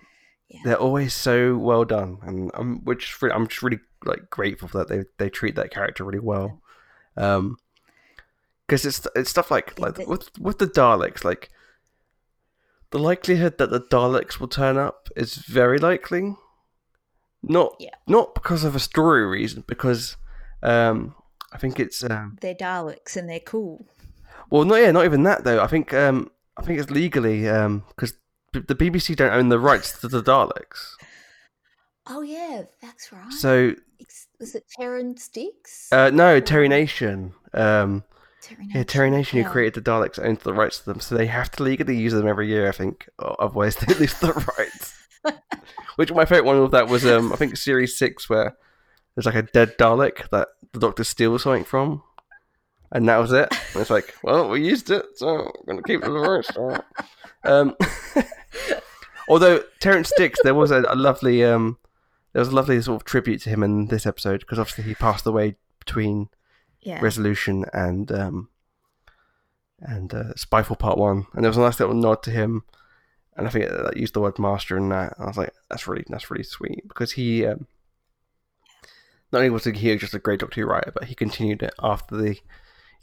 Yeah. 0.49 0.61
They're 0.65 0.85
always 0.87 1.13
so 1.13 1.57
well 1.57 1.85
done, 1.85 2.17
and 2.21 2.51
I'm 2.53 2.83
which 2.85 3.17
I'm 3.21 3.47
just 3.47 3.63
really 3.63 3.79
like 4.05 4.29
grateful 4.29 4.69
that 4.73 4.87
they 4.87 5.03
they 5.17 5.29
treat 5.29 5.55
that 5.55 5.71
character 5.71 6.03
really 6.05 6.19
well. 6.33 6.61
Um, 7.17 7.57
because 8.67 8.85
it's 8.85 9.07
it's 9.15 9.29
stuff 9.31 9.49
like 9.51 9.79
like 9.79 9.97
with 10.07 10.29
with 10.39 10.57
the 10.59 10.67
Daleks, 10.67 11.23
like 11.23 11.49
the 12.91 12.99
likelihood 12.99 13.57
that 13.57 13.71
the 13.71 13.81
Daleks 13.81 14.39
will 14.39 14.47
turn 14.47 14.77
up 14.77 15.09
is 15.15 15.35
very 15.35 15.79
likely. 15.79 16.35
Not 17.41 17.75
Yeah. 17.79 17.95
not 18.07 18.33
because 18.35 18.63
of 18.63 18.75
a 18.75 18.79
story 18.79 19.25
reason, 19.25 19.63
because 19.67 20.15
um, 20.61 21.15
I 21.51 21.57
think 21.57 21.79
it's 21.79 22.03
um, 22.03 22.37
they're 22.41 22.55
Daleks 22.55 23.17
and 23.17 23.27
they're 23.29 23.39
cool. 23.53 23.85
Well, 24.49 24.65
not 24.65 24.75
yeah, 24.75 24.91
not 24.91 25.05
even 25.05 25.23
that 25.23 25.43
though. 25.43 25.61
I 25.61 25.67
think 25.67 25.93
um, 25.93 26.29
I 26.57 26.61
think 26.63 26.79
it's 26.79 26.89
legally 26.91 27.41
because 27.41 28.13
the 28.51 28.75
BBC 28.75 29.15
don't 29.15 29.33
own 29.33 29.49
the 29.49 29.59
rights 29.59 29.99
to 30.01 30.07
the 30.07 30.21
Daleks, 30.21 30.93
Oh 32.07 32.21
yeah, 32.21 32.63
that's 32.81 33.11
right. 33.11 33.31
so 33.31 33.73
was 34.39 34.55
it 34.55 34.65
Terrance 34.77 35.27
Dicks? 35.29 35.87
uh, 35.91 36.09
no 36.13 36.39
Terry 36.39 36.67
Nation. 36.67 37.33
Um, 37.53 38.03
Terry 38.41 38.67
yeah, 38.73 38.83
Terry 38.83 39.09
Nation 39.09 39.39
who 39.39 39.45
Yeah. 39.45 39.51
created 39.51 39.83
the 39.83 39.89
Daleks 39.89 40.19
owns 40.23 40.39
the 40.43 40.53
rights 40.53 40.79
to 40.79 40.85
them, 40.85 40.99
so 40.99 41.15
they 41.15 41.27
have 41.27 41.49
to 41.51 41.63
legally 41.63 41.95
use 41.95 42.11
them 42.13 42.27
every 42.27 42.47
year. 42.47 42.67
I 42.67 42.73
think, 42.73 43.07
otherwise 43.19 43.75
they 43.87 43.93
lose 43.95 44.13
the 44.19 44.33
rights. 44.57 44.93
Which 45.95 46.11
my 46.11 46.25
favorite 46.25 46.45
one 46.45 46.57
of 46.57 46.71
that 46.71 46.87
was 46.89 47.05
um, 47.05 47.31
I 47.31 47.37
think 47.37 47.55
series 47.55 47.97
six 47.97 48.29
where 48.29 48.57
there's 49.15 49.25
like 49.25 49.35
a 49.35 49.43
dead 49.43 49.77
Dalek 49.77 50.29
that 50.31 50.49
the 50.73 50.79
Doctor 50.79 51.03
steals 51.03 51.43
something 51.43 51.63
from, 51.63 52.03
and 52.93 53.07
that 53.09 53.17
was 53.17 53.33
it. 53.33 53.49
And 53.73 53.81
it's 53.81 53.89
like, 53.89 54.15
well, 54.23 54.47
we 54.49 54.65
used 54.65 54.89
it, 54.89 55.05
so 55.15 55.51
we're 55.65 55.73
gonna 55.73 55.83
keep 55.83 56.01
it 56.01 56.05
the 56.05 56.11
rights. 56.11 56.55
all 56.55 56.67
right. 56.67 56.83
Um, 57.43 57.75
although 59.27 59.61
Terrance 59.81 60.11
Dicks, 60.17 60.39
there 60.43 60.55
was 60.55 60.71
a, 60.71 60.83
a 60.87 60.95
lovely 60.95 61.43
um, 61.43 61.77
there 62.31 62.39
was 62.39 62.49
a 62.49 62.55
lovely 62.55 62.81
sort 62.81 63.01
of 63.01 63.05
tribute 63.05 63.41
to 63.41 63.49
him 63.49 63.61
in 63.63 63.87
this 63.87 64.05
episode 64.05 64.39
because 64.39 64.59
obviously 64.59 64.85
he 64.85 64.95
passed 64.95 65.25
away 65.25 65.55
between 65.79 66.29
Yeah. 66.81 66.99
Resolution 67.01 67.65
and 67.73 68.11
um, 68.11 68.49
and 69.79 70.13
uh, 70.13 70.33
Spyfall 70.37 70.79
Part 70.79 70.97
One, 70.97 71.25
and 71.33 71.43
there 71.43 71.49
was 71.49 71.57
a 71.57 71.61
nice 71.61 71.79
little 71.79 71.95
nod 71.95 72.23
to 72.23 72.31
him, 72.31 72.63
and 73.35 73.47
I 73.47 73.49
think 73.49 73.65
it, 73.65 73.71
that 73.71 73.97
used 73.97 74.13
the 74.13 74.21
word 74.21 74.39
master 74.39 74.77
in 74.77 74.87
that. 74.89 75.15
And 75.17 75.25
I 75.25 75.27
was 75.27 75.37
like, 75.37 75.53
that's 75.69 75.87
really 75.87 76.05
that's 76.07 76.31
really 76.31 76.43
sweet 76.43 76.87
because 76.87 77.13
he 77.13 77.45
um, 77.45 77.67
not 79.31 79.39
only 79.39 79.49
was 79.49 79.65
he 79.65 79.95
just 79.97 80.13
a 80.13 80.19
great 80.19 80.39
Doctor 80.39 80.61
Who 80.61 80.67
writer, 80.67 80.91
but 80.93 81.05
he 81.05 81.15
continued 81.15 81.63
it 81.63 81.73
after 81.81 82.15
the 82.15 82.37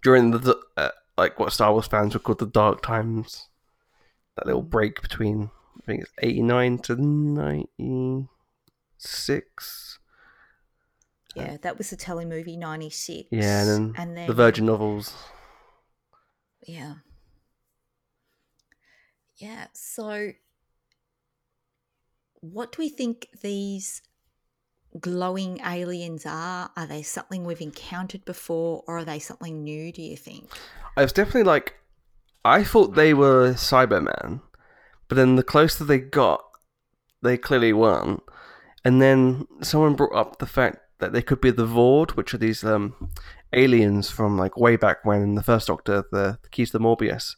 during 0.03 0.31
the 0.31 0.59
uh, 0.77 0.91
like 1.17 1.39
what 1.39 1.53
Star 1.53 1.73
Wars 1.73 1.87
fans 1.87 2.15
would 2.15 2.23
call 2.23 2.35
the 2.35 2.47
dark 2.47 2.83
times, 2.83 3.49
that 4.37 4.47
little 4.47 4.63
break 4.63 5.03
between 5.03 5.51
I 5.79 5.87
think 5.87 6.03
it's 6.03 6.13
eighty 6.23 6.43
nine 6.43 6.79
to 6.81 6.97
ninety 6.97 8.29
six. 8.99 9.99
yeah, 11.35 11.57
that 11.63 11.79
was 11.79 11.91
the 11.91 11.97
telemovie 11.97 12.59
'96. 12.59 13.29
Yeah, 13.31 13.63
and 13.63 13.69
then, 13.69 13.95
and 13.97 14.17
then 14.17 14.27
the 14.27 14.35
Virgin 14.35 14.67
novels. 14.67 15.15
Yeah. 16.67 16.95
Yeah. 19.37 19.67
So, 19.73 20.33
what 22.41 22.73
do 22.73 22.83
we 22.83 22.89
think 22.91 23.29
these 23.41 24.03
glowing 24.99 25.61
aliens 25.65 26.27
are? 26.27 26.71
Are 26.77 26.87
they 26.87 27.03
something 27.03 27.45
we've 27.45 27.61
encountered 27.61 28.25
before, 28.25 28.83
or 28.87 28.99
are 28.99 29.05
they 29.05 29.19
something 29.19 29.63
new? 29.63 29.93
Do 29.93 30.03
you 30.03 30.17
think? 30.17 30.51
I 30.97 31.03
was 31.03 31.13
definitely 31.13 31.45
like, 31.45 31.77
I 32.45 32.65
thought 32.65 32.95
they 32.95 33.15
were 33.15 33.53
Cybermen, 33.53 34.41
but 35.09 35.17
then 35.17 35.37
the 35.37 35.43
closer 35.43 35.85
they 35.85 35.99
got, 35.99 36.43
they 37.23 37.37
clearly 37.37 37.73
weren't. 37.73 38.23
And 38.85 39.01
then 39.01 39.47
someone 39.61 39.95
brought 39.95 40.15
up 40.15 40.39
the 40.39 40.47
fact 40.47 40.79
that 40.99 41.13
they 41.13 41.23
could 41.23 41.41
be 41.41 41.51
the 41.51 41.67
Voord, 41.67 42.13
which 42.13 42.33
are 42.35 42.39
these 42.39 42.65
um, 42.65 43.11
aliens 43.53 44.11
from 44.11 44.39
like 44.39 44.57
way 44.57 44.77
back 44.77 45.05
when 45.05 45.23
in 45.23 45.35
the 45.35 45.43
first 45.43 45.67
Doctor, 45.67 46.05
the, 46.11 46.39
the 46.43 46.49
Keys 46.51 46.71
to 46.71 46.79
the 46.79 46.85
Marinus. 46.85 47.37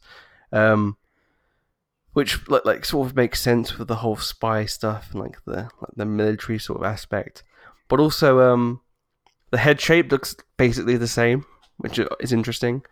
Um, 0.51 0.97
which 2.13 2.47
like, 2.47 2.85
sort 2.85 3.07
of 3.07 3.15
makes 3.15 3.41
sense 3.41 3.77
with 3.77 3.87
the 3.87 3.97
whole 3.97 4.15
spy 4.15 4.65
stuff 4.65 5.09
and 5.11 5.21
like 5.21 5.43
the 5.45 5.69
like 5.81 5.91
the 5.95 6.05
military 6.05 6.59
sort 6.59 6.79
of 6.79 6.85
aspect. 6.85 7.43
But 7.89 7.99
also, 7.99 8.39
um, 8.39 8.81
the 9.51 9.57
head 9.57 9.81
shape 9.81 10.11
looks 10.11 10.35
basically 10.57 10.97
the 10.97 11.07
same, 11.07 11.45
which 11.77 11.99
is 12.19 12.31
interesting. 12.31 12.83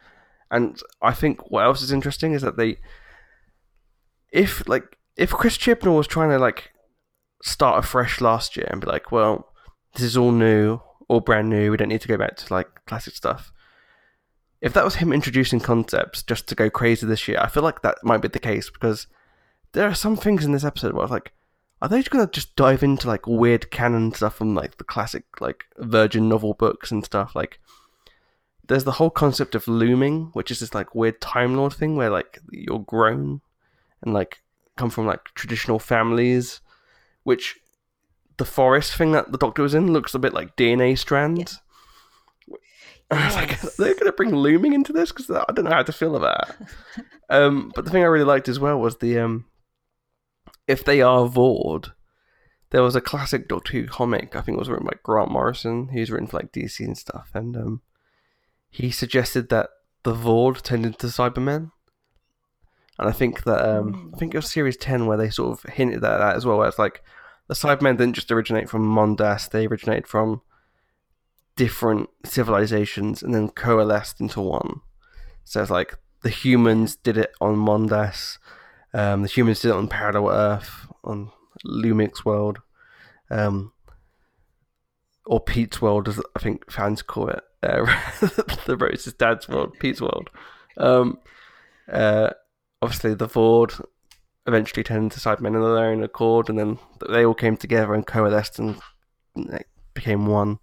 And 0.50 0.80
I 1.02 1.14
think 1.14 1.50
what 1.50 1.64
else 1.64 1.82
is 1.82 1.92
interesting 1.92 2.34
is 2.34 2.42
that 2.42 2.58
they, 2.58 2.78
if 4.32 4.68
like 4.68 4.98
if 5.16 5.32
Chris 5.32 5.58
Chibnall 5.58 5.98
was 5.98 6.08
trying 6.08 6.30
to 6.30 6.40
like 6.40 6.72
start 7.42 7.84
afresh 7.84 8.22
last 8.22 8.58
year 8.58 8.68
and 8.70 8.82
be 8.82 8.88
like, 8.88 9.12
well, 9.12 9.54
this 9.94 10.04
is 10.04 10.18
all 10.18 10.32
new, 10.32 10.80
all 11.08 11.20
brand 11.20 11.50
new. 11.50 11.72
We 11.72 11.78
don't 11.78 11.90
need 11.90 12.02
to 12.02 12.08
go 12.08 12.18
back 12.18 12.36
to 12.38 12.54
like 12.54 12.68
classic 12.86 13.16
stuff. 13.16 13.52
If 14.62 14.74
that 14.74 14.86
was 14.86 14.96
him 14.96 15.12
introducing 15.12 15.60
concepts 15.60 16.24
just 16.24 16.48
to 16.48 16.56
go 16.56 16.70
crazy 16.70 17.08
this 17.08 17.28
year, 17.28 17.40
I 17.40 17.50
feel 17.50 17.64
like 17.64 17.82
that 17.82 17.98
might 18.04 18.22
be 18.22 18.28
the 18.28 18.40
case 18.40 18.70
because 18.70 19.08
there 19.74 19.88
are 19.88 19.96
some 19.96 20.16
things 20.16 20.46
in 20.46 20.52
this 20.52 20.64
episode 20.64 20.94
where 20.94 21.02
I 21.02 21.06
was 21.06 21.12
like, 21.12 21.32
are 21.82 21.90
they 21.90 22.00
just 22.00 22.12
gonna 22.12 22.28
just 22.28 22.56
dive 22.56 22.84
into 22.84 23.08
like 23.08 23.26
weird 23.26 23.72
canon 23.72 24.14
stuff 24.14 24.36
from 24.36 24.54
like 24.54 24.78
the 24.78 24.84
classic 24.84 25.24
like 25.42 25.66
Virgin 25.80 26.30
novel 26.30 26.54
books 26.54 26.92
and 26.92 27.04
stuff? 27.04 27.36
Like, 27.36 27.60
there's 28.68 28.84
the 28.84 28.94
whole 28.94 29.10
concept 29.10 29.56
of 29.56 29.68
looming, 29.68 30.30
which 30.34 30.52
is 30.52 30.60
this 30.60 30.76
like 30.76 30.94
weird 30.94 31.20
Time 31.20 31.56
Lord 31.56 31.74
thing 31.74 31.96
where 31.96 32.12
like 32.12 32.40
you're 32.52 32.80
grown 32.80 33.42
and 34.04 34.14
like 34.14 34.44
come 34.78 34.92
from 34.92 35.08
like 35.08 35.26
traditional 35.34 35.80
families, 35.80 36.62
which 37.24 37.60
the 38.38 38.46
forest 38.46 38.96
thing 38.96 39.12
that 39.14 39.32
the 39.32 39.38
Doctor 39.38 39.64
was 39.64 39.74
in 39.74 39.92
looks 39.92 40.14
a 40.14 40.20
bit 40.20 40.34
like 40.34 40.56
DNA 40.56 40.98
strands. 40.98 41.54
Yeah. 41.54 41.58
I 43.20 43.26
was 43.26 43.36
like, 43.36 43.60
they're 43.76 43.94
going 43.94 44.06
to 44.06 44.14
bring 44.14 44.34
looming 44.34 44.74
into 44.74 44.94
this 44.94 45.12
because 45.12 45.30
I 45.30 45.52
don't 45.54 45.66
know 45.66 45.72
how 45.72 45.84
to 45.84 45.92
feel 45.92 46.16
about 46.16 46.50
it. 46.50 46.56
um, 47.30 47.72
but 47.76 47.84
the 47.84 47.92
thing 47.92 48.04
I 48.04 48.08
really 48.08 48.26
liked 48.26 48.48
as 48.48 48.60
well 48.60 48.80
was 48.80 48.98
the 48.98 49.20
um, 49.20 49.46
if 50.66 50.86
they 50.86 51.02
are 51.02 51.28
Voord, 51.28 51.92
there 52.70 52.84
was 52.84 52.96
a 52.96 53.02
classic 53.02 53.50
Doctor 53.50 53.74
Who 53.74 53.88
comic. 53.88 54.36
I 54.36 54.42
think 54.42 54.56
it 54.56 54.60
was 54.60 54.70
written 54.70 54.86
by 54.86 54.98
Grant 55.04 55.30
Morrison. 55.30 55.90
He's 55.90 56.10
written 56.10 56.28
for 56.28 56.38
like 56.38 56.54
DC 56.54 56.80
and 56.80 56.98
stuff, 56.98 57.32
and 57.34 57.58
um, 57.58 57.82
he 58.70 58.92
suggested 58.92 59.50
that 59.50 59.70
the 60.04 60.14
Voord 60.14 60.62
turned 60.62 60.86
into 60.86 61.08
Cybermen. 61.08 61.72
And 62.98 63.10
I 63.10 63.12
think 63.12 63.44
that 63.44 63.68
um, 63.68 64.12
I 64.14 64.18
think 64.18 64.34
it 64.34 64.38
was 64.38 64.50
series 64.50 64.78
ten 64.78 65.06
where 65.06 65.18
they 65.18 65.30
sort 65.30 65.52
of 65.52 65.74
hinted 65.74 66.04
at 66.04 66.20
that 66.20 66.36
as 66.38 66.46
well. 66.46 66.58
Where 66.58 66.68
it's 66.68 66.80
like 66.80 67.04
the 67.48 67.56
Cybermen 67.56 67.98
didn't 67.98 68.14
just 68.14 68.32
originate 68.32 68.70
from 68.70 68.88
Mondas; 68.88 69.50
they 69.50 69.68
originated 69.68 70.08
from 70.08 70.42
different 71.56 72.10
civilizations 72.26 73.22
and 73.22 73.34
then 73.34 73.50
coalesced 73.50 74.20
into 74.20 74.42
one. 74.42 74.82
So 75.44 75.62
it's 75.62 75.72
like 75.72 75.96
the 76.24 76.30
humans 76.30 76.96
did 76.96 77.18
it 77.18 77.34
on 77.42 77.56
Mondas, 77.56 78.38
um, 78.94 79.24
the 79.24 79.28
humans 79.28 79.62
did 79.62 79.70
it 79.70 79.76
on 79.76 79.88
Parallel 79.88 80.30
Earth, 80.30 80.88
on 81.04 81.32
Lumic's 81.64 82.26
World, 82.26 82.60
um, 83.30 83.74
or 85.26 85.40
Pete's 85.40 85.82
World, 85.82 86.08
as 86.08 86.20
I 86.36 86.40
think 86.40 86.70
fans 86.72 87.02
call 87.02 87.30
it. 87.30 87.44
Uh, 87.64 87.86
the 88.66 88.76
Rose's 88.78 89.14
dad's 89.14 89.48
world, 89.48 89.78
Pete's 89.80 90.02
World. 90.02 90.30
Um, 90.78 91.20
uh, 91.92 92.32
obviously, 92.82 93.14
the 93.14 93.28
Voord 93.28 93.84
eventually 94.48 94.84
turned 94.84 95.04
into 95.04 95.20
Cybermen 95.20 95.56
of 95.56 95.76
their 95.76 95.86
own 95.86 96.04
accord, 96.04 96.50
and 96.50 96.58
then 96.58 96.80
they 97.10 97.26
all 97.26 97.36
came 97.36 97.56
together 97.56 97.94
and 97.94 98.06
coalesced 98.06 98.60
and 98.60 98.80
became 99.94 100.26
one, 100.26 100.60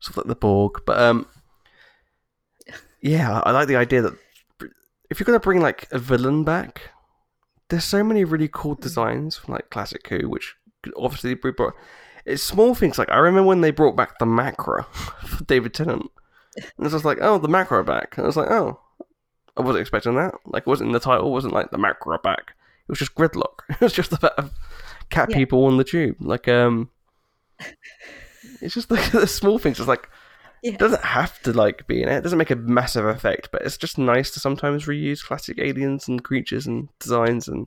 sort 0.00 0.12
of 0.12 0.16
like 0.18 0.26
the 0.26 0.36
Borg. 0.36 0.82
But 0.86 1.00
um, 1.00 1.26
yeah, 3.00 3.40
I 3.44 3.50
like 3.52 3.68
the 3.68 3.76
idea 3.76 4.02
that 4.02 4.14
if 5.10 5.20
you're 5.20 5.24
gonna 5.24 5.40
bring 5.40 5.60
like 5.60 5.88
a 5.92 5.98
villain 5.98 6.44
back, 6.44 6.90
there's 7.68 7.84
so 7.84 8.04
many 8.04 8.24
really 8.24 8.48
cool 8.52 8.74
designs 8.74 9.36
from 9.36 9.54
like 9.54 9.70
classic 9.70 10.06
Who, 10.08 10.28
which 10.28 10.54
obviously 10.96 11.36
we 11.42 11.50
brought. 11.50 11.74
It's 12.24 12.42
small 12.42 12.74
things 12.74 12.98
like 12.98 13.10
I 13.10 13.18
remember 13.18 13.46
when 13.46 13.60
they 13.60 13.70
brought 13.70 13.94
back 13.96 14.18
the 14.18 14.26
Macra 14.26 14.86
for 15.26 15.44
David 15.44 15.74
Tennant, 15.74 16.10
and 16.56 16.86
it's 16.86 16.92
just 16.92 17.04
like, 17.04 17.18
oh, 17.20 17.38
the 17.38 17.48
Macra 17.48 17.84
back. 17.84 18.16
And 18.16 18.24
I 18.24 18.26
was 18.26 18.36
like, 18.36 18.50
oh, 18.50 18.80
I 19.56 19.62
wasn't 19.62 19.82
expecting 19.82 20.14
that. 20.16 20.34
Like, 20.46 20.62
it 20.62 20.68
wasn't 20.68 20.88
in 20.88 20.92
the 20.92 21.00
title. 21.00 21.28
It 21.28 21.32
wasn't 21.32 21.54
like 21.54 21.70
the 21.70 21.78
Macra 21.78 22.22
back. 22.22 22.54
It 22.88 22.92
was 22.92 22.98
just 22.98 23.14
gridlock. 23.14 23.60
It 23.68 23.80
was 23.80 23.92
just 23.92 24.12
about 24.12 24.50
cat 25.10 25.28
yeah. 25.30 25.36
people 25.36 25.64
on 25.64 25.76
the 25.76 25.84
tube. 25.84 26.16
Like, 26.20 26.48
um, 26.48 26.90
it's 28.60 28.74
just 28.74 28.90
like 28.90 29.10
the 29.12 29.26
small 29.26 29.58
things. 29.58 29.78
It's 29.78 29.88
like 29.88 30.08
yeah. 30.62 30.72
it 30.72 30.78
doesn't 30.78 31.04
have 31.04 31.40
to 31.42 31.52
like 31.52 31.86
be 31.86 32.02
in 32.02 32.08
it. 32.08 32.18
It 32.18 32.22
doesn't 32.22 32.38
make 32.38 32.50
a 32.50 32.56
massive 32.56 33.06
effect, 33.06 33.50
but 33.52 33.62
it's 33.62 33.76
just 33.76 33.98
nice 33.98 34.30
to 34.32 34.40
sometimes 34.40 34.86
reuse 34.86 35.24
classic 35.24 35.58
aliens 35.58 36.08
and 36.08 36.22
creatures 36.22 36.66
and 36.66 36.88
designs 36.98 37.48
and 37.48 37.66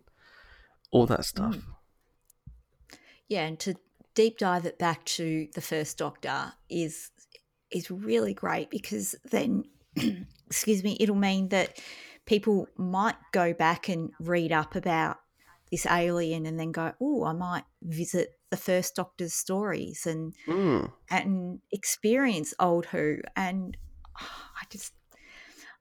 all 0.91 1.05
that 1.07 1.25
stuff. 1.25 1.55
Mm. 1.55 1.63
Yeah, 3.27 3.45
and 3.45 3.59
to 3.59 3.75
deep 4.15 4.39
dive 4.39 4.65
it 4.65 4.79
back 4.79 5.05
to 5.05 5.47
the 5.53 5.61
first 5.61 5.97
Doctor 5.97 6.53
is 6.69 7.11
is 7.71 7.91
really 7.91 8.33
great 8.33 8.69
because 8.69 9.15
then, 9.29 9.63
excuse 10.47 10.83
me, 10.83 10.97
it'll 10.99 11.15
mean 11.15 11.49
that 11.49 11.79
people 12.25 12.67
might 12.75 13.15
go 13.31 13.53
back 13.53 13.89
and 13.89 14.11
read 14.19 14.51
up 14.51 14.75
about 14.75 15.17
this 15.71 15.85
alien 15.85 16.45
and 16.45 16.59
then 16.59 16.71
go, 16.71 16.93
oh, 16.99 17.25
I 17.25 17.33
might 17.33 17.63
visit 17.81 18.35
the 18.49 18.57
first 18.57 18.95
Doctor's 18.95 19.33
stories 19.33 20.05
and 20.05 20.35
mm. 20.47 20.91
and 21.09 21.59
experience 21.71 22.53
old 22.59 22.87
Who. 22.87 23.17
And 23.35 23.77
oh, 24.19 24.41
I 24.61 24.65
just, 24.69 24.93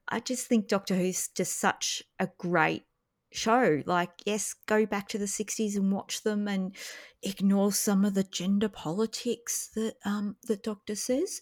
I 0.09 0.21
just 0.21 0.47
think 0.47 0.69
Doctor 0.69 0.95
Who's 0.95 1.29
just 1.29 1.59
such 1.59 2.03
a 2.19 2.29
great 2.39 2.85
show. 3.33 3.83
Like, 3.87 4.11
yes, 4.27 4.55
go 4.67 4.87
back 4.87 5.09
to 5.09 5.19
the 5.19 5.27
'60s 5.27 5.77
and 5.77 5.93
watch 5.93 6.23
them, 6.23 6.49
and 6.49 6.75
ignore 7.23 7.73
some 7.73 8.05
of 8.05 8.15
the 8.15 8.25
gender 8.25 8.69
politics 8.69 9.71
that 9.75 9.95
um, 10.05 10.37
the 10.47 10.57
Doctor 10.57 10.95
says. 10.95 11.41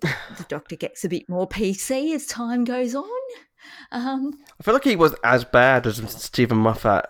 the 0.00 0.14
Doctor 0.48 0.76
gets 0.76 1.04
a 1.04 1.08
bit 1.08 1.28
more 1.28 1.48
PC 1.48 2.14
as 2.14 2.26
time 2.26 2.64
goes 2.64 2.94
on. 2.94 3.08
Um, 3.92 4.32
I 4.58 4.62
feel 4.62 4.74
like 4.74 4.84
he 4.84 4.96
was 4.96 5.14
as 5.24 5.44
bad 5.44 5.86
as 5.86 5.96
Steven 6.22 6.58
Moffat 6.58 7.06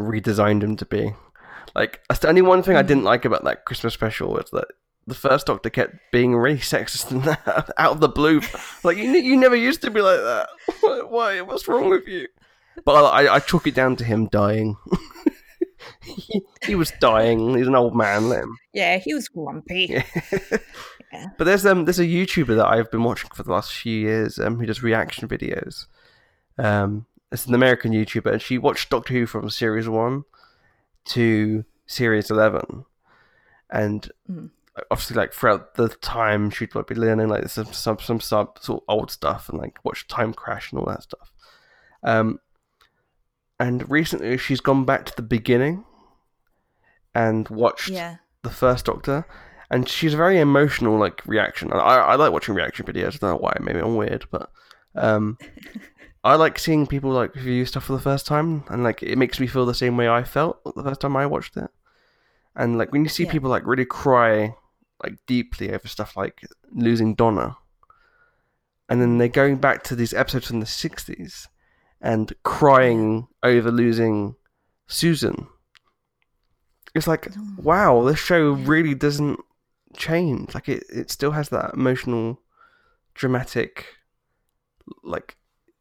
redesigned 0.00 0.62
him 0.62 0.76
to 0.76 0.86
be. 0.86 1.14
Like, 1.74 2.00
that's 2.08 2.20
the 2.20 2.28
only 2.28 2.42
one 2.42 2.62
thing 2.62 2.76
I 2.76 2.82
didn't 2.82 3.04
like 3.04 3.24
about 3.24 3.44
that 3.44 3.64
Christmas 3.64 3.94
special 3.94 4.30
was 4.32 4.50
that 4.52 4.68
the 5.06 5.14
first 5.14 5.46
Doctor 5.46 5.70
kept 5.70 5.96
being 6.12 6.36
really 6.36 6.58
sexist 6.58 7.10
and 7.10 7.26
out 7.78 7.92
of 7.92 8.00
the 8.00 8.08
blue. 8.08 8.40
Like, 8.84 8.96
you, 8.96 9.10
you 9.10 9.36
never 9.36 9.56
used 9.56 9.82
to 9.82 9.90
be 9.90 10.00
like 10.00 10.20
that. 10.20 10.48
Why? 11.10 11.40
What's 11.40 11.68
wrong 11.68 11.90
with 11.90 12.06
you? 12.06 12.28
But 12.84 13.04
I, 13.04 13.34
I 13.34 13.38
chalk 13.40 13.66
it 13.66 13.74
down 13.74 13.96
to 13.96 14.04
him 14.04 14.28
dying. 14.28 14.76
he, 16.02 16.42
he, 16.66 16.74
was 16.74 16.92
dying. 17.00 17.56
He's 17.56 17.66
an 17.66 17.74
old 17.74 17.96
man. 17.96 18.28
Let 18.28 18.44
him. 18.44 18.56
Yeah, 18.72 18.98
he 18.98 19.14
was 19.14 19.28
grumpy. 19.28 19.86
Yeah. 19.90 20.04
yeah. 21.12 21.26
But 21.36 21.44
there's 21.44 21.66
um 21.66 21.84
there's 21.84 21.98
a 21.98 22.04
YouTuber 22.04 22.56
that 22.56 22.66
I've 22.66 22.90
been 22.90 23.02
watching 23.02 23.30
for 23.34 23.42
the 23.42 23.50
last 23.50 23.72
few 23.72 23.98
years 23.98 24.38
um 24.38 24.58
who 24.58 24.66
does 24.66 24.82
reaction 24.82 25.26
videos. 25.28 25.86
Um, 26.56 27.06
it's 27.30 27.46
an 27.46 27.54
American 27.54 27.92
YouTuber, 27.92 28.32
and 28.32 28.42
she 28.42 28.58
watched 28.58 28.90
Doctor 28.90 29.14
Who 29.14 29.26
from 29.26 29.50
series 29.50 29.88
one 29.88 30.24
to 31.06 31.64
series 31.86 32.30
eleven, 32.30 32.84
and 33.70 34.10
mm. 34.30 34.50
obviously, 34.90 35.16
like 35.16 35.32
throughout 35.32 35.74
the 35.74 35.88
time, 35.88 36.50
she'd 36.50 36.72
be 36.86 36.94
learning 36.94 37.28
like 37.28 37.48
some 37.48 37.72
some 37.72 37.98
some 37.98 38.20
sub 38.20 38.58
sort 38.60 38.82
of 38.82 38.94
old 38.94 39.10
stuff 39.10 39.48
and 39.48 39.58
like 39.58 39.78
watch 39.84 40.06
Time 40.08 40.32
Crash 40.32 40.72
and 40.72 40.80
all 40.80 40.86
that 40.86 41.02
stuff. 41.02 41.32
Um, 42.02 42.40
and 43.60 43.90
recently 43.90 44.38
she's 44.38 44.60
gone 44.60 44.84
back 44.84 45.04
to 45.06 45.16
the 45.16 45.22
beginning 45.22 45.84
and 47.14 47.48
watched 47.48 47.88
yeah. 47.88 48.16
the 48.42 48.50
first 48.50 48.84
Doctor, 48.86 49.26
and 49.70 49.88
she's 49.88 50.14
a 50.14 50.16
very 50.16 50.38
emotional 50.38 50.98
like 50.98 51.24
reaction. 51.26 51.72
I, 51.72 51.76
I 51.76 52.14
like 52.14 52.32
watching 52.32 52.54
reaction 52.54 52.86
videos. 52.86 53.16
I 53.16 53.18
don't 53.18 53.22
know 53.22 53.36
why. 53.36 53.56
Maybe 53.60 53.80
I'm 53.80 53.96
weird, 53.96 54.26
but 54.30 54.50
um, 54.94 55.38
I 56.28 56.34
like 56.34 56.58
seeing 56.58 56.86
people 56.86 57.10
like 57.10 57.34
review 57.34 57.64
stuff 57.64 57.84
for 57.84 57.94
the 57.94 58.00
first 58.00 58.26
time, 58.26 58.62
and 58.68 58.84
like 58.84 59.02
it 59.02 59.16
makes 59.16 59.40
me 59.40 59.46
feel 59.46 59.64
the 59.64 59.72
same 59.72 59.96
way 59.96 60.10
I 60.10 60.24
felt 60.24 60.62
the 60.62 60.82
first 60.82 61.00
time 61.00 61.16
I 61.16 61.24
watched 61.24 61.56
it. 61.56 61.70
And 62.54 62.76
like 62.76 62.92
when 62.92 63.02
you 63.02 63.08
see 63.08 63.24
yeah. 63.24 63.32
people 63.32 63.48
like 63.48 63.66
really 63.66 63.86
cry 63.86 64.54
like 65.02 65.14
deeply 65.26 65.72
over 65.72 65.88
stuff 65.88 66.18
like 66.18 66.46
losing 66.70 67.14
Donna, 67.14 67.56
and 68.90 69.00
then 69.00 69.16
they're 69.16 69.28
going 69.28 69.56
back 69.56 69.82
to 69.84 69.96
these 69.96 70.12
episodes 70.12 70.48
from 70.48 70.60
the 70.60 70.66
'60s 70.66 71.46
and 71.98 72.30
crying 72.42 73.28
over 73.42 73.70
losing 73.70 74.36
Susan. 74.86 75.46
It's 76.94 77.06
like, 77.06 77.28
wow, 77.56 78.02
this 78.02 78.18
show 78.18 78.50
really 78.50 78.94
doesn't 78.94 79.40
change. 79.96 80.54
Like 80.54 80.68
it, 80.68 80.84
it 80.92 81.10
still 81.10 81.30
has 81.30 81.48
that 81.48 81.72
emotional, 81.72 82.42
dramatic, 83.14 83.86
like 85.02 85.37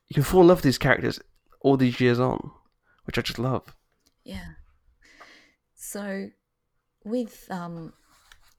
you 0.10 0.14
can 0.14 0.24
fall 0.24 0.42
in 0.42 0.48
love 0.48 0.58
with 0.60 0.64
these 0.64 0.78
characters 0.78 1.20
all 1.62 1.78
these 1.78 2.00
years 2.00 2.20
on, 2.20 2.52
which 3.06 3.18
I 3.18 3.22
just 3.22 3.40
love. 3.40 3.76
Yeah. 4.24 4.54
So, 5.76 6.30
with 7.04 7.48
um, 7.50 7.94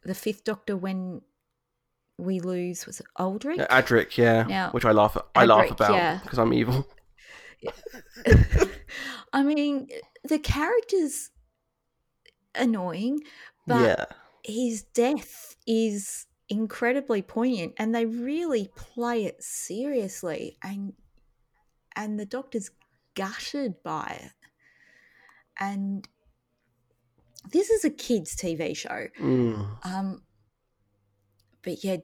the 0.04 0.14
Fifth 0.14 0.44
Doctor, 0.44 0.76
when 0.76 1.22
we 2.18 2.40
lose, 2.40 2.86
was 2.86 3.00
it 3.00 3.06
Aldrich? 3.16 3.58
Adric, 3.58 4.16
yeah. 4.16 4.42
Now, 4.44 4.70
which 4.70 4.84
I 4.84 4.92
laugh 4.92 5.16
at. 5.16 5.24
I 5.34 5.44
laugh 5.44 5.70
about 5.70 6.22
because 6.22 6.38
yeah. 6.38 6.42
I'm 6.42 6.52
evil. 6.52 6.88
I 9.32 9.42
mean, 9.42 9.88
the 10.24 10.38
character's 10.38 11.30
annoying, 12.54 13.20
but 13.66 13.80
yeah, 13.82 14.04
his 14.44 14.82
death 14.82 15.56
is 15.66 16.26
incredibly 16.48 17.20
poignant 17.20 17.74
and 17.76 17.94
they 17.94 18.06
really 18.06 18.70
play 18.74 19.24
it 19.24 19.42
seriously 19.42 20.56
and 20.62 20.94
and 21.98 22.18
the 22.18 22.24
doctor's 22.24 22.70
gutted 23.14 23.82
by 23.82 24.18
it. 24.22 24.32
And 25.60 26.08
this 27.50 27.68
is 27.68 27.84
a 27.84 27.90
kids 27.90 28.36
TV 28.36 28.74
show. 28.74 29.08
mm. 29.20 29.84
Um 29.84 30.22
but 31.62 31.84
yeah, 31.84 31.96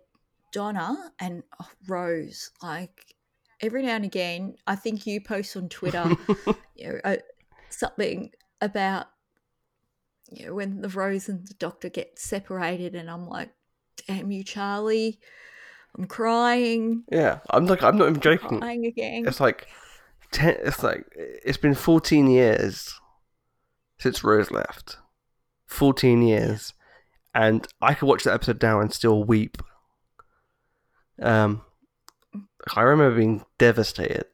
Donna 0.52 1.12
and 1.20 1.44
oh, 1.62 1.70
Rose, 1.86 2.50
like 2.60 3.14
every 3.60 3.82
now 3.84 3.94
and 3.94 4.04
again, 4.04 4.56
I 4.66 4.74
think 4.74 5.06
you 5.06 5.20
post 5.20 5.56
on 5.56 5.68
Twitter 5.68 6.16
you 6.74 6.88
know, 6.88 7.00
uh, 7.04 7.16
something 7.70 8.32
about 8.60 9.06
you 10.30 10.46
know 10.46 10.54
when 10.54 10.80
the 10.80 10.88
Rose 10.88 11.28
and 11.28 11.46
the 11.46 11.54
Doctor 11.54 11.88
get 11.88 12.18
separated, 12.18 12.94
and 12.94 13.08
I'm 13.08 13.28
like, 13.28 13.50
"Damn 14.06 14.32
you, 14.32 14.42
Charlie! 14.42 15.20
I'm 15.96 16.06
crying, 16.06 17.04
yeah. 17.12 17.38
I'm 17.50 17.66
like, 17.66 17.82
I'm 17.84 17.96
not 17.96 18.08
even 18.08 18.20
joking. 18.20 18.54
I'm 18.54 18.60
crying 18.60 18.86
again." 18.86 19.24
It's 19.26 19.40
like 19.40 19.68
ten. 20.34 20.56
It's 20.62 20.82
like 20.82 21.04
it's 21.16 21.56
been 21.58 21.74
14 21.74 22.28
years 22.28 22.92
since 23.98 24.22
Rose 24.24 24.50
left. 24.50 24.98
14 25.66 26.22
years, 26.22 26.72
and 27.34 27.66
I 27.80 27.94
could 27.94 28.06
watch 28.06 28.24
that 28.24 28.34
episode 28.34 28.62
now 28.62 28.80
and 28.80 28.92
still 28.92 29.24
weep. 29.24 29.56
Um, 31.20 31.62
I 32.76 32.82
remember 32.82 33.16
being 33.16 33.44
devastated. 33.58 34.26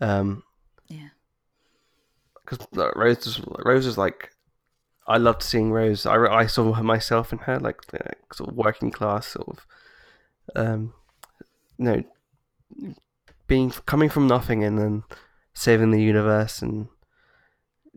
Um, 0.00 0.42
Yeah. 0.88 1.08
because 2.44 2.66
Rose 2.96 3.26
was, 3.26 3.40
Rose 3.64 3.86
was 3.86 3.98
like, 3.98 4.30
I 5.06 5.18
loved 5.18 5.42
seeing 5.42 5.70
Rose. 5.72 6.06
I, 6.06 6.16
I 6.16 6.46
saw 6.46 6.72
her 6.72 6.82
myself 6.82 7.32
in 7.32 7.38
her, 7.40 7.58
like, 7.60 7.86
the 7.88 8.00
sort 8.32 8.50
of 8.50 8.56
working 8.56 8.90
class, 8.90 9.26
sort 9.28 9.48
of, 9.48 9.66
um, 10.56 10.94
you 11.78 11.84
know, 11.84 12.94
being 13.48 13.70
coming 13.70 14.08
from 14.08 14.28
nothing 14.28 14.62
and 14.62 14.78
then 14.78 15.02
saving 15.54 15.90
the 15.90 16.02
universe 16.02 16.62
and 16.62 16.86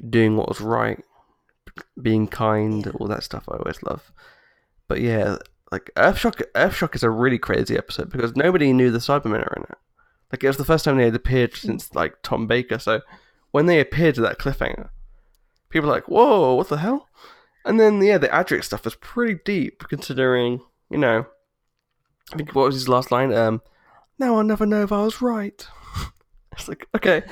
doing 0.10 0.36
what 0.36 0.50
was 0.50 0.62
right, 0.62 1.00
being 2.02 2.28
kind, 2.28 2.88
all 2.96 3.08
that 3.08 3.24
stuff. 3.24 3.48
I 3.48 3.58
always 3.58 3.84
love. 3.84 4.12
But 4.88 5.02
yeah, 5.02 5.38
like 5.72 5.92
Earthshock. 5.96 6.42
Earthshock 6.56 6.96
is 6.96 7.04
a 7.04 7.10
really 7.10 7.38
crazy 7.38 7.78
episode 7.78 8.10
because 8.10 8.36
nobody 8.36 8.74
knew 8.74 8.92
the 8.92 8.98
Cybermen 8.98 9.46
are 9.46 9.54
in 9.58 9.64
it. 9.64 9.78
Like 10.32 10.44
it 10.44 10.48
was 10.48 10.58
the 10.58 10.66
first 10.66 10.86
time 10.86 10.98
they 10.98 11.06
had 11.06 11.16
appeared 11.16 11.56
since 11.56 11.94
like 11.94 12.16
Tom 12.24 12.48
Baker. 12.48 12.80
So 12.80 13.02
when 13.52 13.66
they 13.66 13.80
appeared 13.80 14.16
to 14.16 14.22
that 14.22 14.40
cliffhanger, 14.40 14.90
people 15.70 15.88
were 15.90 15.96
like, 15.96 16.08
"Whoa, 16.08 16.56
what 16.56 16.70
the 16.70 16.78
hell?" 16.78 17.10
And 17.66 17.80
then 17.80 18.02
yeah, 18.02 18.18
the 18.18 18.30
Adric 18.30 18.64
stuff 18.64 18.88
is 18.88 18.96
pretty 18.96 19.40
deep, 19.46 19.84
considering 19.90 20.62
you 20.90 20.98
know. 20.98 21.26
I 22.34 22.38
think 22.38 22.56
what 22.56 22.66
was 22.66 22.76
his 22.76 22.88
last 22.88 23.12
line? 23.12 23.34
Um, 23.34 23.62
now 24.22 24.38
I'll 24.38 24.44
never 24.44 24.66
know 24.66 24.84
if 24.84 24.92
I 24.92 25.02
was 25.02 25.22
right. 25.22 25.68
it's 26.54 26.70
like 26.70 26.88
okay, 26.96 27.24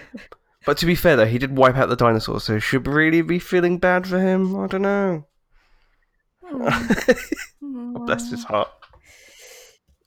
but 0.66 0.78
to 0.78 0.86
be 0.86 0.96
fair 0.96 1.14
though, 1.14 1.26
he 1.26 1.38
did 1.38 1.56
wipe 1.56 1.76
out 1.76 1.88
the 1.88 1.96
dinosaurs, 1.96 2.44
so 2.44 2.58
should 2.58 2.88
really 2.88 3.22
be 3.22 3.38
feeling 3.38 3.78
bad 3.78 4.06
for 4.08 4.18
him? 4.18 4.58
I 4.58 4.66
don't 4.66 4.82
know. 4.82 5.26
Bless 7.60 8.30
his 8.30 8.44
heart. 8.44 8.68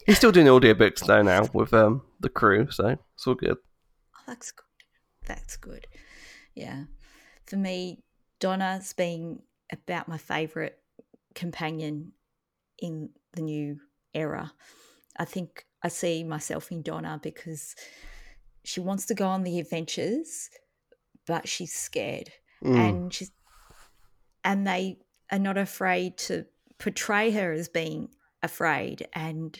He's 0.05 0.17
still 0.17 0.31
doing 0.31 0.47
audiobooks 0.47 1.05
though 1.05 1.21
now 1.21 1.47
with 1.53 1.73
um 1.73 2.01
the 2.19 2.29
crew, 2.29 2.69
so 2.69 2.97
it's 3.13 3.25
all 3.25 3.35
good. 3.35 3.57
Oh, 4.15 4.23
that's 4.27 4.51
good. 4.51 4.65
That's 5.25 5.57
good. 5.57 5.87
Yeah. 6.55 6.85
For 7.45 7.57
me, 7.57 8.03
Donna's 8.39 8.93
been 8.93 9.39
about 9.71 10.07
my 10.07 10.17
favourite 10.17 10.73
companion 11.35 12.13
in 12.79 13.09
the 13.33 13.41
new 13.41 13.79
era. 14.13 14.51
I 15.17 15.25
think 15.25 15.65
I 15.81 15.87
see 15.87 16.23
myself 16.23 16.71
in 16.71 16.81
Donna 16.81 17.19
because 17.21 17.75
she 18.63 18.79
wants 18.79 19.05
to 19.07 19.13
go 19.13 19.27
on 19.27 19.43
the 19.43 19.59
adventures, 19.59 20.49
but 21.27 21.47
she's 21.47 21.73
scared. 21.73 22.31
Mm. 22.63 22.89
And 22.89 23.13
she's 23.13 23.31
and 24.43 24.65
they 24.65 24.99
are 25.31 25.39
not 25.39 25.57
afraid 25.57 26.17
to 26.17 26.45
portray 26.79 27.31
her 27.31 27.51
as 27.51 27.69
being 27.69 28.09
afraid. 28.43 29.07
And 29.13 29.59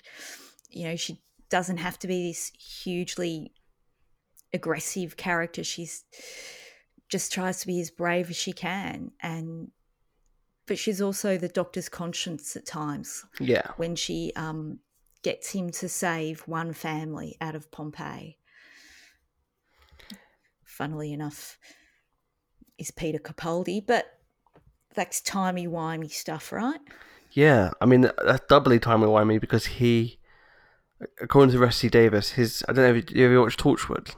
you 0.70 0.88
know 0.88 0.95
she 0.95 1.22
doesn't 1.49 1.78
have 1.78 1.99
to 1.99 2.08
be 2.08 2.30
this 2.30 2.51
hugely 2.84 3.51
aggressive 4.53 5.18
character. 5.18 5.64
She's 5.64 6.03
just 7.10 7.32
tries 7.32 7.60
to 7.62 7.68
be 7.68 7.80
as 7.80 7.91
brave 7.91 8.30
as 8.30 8.36
she 8.36 8.53
can. 8.53 9.12
And 9.22 9.72
but 10.68 10.80
she's 10.80 11.01
also 11.01 11.38
the 11.38 11.47
doctor's 11.47 11.89
conscience 11.89 12.56
at 12.56 12.66
times. 12.66 13.24
Yeah, 13.39 13.72
when 13.78 13.95
she 13.95 14.32
um, 14.36 14.80
gets 15.26 15.53
him 15.53 15.71
to 15.71 15.89
save 15.89 16.41
one 16.41 16.71
family 16.71 17.36
out 17.41 17.55
of 17.55 17.71
Pompeii. 17.71 18.38
Funnily 20.63 21.11
enough, 21.11 21.57
is 22.78 22.91
Peter 22.91 23.17
Capaldi, 23.17 23.84
but 23.84 24.05
that's 24.93 25.21
timey 25.21 25.65
wimey 25.65 26.11
stuff, 26.11 26.51
right? 26.51 26.80
yeah. 27.32 27.71
I 27.82 27.88
mean 27.88 28.11
that's 28.23 28.45
doubly 28.47 28.78
timey 28.78 29.07
wimey 29.07 29.41
because 29.41 29.65
he, 29.65 30.19
according 31.19 31.53
to 31.53 31.59
Rusty 31.59 31.89
Davies, 31.89 32.34
his 32.34 32.63
I 32.69 32.73
don't 32.73 32.86
know 32.86 32.93
if 32.93 33.09
you, 33.09 33.26
ever 33.26 33.41
watched 33.41 33.59
Torchwood. 33.59 34.13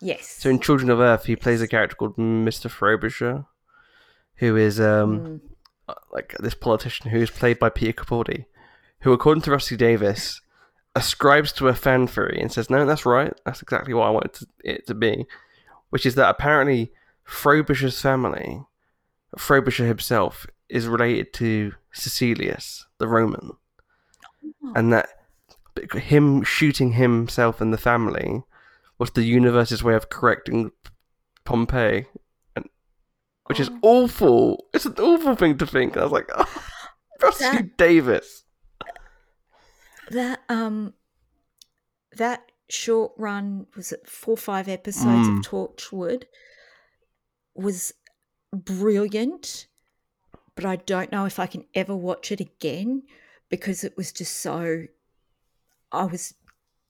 Yes. 0.00 0.28
So 0.28 0.50
in 0.50 0.58
Children 0.58 0.90
of 0.90 0.98
Earth, 0.98 1.26
he 1.26 1.36
plays 1.36 1.62
a 1.62 1.68
character 1.68 1.94
called 1.94 2.16
Mr. 2.16 2.68
Frobisher, 2.68 3.46
who 4.38 4.56
is 4.56 4.80
um 4.80 5.40
Mm, 5.88 5.96
like 6.12 6.34
this 6.40 6.54
politician 6.54 7.10
who 7.10 7.18
is 7.18 7.30
played 7.30 7.60
by 7.60 7.68
Peter 7.68 7.92
Capaldi, 7.92 8.46
who, 9.02 9.12
according 9.12 9.42
to 9.42 9.50
Rusty 9.50 9.76
Davies, 9.76 10.40
ascribes 10.94 11.52
to 11.52 11.68
a 11.68 11.74
fan 11.74 12.06
theory 12.06 12.38
and 12.40 12.52
says, 12.52 12.68
"No, 12.70 12.84
that's 12.86 13.06
right. 13.06 13.32
That's 13.44 13.62
exactly 13.62 13.94
what 13.94 14.06
I 14.06 14.10
wanted 14.10 14.32
to, 14.34 14.46
it 14.64 14.86
to 14.88 14.94
be," 14.94 15.26
which 15.90 16.04
is 16.06 16.14
that 16.16 16.28
apparently 16.30 16.92
Frobisher's 17.24 18.00
family, 18.00 18.62
Frobisher 19.38 19.86
himself, 19.86 20.46
is 20.68 20.86
related 20.86 21.32
to 21.34 21.72
Caecilius, 21.94 22.86
the 22.98 23.08
Roman, 23.08 23.52
Oh. 24.64 24.72
and 24.74 24.92
that 24.92 25.08
him 25.94 26.42
shooting 26.42 26.92
himself 26.92 27.60
and 27.60 27.72
the 27.72 27.78
family 27.78 28.42
was 28.98 29.10
the 29.12 29.22
universe's 29.24 29.82
way 29.82 29.94
of 29.94 30.08
correcting 30.10 30.70
Pompeii, 31.44 32.06
and, 32.54 32.68
which 33.46 33.58
is 33.58 33.68
Oh. 33.70 33.78
awful. 34.04 34.66
It's 34.74 34.84
an 34.86 34.94
awful 34.98 35.34
thing 35.36 35.56
to 35.58 35.66
think. 35.66 35.96
I 35.96 36.02
was 36.02 36.12
like, 36.12 36.28
oh, 36.34 36.62
Rusty 37.22 37.44
That- 37.44 37.76
Davies. 37.78 38.44
That 40.12 40.40
um 40.48 40.92
that 42.16 42.52
short 42.68 43.12
run 43.16 43.66
was 43.76 43.92
it 43.92 44.08
four 44.08 44.34
or 44.34 44.36
five 44.36 44.68
episodes 44.68 45.28
Mm. 45.28 45.38
of 45.38 45.44
Torchwood 45.44 46.24
was 47.54 47.92
brilliant, 48.52 49.66
but 50.54 50.64
I 50.64 50.76
don't 50.76 51.12
know 51.12 51.24
if 51.24 51.38
I 51.38 51.46
can 51.46 51.64
ever 51.74 51.96
watch 51.96 52.30
it 52.30 52.40
again 52.40 53.04
because 53.48 53.84
it 53.84 53.96
was 53.96 54.12
just 54.12 54.38
so 54.38 54.84
I 55.90 56.04
was 56.04 56.34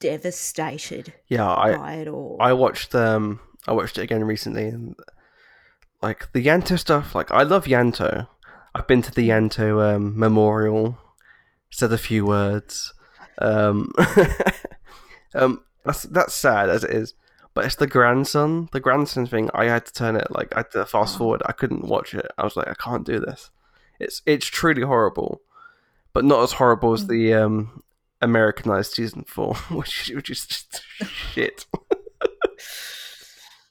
devastated 0.01 1.15
Yeah, 1.29 1.49
I 1.49 1.77
by 1.77 1.95
it 1.95 2.09
all. 2.09 2.37
I 2.41 2.53
watched 2.53 2.95
um 2.95 3.41
I 3.69 3.73
watched 3.73 3.99
it 3.99 4.03
again 4.03 4.25
recently 4.25 4.67
and 4.69 4.97
like 6.03 6.33
the 6.33 6.45
Ianto 6.45 6.77
stuff, 6.79 7.15
like 7.15 7.31
I 7.31 7.43
love 7.45 7.67
Ianto. 7.67 8.27
I've 8.75 8.89
been 8.89 9.03
to 9.03 9.13
the 9.13 9.29
Ianto 9.29 9.95
um, 9.95 10.19
memorial, 10.19 10.99
said 11.71 11.93
a 11.93 11.99
few 11.99 12.25
words. 12.27 12.93
Um, 13.39 13.93
um 15.35 15.63
that's 15.85 16.03
that's 16.05 16.35
sad 16.35 16.69
as 16.69 16.85
it 16.85 16.91
is. 16.91 17.15
But 17.55 17.67
it's 17.67 17.77
the 17.77 17.87
grandson, 17.87 18.69
the 18.73 18.81
grandson 18.81 19.27
thing. 19.27 19.51
I 19.55 19.65
had 19.67 19.85
to 19.87 19.93
turn 19.93 20.17
it 20.17 20.29
like 20.31 20.55
I 20.55 20.61
had 20.61 20.71
to 20.73 20.87
fast 20.87 21.17
Oh. 21.17 21.19
forward. 21.19 21.43
I 21.47 21.53
couldn't 21.53 21.85
watch 21.87 22.15
it. 22.15 22.27
I 22.39 22.45
was 22.45 22.57
like, 22.57 22.69
I 22.69 22.75
can't 22.75 23.05
do 23.05 23.19
this. 23.21 23.51
It's 24.01 24.23
it's 24.27 24.47
truly 24.47 24.83
horrible, 24.83 25.43
but 26.15 26.25
not 26.25 26.43
as 26.43 26.53
horrible 26.53 26.93
as 26.95 27.07
the 27.09 27.35
um 27.35 27.83
Americanized 28.23 28.93
season 28.93 29.25
four, 29.25 29.55
which 29.71 30.11
which 30.15 30.31
is 30.31 30.47
just 30.47 30.83
shit. 31.03 31.67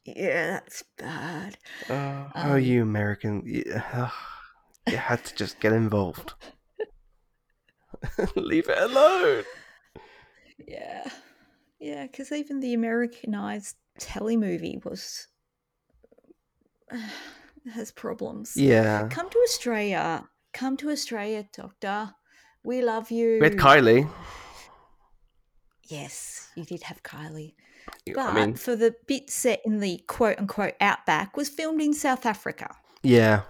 yeah, 0.06 0.52
that's 0.52 0.84
bad. 0.98 1.58
oh, 1.90 2.28
Um, 2.36 2.60
you 2.60 2.82
American! 2.82 3.44
You, 3.46 3.64
you 4.88 4.98
had 4.98 5.24
to 5.26 5.36
just 5.36 5.60
get 5.60 5.74
involved. 5.74 6.34
Leave 8.36 8.70
it 8.70 8.78
alone. 8.78 9.44
Yeah. 10.68 11.08
Yeah, 11.80 12.04
because 12.04 12.32
even 12.32 12.60
the 12.60 12.74
Americanized 12.74 13.76
telemovie 14.00 14.84
was 14.86 15.28
has 17.74 17.92
problems. 17.92 18.56
Yeah, 18.56 19.08
Come 19.10 19.30
to 19.30 19.40
Australia. 19.40 20.28
Come 20.54 20.78
to 20.78 20.90
Australia, 20.92 21.48
Doctor. 21.54 22.14
We 22.64 22.82
love 22.82 23.10
you. 23.10 23.40
With 23.42 23.58
Kylie. 23.58 24.08
Yes, 25.88 26.50
you 26.56 26.64
did 26.64 26.84
have 26.84 27.02
Kylie. 27.04 27.54
But 28.06 28.20
I 28.20 28.34
mean, 28.34 28.56
for 28.56 28.76
the 28.76 28.96
bit 29.08 29.30
set 29.30 29.62
in 29.66 29.80
the 29.80 30.04
quote 30.08 30.38
unquote 30.38 30.76
outback 30.80 31.36
was 31.36 31.50
filmed 31.50 31.82
in 31.82 31.94
South 31.94 32.26
Africa. 32.26 32.76
yeah, 33.04 33.42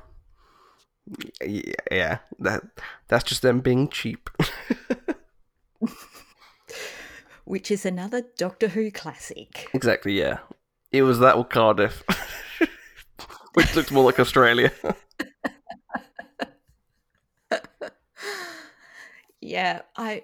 yeah. 1.92 2.20
That 2.40 2.64
that's 3.08 3.24
just 3.24 3.42
them 3.42 3.60
being 3.60 3.90
cheap. 3.90 4.30
Which 7.46 7.72
is 7.72 7.86
another 7.86 8.24
Doctor 8.38 8.70
Who 8.70 8.92
classic. 8.92 9.68
exactly. 9.74 10.18
Yeah, 10.18 10.40
it 10.92 11.02
was 11.04 11.20
that 11.20 11.36
or 11.36 11.44
Cardiff, 11.46 12.04
which 13.54 13.76
looked 13.76 13.92
more 13.92 14.06
like 14.06 14.20
Australia. 14.20 14.72
Yeah, 19.44 19.82
I 19.98 20.24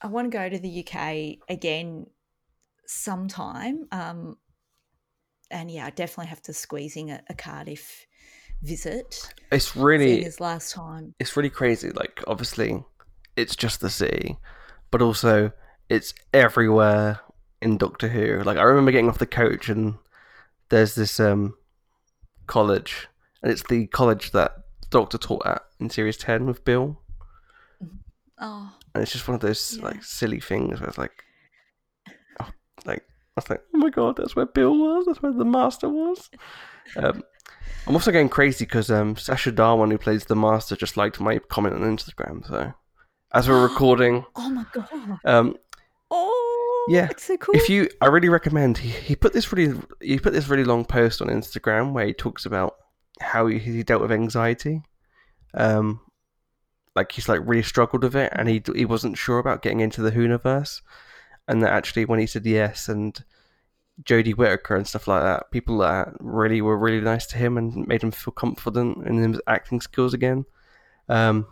I 0.00 0.06
want 0.06 0.32
to 0.32 0.36
go 0.36 0.48
to 0.48 0.58
the 0.58 0.84
UK 0.84 1.38
again 1.48 2.06
sometime. 2.86 3.86
Um, 3.92 4.38
and 5.50 5.70
yeah, 5.70 5.86
I 5.86 5.90
definitely 5.90 6.30
have 6.30 6.42
to 6.42 6.54
squeeze 6.54 6.96
in 6.96 7.10
a, 7.10 7.22
a 7.28 7.34
Cardiff 7.34 8.06
visit. 8.62 9.32
It's 9.50 9.76
really 9.76 10.22
his 10.24 10.40
last 10.40 10.72
time. 10.72 11.14
it's 11.18 11.36
really 11.36 11.50
crazy. 11.50 11.90
Like, 11.90 12.22
obviously, 12.26 12.82
it's 13.36 13.56
just 13.56 13.80
the 13.80 13.90
city, 13.90 14.38
but 14.90 15.02
also 15.02 15.52
it's 15.88 16.14
everywhere 16.32 17.20
in 17.60 17.76
Doctor 17.78 18.08
Who. 18.08 18.42
Like, 18.42 18.56
I 18.58 18.62
remember 18.62 18.90
getting 18.92 19.08
off 19.08 19.18
the 19.18 19.26
coach 19.26 19.68
and 19.68 19.94
there's 20.70 20.94
this 20.94 21.20
um 21.20 21.54
college, 22.46 23.08
and 23.42 23.52
it's 23.52 23.62
the 23.68 23.86
college 23.88 24.30
that 24.32 24.52
Doctor 24.90 25.18
taught 25.18 25.46
at 25.46 25.62
in 25.80 25.90
Series 25.90 26.16
Ten 26.16 26.46
with 26.46 26.64
Bill, 26.64 26.98
Oh, 28.38 28.72
and 28.94 29.02
it's 29.02 29.12
just 29.12 29.28
one 29.28 29.34
of 29.34 29.40
those 29.40 29.76
Yeah. 29.76 29.84
like 29.84 30.02
silly 30.02 30.40
things 30.40 30.80
where 30.80 30.88
it's 30.88 30.98
like, 30.98 31.24
oh, 32.40 32.48
like 32.84 33.04
I 33.36 33.40
was 33.40 33.50
like, 33.50 33.62
oh 33.74 33.78
my 33.78 33.90
god, 33.90 34.16
that's 34.16 34.34
where 34.34 34.46
Bill 34.46 34.76
was. 34.76 35.06
That's 35.06 35.22
where 35.22 35.32
the 35.32 35.44
Master 35.44 35.88
was. 35.88 36.28
Um, 36.96 37.22
I'm 37.86 37.94
also 37.94 38.12
going 38.12 38.28
crazy 38.28 38.64
because 38.64 38.90
um, 38.90 39.16
Sacha 39.16 39.52
Dhawan, 39.52 39.90
who 39.90 39.98
plays 39.98 40.24
the 40.24 40.36
Master, 40.36 40.76
just 40.76 40.96
liked 40.96 41.20
my 41.20 41.38
comment 41.38 41.74
on 41.74 41.82
Instagram. 41.82 42.46
So, 42.46 42.72
as 43.32 43.48
we're 43.48 43.62
recording, 43.68 44.24
oh 44.36 44.50
my 44.50 44.64
god. 44.72 45.18
um, 45.24 45.56
Oh, 46.14 46.86
Yeah, 46.88 47.08
it's 47.10 47.24
so 47.24 47.38
cool. 47.38 47.56
if 47.56 47.70
you, 47.70 47.88
I 48.02 48.06
really 48.06 48.28
recommend. 48.28 48.76
He, 48.76 48.90
he 48.90 49.16
put 49.16 49.32
this 49.32 49.50
really, 49.50 49.80
he 50.00 50.18
put 50.18 50.34
this 50.34 50.48
really 50.48 50.64
long 50.64 50.84
post 50.84 51.22
on 51.22 51.28
Instagram 51.28 51.92
where 51.92 52.06
he 52.06 52.12
talks 52.12 52.44
about 52.44 52.74
how 53.20 53.46
he, 53.46 53.58
he 53.58 53.82
dealt 53.82 54.02
with 54.02 54.12
anxiety. 54.12 54.82
Um, 55.54 56.00
like 56.94 57.12
he's 57.12 57.28
like 57.28 57.40
really 57.44 57.62
struggled 57.62 58.02
with 58.02 58.14
it, 58.14 58.30
and 58.36 58.46
he 58.48 58.62
he 58.74 58.84
wasn't 58.84 59.16
sure 59.16 59.38
about 59.38 59.62
getting 59.62 59.80
into 59.80 60.02
the 60.02 60.12
Whoniverse, 60.12 60.82
and 61.48 61.62
that 61.62 61.72
actually 61.72 62.04
when 62.04 62.18
he 62.18 62.26
said 62.26 62.44
yes 62.44 62.88
and 62.88 63.24
Jodie 64.04 64.34
Whittaker 64.34 64.76
and 64.76 64.86
stuff 64.86 65.06
like 65.06 65.22
that, 65.22 65.50
people 65.50 65.78
that 65.78 66.14
really 66.20 66.60
were 66.60 66.78
really 66.78 67.00
nice 67.00 67.26
to 67.26 67.38
him 67.38 67.58
and 67.58 67.86
made 67.86 68.02
him 68.02 68.10
feel 68.10 68.32
confident 68.32 69.06
in 69.06 69.32
his 69.32 69.40
acting 69.46 69.80
skills 69.80 70.14
again. 70.14 70.44
Um, 71.08 71.46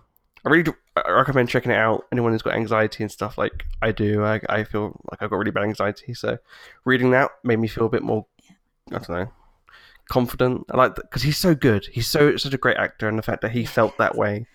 I 0.45 0.49
really 0.49 0.73
recommend 0.97 1.51
checking 1.51 1.71
it 1.71 1.77
out. 1.77 2.07
Anyone 2.11 2.33
who's 2.33 2.43
got 2.43 2.55
anxiety 2.55 3.05
and 3.05 3.13
stuff 3.13 3.37
like 3.37 3.67
I 3.83 3.93
do, 3.93 4.25
I, 4.25 4.41
I 4.49 4.65
feel 4.65 4.99
like 5.11 5.23
I've 5.23 5.31
got 5.31 5.37
really 5.37 5.51
bad 5.51 5.65
anxiety, 5.65 6.15
so 6.15 6.39
reading 6.85 7.11
that 7.11 7.31
made 7.45 7.59
me 7.59 7.69
feel 7.69 7.87
a 7.87 7.91
bit 7.91 8.03
more, 8.03 8.27
I 8.89 8.99
don't 8.99 9.09
know, 9.11 9.33
confident. 10.09 10.65
I 10.71 10.79
like 10.79 10.95
that 10.95 11.11
because 11.11 11.23
he's 11.23 11.39
so 11.39 11.55
good. 11.55 11.87
He's 11.93 12.09
so 12.09 12.37
such 12.37 12.55
a 12.55 12.59
great 12.59 12.79
actor, 12.79 13.07
and 13.07 13.19
the 13.19 13.23
fact 13.23 13.43
that 13.43 13.53
he 13.53 13.67
felt 13.67 13.99
that 13.99 14.17
way 14.17 14.47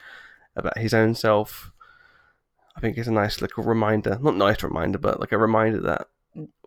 about 0.55 0.77
his 0.77 0.93
own 0.93 1.13
self, 1.13 1.71
I 2.75 2.79
think 2.79 2.97
is 2.97 3.07
a 3.07 3.13
nice 3.13 3.39
little 3.41 3.63
reminder. 3.63 4.17
Not 4.19 4.38
nice 4.38 4.63
reminder, 4.63 4.97
but 4.97 5.19
like 5.19 5.33
a 5.33 5.38
reminder 5.38 5.81
that 5.81 6.07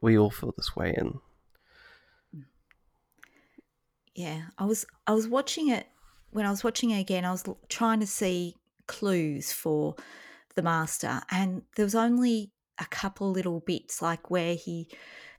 we 0.03 0.19
all 0.19 0.31
feel 0.31 0.53
this 0.57 0.75
way. 0.77 0.95
And 0.97 1.21
yeah, 4.15 4.49
I 4.59 4.65
was 4.65 4.85
I 5.07 5.13
was 5.13 5.29
watching 5.29 5.69
it 5.69 5.87
when 6.31 6.47
I 6.47 6.51
was 6.51 6.65
watching 6.65 6.91
it 6.91 7.01
again. 7.01 7.25
I 7.25 7.31
was 7.31 7.45
trying 7.69 8.01
to 8.01 8.07
see 8.07 8.57
clues 8.87 9.53
for 9.53 9.95
the 10.55 10.63
master, 10.63 11.21
and 11.31 11.63
there 11.77 11.85
was 11.85 11.95
only 11.95 12.53
a 12.79 12.87
couple 12.87 13.31
little 13.31 13.61
bits, 13.61 14.01
like 14.01 14.31
where 14.31 14.55
he, 14.55 14.89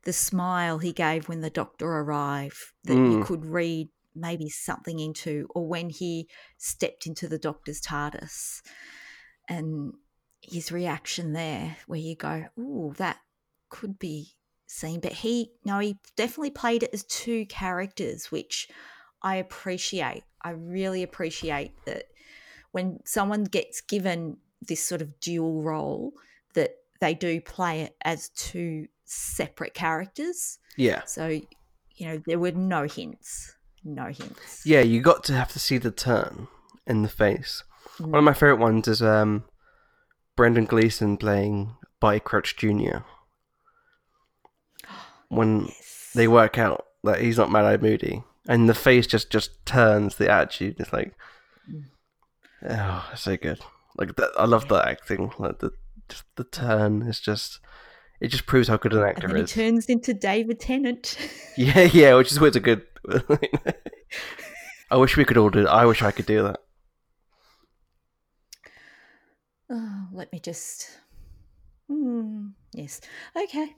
the 0.04 0.14
smile 0.14 0.78
he 0.78 0.92
gave 0.92 1.30
when 1.30 1.42
the 1.42 1.50
doctor 1.50 1.88
arrived, 1.88 2.58
that 2.84 3.06
you 3.06 3.18
Mm. 3.18 3.26
could 3.26 3.46
read 3.46 3.90
maybe 4.14 4.50
something 4.50 5.00
into, 5.00 5.48
or 5.56 5.68
when 5.68 5.90
he 5.90 6.28
stepped 6.58 7.06
into 7.08 7.28
the 7.28 7.40
doctor's 7.40 7.80
TARDIS, 7.82 8.62
and 9.48 9.94
his 10.42 10.72
reaction 10.72 11.34
there, 11.34 11.78
where 11.88 12.00
you 12.00 12.16
go, 12.16 12.46
"Ooh, 12.58 12.94
that 12.98 13.20
could 13.70 14.00
be 14.00 14.36
seen." 14.68 15.00
But 15.00 15.14
he, 15.14 15.52
no, 15.66 15.80
he 15.80 15.98
definitely 16.16 16.52
played 16.52 16.84
it 16.84 16.90
as 16.94 17.04
two 17.04 17.46
characters, 17.46 18.32
which 18.32 18.68
I 19.22 19.36
appreciate. 19.36 20.24
I 20.44 20.52
really 20.52 21.04
appreciate 21.04 21.74
that 21.86 22.06
when 22.72 23.00
someone 23.06 23.44
gets 23.44 23.82
given 23.82 24.38
this 24.62 24.84
sort 24.84 25.02
of 25.02 25.20
dual 25.20 25.62
role, 25.64 26.14
that 26.54 26.72
they 27.02 27.14
do 27.14 27.42
play 27.42 27.82
it 27.82 27.96
as 28.04 28.30
two 28.30 28.88
separate 29.06 29.74
characters. 29.74 30.60
yeah, 30.78 31.02
So, 31.06 31.28
you 31.28 32.08
know, 32.08 32.22
there 32.28 32.40
were 32.40 32.52
no 32.52 32.84
hints. 32.84 33.56
No 33.84 34.06
hints. 34.06 34.66
yeah, 34.66 34.82
you 34.82 35.02
got 35.02 35.24
to 35.26 35.34
have 35.34 35.52
to 35.54 35.60
see 35.60 35.78
the 35.78 35.92
turn 35.92 36.48
in 36.86 37.02
the 37.02 37.08
face. 37.10 37.64
One 37.98 38.16
of 38.16 38.24
my 38.24 38.34
favorite 38.34 38.60
ones 38.60 38.88
is 38.88 39.02
um, 39.02 39.46
Brendan 40.36 40.66
Gleeson 40.66 41.18
playing 41.18 41.76
Barty 42.00 42.20
Crouch 42.20 42.56
Jr. 42.58 43.00
When 45.30 45.66
Yes. 45.68 46.12
they 46.16 46.28
work 46.28 46.58
out 46.58 46.86
that 47.04 47.22
he's 47.22 47.38
not 47.38 47.52
Mad-Eyed 47.52 47.82
Moody, 47.82 48.24
and 48.48 48.68
the 48.68 48.74
face 48.74 49.08
just 49.08 49.30
just 49.30 49.66
turns 49.66 50.16
the 50.16 50.30
attitude. 50.30 50.76
It's 50.80 50.92
like, 50.94 51.14
oh, 52.68 53.12
so 53.16 53.38
good. 53.38 53.60
Like 53.98 54.16
that, 54.16 54.32
I 54.38 54.46
love 54.46 54.68
that 54.70 54.88
acting. 54.88 55.32
Like 55.40 55.60
the 55.60 55.72
just 56.08 56.24
the 56.36 56.44
turn 56.44 57.04
is 57.04 57.20
just 57.20 57.60
it 58.20 58.30
just 58.30 58.46
proves 58.48 58.68
how 58.68 58.78
good 58.78 58.94
an 58.94 59.00
and 59.00 59.08
actor 59.10 59.28
then 59.28 59.38
he 59.38 59.44
is. 59.44 59.52
turns 59.54 59.86
into 59.86 60.14
David 60.14 60.60
Tennant. 60.60 61.18
Yeah, 61.58 61.82
yeah, 61.92 62.16
which 62.16 62.32
is 62.32 62.40
what's 62.40 62.56
a 62.56 62.60
good. 62.62 62.86
I 64.92 64.96
wish 64.98 65.16
we 65.18 65.26
could 65.26 65.38
all 65.38 65.50
do. 65.50 65.68
I 65.68 65.86
wish 65.86 66.02
I 66.02 66.12
could 66.12 66.26
do 66.26 66.42
that. 66.44 66.60
Oh, 69.70 70.08
let 70.14 70.32
me 70.32 70.40
just. 70.40 70.90
Hmm, 71.88 72.48
yes. 72.74 73.02
Okay. 73.36 73.76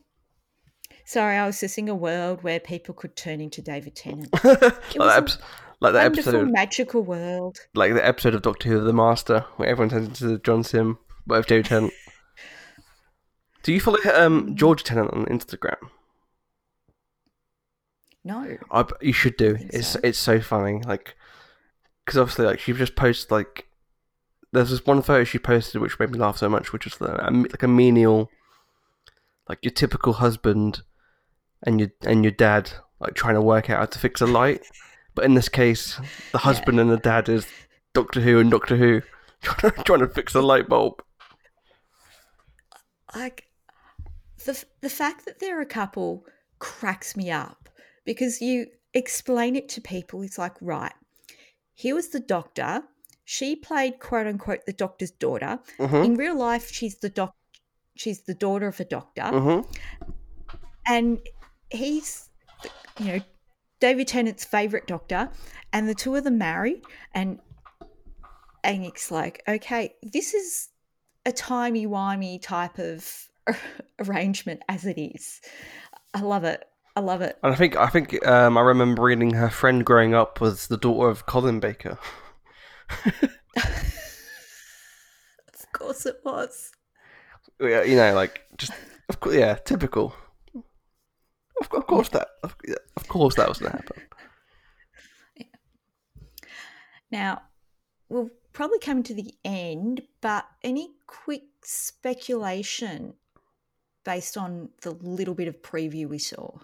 Sorry, 1.12 1.36
I 1.36 1.46
was 1.46 1.60
just 1.60 1.78
in 1.78 1.90
a 1.90 1.94
world 1.94 2.42
where 2.42 2.62
people 2.62 2.96
could 2.96 3.18
turn 3.18 3.42
into 3.42 3.62
David 3.62 3.98
Tennant. 3.98 4.30
like, 4.46 4.62
was 4.96 4.96
that 4.96 5.14
a 5.14 5.18
episode, 5.18 5.42
like 5.82 5.92
that 5.92 6.04
Wonderful, 6.04 6.36
episode, 6.36 6.52
magical 6.54 7.04
world. 7.04 7.58
like 7.76 7.94
the 7.94 8.08
episode 8.08 8.34
of 8.34 8.44
Doctor 8.44 8.70
Who, 8.70 8.80
The 8.80 8.94
Master, 8.94 9.42
where 9.58 9.68
everyone 9.68 9.90
turns 9.90 10.22
into 10.22 10.40
John 10.40 10.64
Simm, 10.64 11.00
but 11.28 11.40
with 11.40 11.48
David 11.48 11.66
Tennant. 11.66 11.92
Do 13.64 13.74
you 13.74 13.82
follow 13.82 14.00
um 14.16 14.56
Georgia 14.56 14.86
Tennant 14.86 15.12
on 15.12 15.26
Instagram? 15.26 15.76
No. 18.24 18.56
I, 18.72 18.86
you 19.02 19.12
should 19.12 19.36
do. 19.36 19.58
It's 19.60 19.88
so. 19.88 20.00
it's 20.06 20.18
so 20.18 20.40
funny. 20.40 20.82
Like, 20.86 21.18
because 22.06 22.18
obviously, 22.18 22.46
like 22.46 22.60
she 22.62 22.72
just 22.72 22.96
posts 22.96 23.30
like 23.30 23.68
there's 24.54 24.70
this 24.70 24.86
one 24.86 25.02
photo 25.02 25.26
she 25.26 25.40
posted 25.40 25.82
which 25.82 26.00
made 26.00 26.12
me 26.12 26.20
laugh 26.20 26.38
so 26.38 26.48
much, 26.48 26.72
which 26.72 26.86
was 26.86 26.96
a, 27.02 27.30
like 27.30 27.64
a 27.64 27.68
menial, 27.68 28.30
like 29.50 29.60
your 29.62 29.74
typical 29.74 30.14
husband 30.14 30.84
and 31.64 31.80
your 31.80 31.90
and 32.04 32.24
your 32.24 32.32
dad 32.32 32.72
like 33.00 33.16
trying 33.16 33.36
to 33.36 33.42
work 33.42 33.70
out 33.70 33.80
how 33.80 33.86
to 33.86 34.00
fix 34.00 34.22
a 34.22 34.28
light, 34.28 34.64
but 35.16 35.26
in 35.26 35.34
this 35.34 35.50
case, 35.50 36.00
the 36.32 36.38
husband 36.38 36.80
and 36.80 36.90
the 36.90 36.98
dad 36.98 37.28
is 37.30 37.48
Doctor 37.94 38.22
Who 38.22 38.40
and 38.40 38.52
Doctor 38.52 38.78
Who 38.78 39.02
trying 39.42 39.74
to, 39.76 39.84
trying 39.84 40.00
to 40.00 40.08
fix 40.08 40.36
a 40.36 40.42
light 40.42 40.70
bulb. 40.70 41.04
Like 43.16 43.48
the 44.46 44.64
the 44.82 44.90
fact 44.90 45.26
that 45.26 45.40
they're 45.40 45.62
a 45.62 45.66
couple 45.66 46.26
cracks 46.60 47.18
me 47.18 47.32
up 47.32 47.70
because 48.06 48.42
you 48.42 48.68
explain 48.94 49.56
it 49.56 49.68
to 49.70 49.82
people. 49.82 50.22
It's 50.22 50.38
like 50.38 50.56
right, 50.62 50.94
here 51.74 51.96
was 51.96 52.10
the 52.10 52.20
doctor. 52.20 52.84
She 53.26 53.56
played 53.56 54.00
quote 54.00 54.28
unquote 54.28 54.66
the 54.66 54.74
doctor's 54.74 55.12
daughter. 55.12 55.60
Mm-hmm. 55.80 55.96
In 55.96 56.16
real 56.16 56.38
life, 56.38 56.72
she's 56.72 56.98
the 56.98 57.10
doc. 57.10 57.36
She's 57.96 58.22
the 58.22 58.34
daughter 58.34 58.68
of 58.68 58.80
a 58.80 58.86
doctor. 58.86 59.24
Mm-hmm. 59.24 59.70
and 60.88 61.20
he's 61.72 62.30
you 63.00 63.06
know 63.06 63.20
David 63.80 64.08
Tennant's 64.08 64.46
favorite 64.46 64.88
doctor, 64.88 65.30
and 65.74 65.88
the 65.88 65.96
two 65.96 66.16
of 66.16 66.24
them 66.24 66.38
marry, 66.38 66.82
and 67.14 67.40
and 68.64 68.86
it's 68.86 69.12
like 69.12 69.44
okay, 69.48 69.96
this 70.04 70.34
is 70.34 70.70
a 71.26 71.32
timey 71.32 71.88
wimey 71.88 72.42
type 72.42 72.80
of 72.80 73.28
arrangement 74.00 74.62
as 74.70 74.86
it 74.86 75.00
is. 75.00 75.42
I 76.14 76.22
love 76.22 76.44
it. 76.44 76.66
I 76.96 77.00
love 77.00 77.22
it. 77.22 77.38
And 77.44 77.54
I 77.54 77.56
think 77.56 77.76
I 77.78 77.88
think 77.88 78.26
um, 78.28 78.58
I 78.58 78.62
remember 78.62 79.04
reading 79.04 79.34
her 79.34 79.50
friend 79.50 79.86
growing 79.86 80.14
up 80.14 80.42
was 80.42 80.68
the 80.68 80.78
daughter 80.78 81.10
of 81.10 81.26
Colin 81.26 81.60
Baker. 81.60 81.98
Of 85.72 85.80
course, 85.80 86.06
it 86.06 86.20
was. 86.24 86.72
Yeah, 87.60 87.84
you 87.84 87.96
know, 87.96 88.14
like 88.14 88.42
just 88.58 88.72
of 89.10 89.20
course, 89.20 89.36
yeah, 89.36 89.56
typical. 89.56 90.14
Of, 91.62 91.72
of 91.72 91.88
course 91.88 92.10
that. 92.10 92.28
Of, 92.44 92.56
of 92.98 93.08
course 93.08 93.36
that 93.36 93.48
was 93.48 93.60
going 93.60 93.72
to 93.72 93.78
happen. 93.78 94.02
Now, 97.12 97.42
we'll 98.10 98.32
probably 98.54 98.80
come 98.80 99.04
to 99.04 99.14
the 99.14 99.34
end, 99.46 100.02
but 100.22 100.46
any 100.64 100.90
quick 101.08 101.44
speculation 101.64 103.14
based 104.04 104.38
on 104.38 104.70
the 104.82 104.92
little 104.92 105.36
bit 105.36 105.48
of 105.48 105.62
preview 105.62 106.10
we 106.10 106.18
saw? 106.18 106.58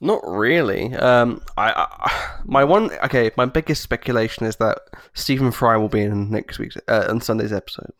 Not 0.00 0.20
really. 0.26 0.94
Um, 0.94 1.40
I, 1.56 1.72
I 1.72 2.40
my 2.44 2.64
one 2.64 2.90
okay. 3.04 3.30
My 3.36 3.46
biggest 3.46 3.82
speculation 3.82 4.44
is 4.46 4.56
that 4.56 4.78
Stephen 5.14 5.52
Fry 5.52 5.76
will 5.76 5.88
be 5.88 6.02
in 6.02 6.30
next 6.30 6.58
week's 6.58 6.76
uh, 6.88 7.06
on 7.08 7.20
Sunday's 7.20 7.52
episode. 7.52 7.92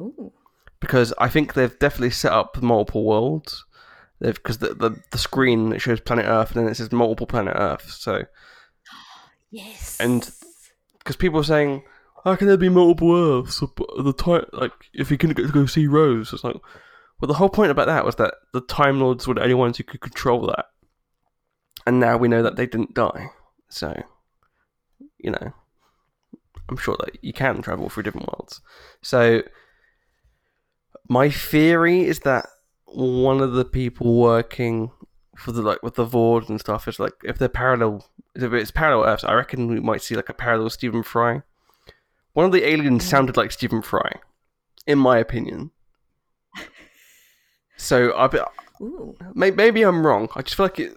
Ooh. 0.00 0.32
Because 0.78 1.14
I 1.16 1.28
think 1.28 1.54
they've 1.54 1.78
definitely 1.78 2.10
set 2.10 2.32
up 2.32 2.62
multiple 2.62 3.04
worlds. 3.04 3.64
Because 4.20 4.58
the, 4.58 4.74
the 4.74 4.96
the 5.10 5.18
screen 5.18 5.72
it 5.72 5.80
shows 5.80 6.00
planet 6.00 6.24
Earth 6.26 6.54
and 6.54 6.64
then 6.64 6.72
it 6.72 6.76
says 6.76 6.90
multiple 6.92 7.26
planet 7.26 7.54
Earth. 7.56 7.90
So 7.90 8.24
Yes. 9.50 9.98
And- 10.00 10.30
because 10.98 11.16
people 11.16 11.38
are 11.38 11.44
saying, 11.44 11.84
how 12.24 12.34
can 12.34 12.48
there 12.48 12.56
be 12.56 12.68
multiple 12.68 13.14
Earths? 13.14 13.60
The 13.60 14.12
time, 14.12 14.44
like, 14.52 14.72
if 14.92 15.08
you 15.08 15.16
can 15.16 15.30
go 15.30 15.46
go 15.46 15.66
see 15.66 15.86
Rose, 15.86 16.32
it's 16.32 16.42
like, 16.42 16.56
well, 17.20 17.28
the 17.28 17.34
whole 17.34 17.48
point 17.48 17.70
about 17.70 17.86
that 17.86 18.04
was 18.04 18.16
that 18.16 18.34
the 18.52 18.60
Time 18.60 18.98
Lords 18.98 19.28
were 19.28 19.34
the 19.34 19.42
only 19.42 19.54
ones 19.54 19.76
who 19.76 19.84
could 19.84 20.00
control 20.00 20.44
that, 20.48 20.64
and 21.86 22.00
now 22.00 22.16
we 22.16 22.26
know 22.26 22.42
that 22.42 22.56
they 22.56 22.66
didn't 22.66 22.94
die. 22.94 23.28
So, 23.68 24.02
you 25.18 25.30
know, 25.30 25.52
I'm 26.68 26.76
sure 26.76 26.96
that 26.98 27.22
you 27.22 27.32
can 27.32 27.62
travel 27.62 27.88
through 27.88 28.02
different 28.02 28.26
worlds. 28.26 28.60
So, 29.00 29.42
my 31.08 31.30
theory 31.30 32.04
is 32.04 32.18
that 32.20 32.48
one 32.86 33.40
of 33.40 33.52
the 33.52 33.64
people 33.64 34.14
working 34.20 34.90
for 35.36 35.52
the 35.52 35.60
like 35.62 35.82
with 35.82 35.96
the 35.96 36.06
Voord 36.06 36.48
and 36.48 36.58
stuff 36.58 36.88
is 36.88 36.98
like 36.98 37.12
if 37.24 37.36
they're 37.38 37.48
parallel 37.48 38.06
if 38.34 38.52
it's 38.52 38.70
parallel 38.70 39.06
Earths, 39.08 39.24
I 39.24 39.34
reckon 39.34 39.68
we 39.68 39.80
might 39.80 40.02
see 40.02 40.14
like 40.16 40.28
a 40.28 40.34
parallel 40.34 40.70
Stephen 40.70 41.02
Fry. 41.02 41.42
One 42.32 42.46
of 42.46 42.52
the 42.52 42.66
aliens 42.66 43.04
Mm. 43.04 43.08
sounded 43.08 43.36
like 43.36 43.50
Stephen 43.52 43.82
Fry, 43.82 44.20
in 44.86 44.98
my 44.98 45.18
opinion. 45.18 45.70
So 47.76 48.16
I 48.16 48.26
be, 48.28 48.38
may- 49.34 49.50
maybe 49.50 49.82
I'm 49.82 50.06
wrong. 50.06 50.28
I 50.34 50.42
just 50.42 50.56
feel 50.56 50.66
like 50.66 50.78
it, 50.80 50.96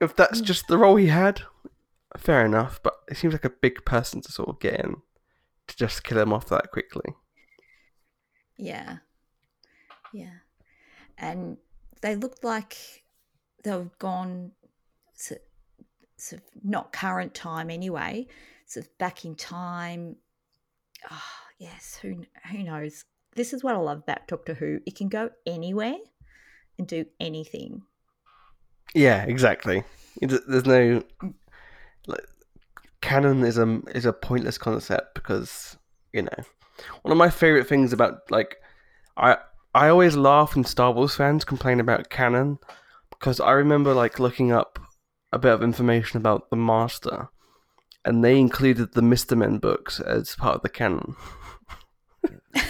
if 0.00 0.14
that's 0.14 0.40
Mm. 0.40 0.44
just 0.44 0.68
the 0.68 0.78
role 0.78 0.96
he 0.96 1.06
had, 1.08 1.42
fair 2.16 2.44
enough. 2.44 2.80
But 2.82 2.94
it 3.08 3.16
seems 3.16 3.34
like 3.34 3.44
a 3.44 3.50
big 3.50 3.84
person 3.84 4.20
to 4.22 4.32
sort 4.32 4.48
of 4.48 4.60
get 4.60 4.80
in 4.84 5.02
to 5.68 5.76
just 5.76 6.02
kill 6.04 6.18
him 6.18 6.32
off 6.32 6.48
that 6.48 6.70
quickly. 6.70 7.14
Yeah. 8.56 8.98
Yeah. 10.12 10.38
And 11.20 11.58
they 12.00 12.16
looked 12.16 12.42
like 12.42 12.76
they've 13.62 13.90
gone 13.98 14.52
so, 15.14 15.36
sort 16.16 16.40
of 16.40 16.48
not 16.64 16.92
current 16.92 17.34
time 17.34 17.70
anyway, 17.70 18.26
sort 18.66 18.86
of 18.86 18.98
back 18.98 19.24
in 19.24 19.34
time. 19.34 20.16
Oh, 21.10 21.22
yes, 21.58 21.98
who 22.00 22.24
who 22.50 22.62
knows? 22.62 23.04
This 23.36 23.52
is 23.52 23.62
what 23.62 23.74
I 23.74 23.78
love 23.78 23.98
about 23.98 24.26
Doctor 24.26 24.54
Who. 24.54 24.80
It 24.86 24.96
can 24.96 25.08
go 25.08 25.30
anywhere 25.46 25.96
and 26.78 26.88
do 26.88 27.04
anything. 27.20 27.82
Yeah, 28.94 29.22
exactly. 29.24 29.84
There's 30.20 30.66
no 30.66 31.04
like 32.06 32.26
canon 33.00 33.44
is 33.44 33.58
a 33.58 33.80
is 33.94 34.06
a 34.06 34.12
pointless 34.12 34.58
concept 34.58 35.14
because 35.14 35.76
you 36.12 36.22
know 36.22 36.44
one 37.02 37.12
of 37.12 37.18
my 37.18 37.30
favorite 37.30 37.66
things 37.68 37.92
about 37.92 38.30
like 38.30 38.56
I 39.16 39.36
I 39.74 39.88
always 39.88 40.16
laugh 40.16 40.56
when 40.56 40.64
Star 40.64 40.90
Wars 40.92 41.14
fans 41.14 41.44
complain 41.44 41.78
about 41.78 42.10
canon 42.10 42.58
because 43.10 43.38
I 43.38 43.52
remember 43.52 43.94
like 43.94 44.18
looking 44.18 44.50
up 44.50 44.80
a 45.32 45.38
bit 45.38 45.52
of 45.52 45.62
information 45.62 46.16
about 46.16 46.50
the 46.50 46.56
Master 46.56 47.28
and 48.04 48.24
they 48.24 48.38
included 48.38 48.94
the 48.94 49.02
Mister 49.02 49.36
Men 49.36 49.58
books 49.58 50.00
as 50.00 50.34
part 50.34 50.56
of 50.56 50.62
the 50.62 50.68
canon. 50.68 51.14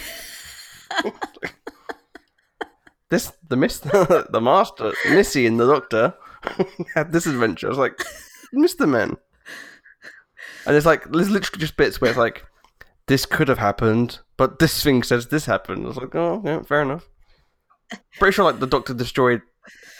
this 3.08 3.32
the 3.48 3.56
Mister 3.56 3.88
the 4.30 4.40
Master 4.40 4.92
Missy 5.08 5.46
and 5.46 5.58
the 5.58 5.66
Doctor 5.66 6.14
had 6.94 7.12
this 7.12 7.26
adventure. 7.26 7.68
I 7.68 7.70
was 7.70 7.78
like, 7.78 8.04
Mister 8.52 8.86
Men, 8.86 9.16
and 10.66 10.76
it's 10.76 10.84
like 10.86 11.10
there's 11.10 11.30
literally 11.30 11.60
just 11.60 11.78
bits 11.78 12.00
where 12.00 12.10
it's 12.10 12.18
like 12.18 12.44
this 13.10 13.26
could 13.26 13.48
have 13.48 13.58
happened, 13.58 14.20
but 14.36 14.60
this 14.60 14.82
thing 14.84 15.02
says 15.02 15.26
this 15.26 15.44
happened. 15.46 15.84
I 15.84 15.88
was 15.88 15.96
like, 15.96 16.14
oh 16.14 16.40
yeah, 16.44 16.62
fair 16.62 16.82
enough. 16.82 17.08
Pretty 18.20 18.32
sure 18.32 18.44
like 18.44 18.60
the 18.60 18.68
Doctor 18.68 18.94
destroyed. 18.94 19.42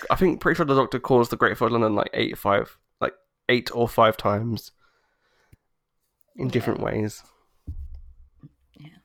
I 0.09 0.15
think 0.15 0.41
pretty 0.41 0.57
sure 0.57 0.65
the 0.65 0.77
Doctor 0.77 1.01
caused 1.01 1.31
the 1.33 1.37
Great 1.37 1.59
Fire 1.59 1.67
of 1.67 1.73
London 1.73 1.97
like 1.97 2.11
eight 2.15 2.39
five 2.39 2.79
like 3.01 3.15
eight 3.49 3.69
or 3.75 3.89
five 3.89 4.17
times 4.17 4.71
in 6.37 6.47
Yeah. 6.47 6.53
different 6.53 6.81
ways. 6.81 7.25
Yeah. 8.79 8.99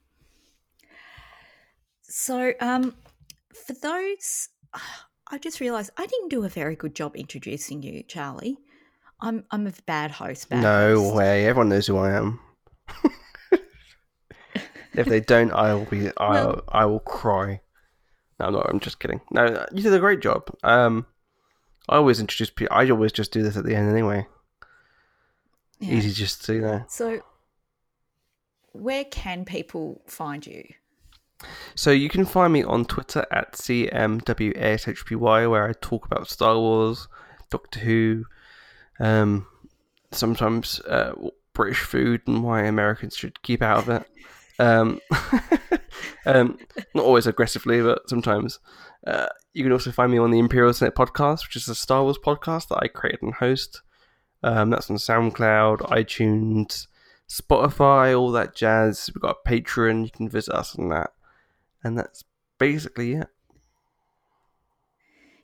So, 2.04 2.54
um, 2.62 2.94
for 3.66 3.74
those, 3.74 4.50
I 5.32 5.40
just 5.40 5.60
realised 5.60 5.90
I 5.98 6.06
didn't 6.06 6.30
do 6.30 6.44
a 6.46 6.50
very 6.50 6.76
good 6.76 6.94
job 6.94 7.16
introducing 7.16 7.82
you, 7.82 8.04
Charlie. 8.04 8.58
I'm 9.20 9.46
I'm 9.50 9.66
a 9.66 9.74
bad 9.88 10.12
host. 10.12 10.50
Bad 10.50 10.62
no 10.62 11.02
host. 11.02 11.16
way, 11.16 11.48
everyone 11.48 11.70
knows 11.70 11.88
who 11.88 11.98
I 11.98 12.12
am. 12.12 12.40
if 14.98 15.08
they 15.08 15.20
don't, 15.20 15.52
I 15.52 15.74
will 15.74 15.86
be. 15.86 16.10
I 16.18 16.30
Well- 16.32 16.64
I 16.70 16.86
will 16.86 17.00
cry. 17.00 17.62
No, 18.40 18.50
no, 18.50 18.62
I'm 18.62 18.80
just 18.80 19.00
kidding. 19.00 19.22
No, 19.32 19.66
you 19.72 19.82
did 19.82 19.94
a 19.94 20.00
great 20.00 20.20
job. 20.20 20.50
Um, 20.64 21.06
I 21.88 21.96
always 21.96 22.20
introduce 22.20 22.50
people. 22.50 22.76
I 22.76 22.90
always 22.90 23.12
just 23.14 23.32
do 23.32 23.42
this 23.44 23.56
at 23.56 23.64
the 23.64 23.76
end 23.76 23.90
anyway. 23.90 24.28
Yeah. 25.80 25.94
Easy 25.96 26.12
just 26.12 26.44
to 26.46 26.54
you 26.56 26.62
know. 26.62 26.84
So, 26.90 27.22
where 28.74 29.06
can 29.06 29.46
people 29.46 30.02
find 30.06 30.46
you? 30.46 30.66
So 31.76 31.92
you 31.92 32.10
can 32.10 32.26
find 32.26 32.52
me 32.54 32.64
on 32.64 32.86
Twitter 32.86 33.26
at 33.32 33.54
cmwashpy, 33.54 35.50
where 35.50 35.70
I 35.70 35.74
talk 35.82 36.06
about 36.06 36.28
Star 36.30 36.58
Wars, 36.58 37.08
Doctor 37.50 37.80
Who, 37.82 38.26
um, 39.00 39.46
sometimes 40.12 40.80
uh, 40.82 41.14
British 41.54 41.80
food 41.82 42.22
and 42.26 42.44
why 42.44 42.64
Americans 42.64 43.16
should 43.16 43.42
keep 43.44 43.62
out 43.62 43.80
of 43.80 43.90
it. 43.90 44.08
Um, 44.60 45.00
um, 46.26 46.58
not 46.94 47.06
always 47.06 47.28
aggressively, 47.28 47.82
but 47.82 48.10
sometimes. 48.10 48.60
Uh, 49.06 49.28
you 49.54 49.64
can 49.64 49.72
also 49.72 49.92
find 49.92 50.12
me 50.12 50.18
on 50.18 50.32
the 50.32 50.40
Imperial 50.40 50.74
Senate 50.74 50.96
podcast, 50.96 51.48
which 51.48 51.56
is 51.56 51.68
a 51.68 51.76
Star 51.76 52.04
Wars 52.04 52.18
podcast 52.18 52.70
that 52.70 52.80
I 52.82 52.88
created 52.88 53.22
and 53.22 53.34
host. 53.36 53.82
Um, 54.44 54.70
that's 54.70 54.90
on 54.90 54.98
SoundCloud, 54.98 55.80
iTunes, 55.90 56.88
Spotify, 57.30 58.18
all 58.20 58.32
that 58.32 58.56
jazz. 58.56 59.10
We've 59.14 59.22
got 59.22 59.38
a 59.46 59.50
Patreon. 59.50 60.06
You 60.06 60.12
can 60.12 60.30
visit 60.30 60.54
us 60.54 60.76
on 60.78 60.90
that. 60.90 61.12
And 61.84 61.98
that's 61.98 62.24
basically 62.58 63.14
it. 63.14 63.28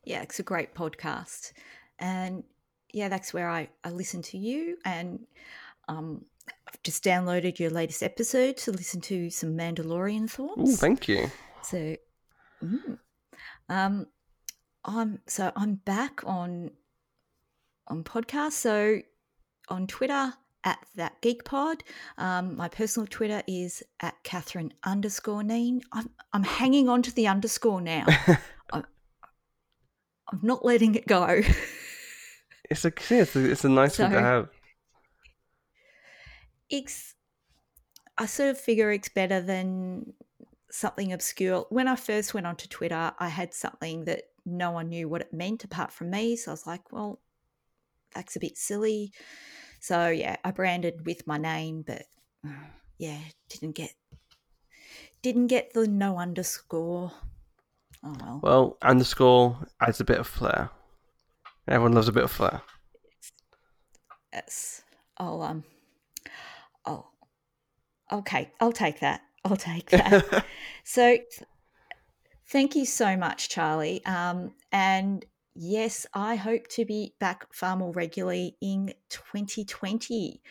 Yeah, 0.03 0.23
it's 0.23 0.39
a 0.39 0.43
great 0.43 0.73
podcast, 0.73 1.53
and 1.99 2.43
yeah, 2.91 3.07
that's 3.07 3.33
where 3.35 3.47
I 3.47 3.69
I 3.83 3.91
listen 3.91 4.23
to 4.23 4.37
you, 4.37 4.77
and 4.83 5.27
um, 5.87 6.25
I've 6.67 6.81
just 6.83 7.03
downloaded 7.03 7.59
your 7.59 7.69
latest 7.69 8.03
episode 8.03 8.57
to 8.57 8.71
listen 8.71 9.01
to 9.01 9.29
some 9.29 9.57
Mandalorian 9.57 10.29
thoughts. 10.29 10.71
Ooh, 10.71 10.75
thank 10.75 11.07
you. 11.07 11.29
So, 11.63 11.95
mm. 12.63 12.97
um, 13.69 14.07
I'm 14.85 15.19
so 15.27 15.51
I'm 15.55 15.75
back 15.75 16.21
on 16.25 16.71
on 17.87 18.03
podcast. 18.03 18.53
So 18.53 19.01
on 19.69 19.87
Twitter 19.87 20.33
at 20.63 20.79
that 20.95 21.21
geek 21.21 21.43
pod. 21.43 21.83
Um, 22.17 22.55
my 22.55 22.67
personal 22.67 23.07
Twitter 23.07 23.41
is 23.47 23.83
at 23.99 24.15
Catherine 24.23 24.73
underscore 24.83 25.43
Neen. 25.43 25.81
I'm 25.91 26.09
I'm 26.33 26.43
hanging 26.43 26.89
on 26.89 27.01
to 27.03 27.13
the 27.13 27.27
underscore 27.27 27.81
now. 27.81 28.05
I'm, 28.73 28.85
I'm 30.31 30.39
not 30.41 30.63
letting 30.65 30.95
it 30.95 31.07
go. 31.07 31.41
It's 32.71 32.85
a 32.85 32.93
it's 33.09 33.35
a, 33.35 33.51
it's 33.51 33.65
a 33.65 33.69
nice 33.69 33.99
one 33.99 34.11
to 34.11 34.21
have. 34.21 34.49
It's 36.71 37.13
I 38.17 38.25
sort 38.25 38.49
of 38.49 38.57
figure 38.57 38.91
it's 38.91 39.09
better 39.09 39.41
than 39.41 40.13
something 40.71 41.13
obscure. 41.13 41.65
When 41.69 41.87
I 41.87 41.95
first 41.95 42.33
went 42.33 42.47
onto 42.47 42.67
Twitter, 42.67 43.11
I 43.19 43.27
had 43.27 43.53
something 43.53 44.05
that 44.05 44.23
no 44.45 44.71
one 44.71 44.89
knew 44.89 45.07
what 45.07 45.21
it 45.21 45.33
meant 45.33 45.63
apart 45.63 45.91
from 45.91 46.09
me. 46.09 46.35
So 46.35 46.51
I 46.51 46.53
was 46.53 46.67
like, 46.67 46.91
well, 46.91 47.19
that's 48.13 48.35
a 48.35 48.39
bit 48.39 48.57
silly. 48.57 49.11
So 49.79 50.09
yeah, 50.09 50.37
I 50.43 50.51
branded 50.51 51.05
with 51.05 51.27
my 51.27 51.37
name, 51.37 51.83
but 51.85 52.03
yeah, 52.97 53.19
didn't 53.49 53.75
get 53.75 53.93
didn't 55.21 55.47
get 55.47 55.73
the 55.73 55.87
no 55.87 56.17
underscore. 56.17 57.11
Oh 58.03 58.15
well. 58.19 58.39
Well, 58.41 58.77
underscore 58.81 59.57
adds 59.79 59.99
a 59.99 60.05
bit 60.05 60.19
of 60.19 60.27
flair. 60.27 60.69
Everyone 61.67 61.93
loves 61.93 62.07
a 62.07 62.11
bit 62.13 62.23
of 62.23 62.31
flair. 62.31 62.61
Yes. 64.33 64.81
I'll 65.17 65.41
um 65.41 65.63
okay, 68.11 68.51
I'll 68.59 68.71
take 68.71 68.99
that. 68.99 69.21
I'll 69.45 69.57
take 69.57 69.89
that. 69.91 70.45
So, 70.83 71.15
th- 71.15 71.43
thank 72.47 72.75
you 72.75 72.85
so 72.85 73.17
much, 73.17 73.49
Charlie. 73.49 74.05
Um, 74.05 74.53
and 74.71 75.25
yes, 75.55 76.05
I 76.13 76.35
hope 76.35 76.67
to 76.69 76.85
be 76.85 77.15
back 77.19 77.53
far 77.53 77.75
more 77.75 77.91
regularly 77.91 78.55
in 78.61 78.93
2020 79.09 80.41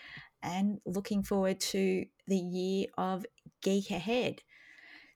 and 0.43 0.81
looking 0.87 1.23
forward 1.23 1.61
to 1.61 2.05
the 2.27 2.37
year 2.37 2.87
of 2.97 3.27
geek 3.63 3.91
ahead. 3.91 4.43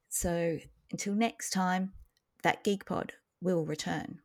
So 0.08 0.58
until 0.92 1.14
next 1.14 1.50
time, 1.50 1.92
that 2.42 2.62
Geek 2.62 2.84
Pod 2.84 3.14
will 3.40 3.64
return. 3.64 4.20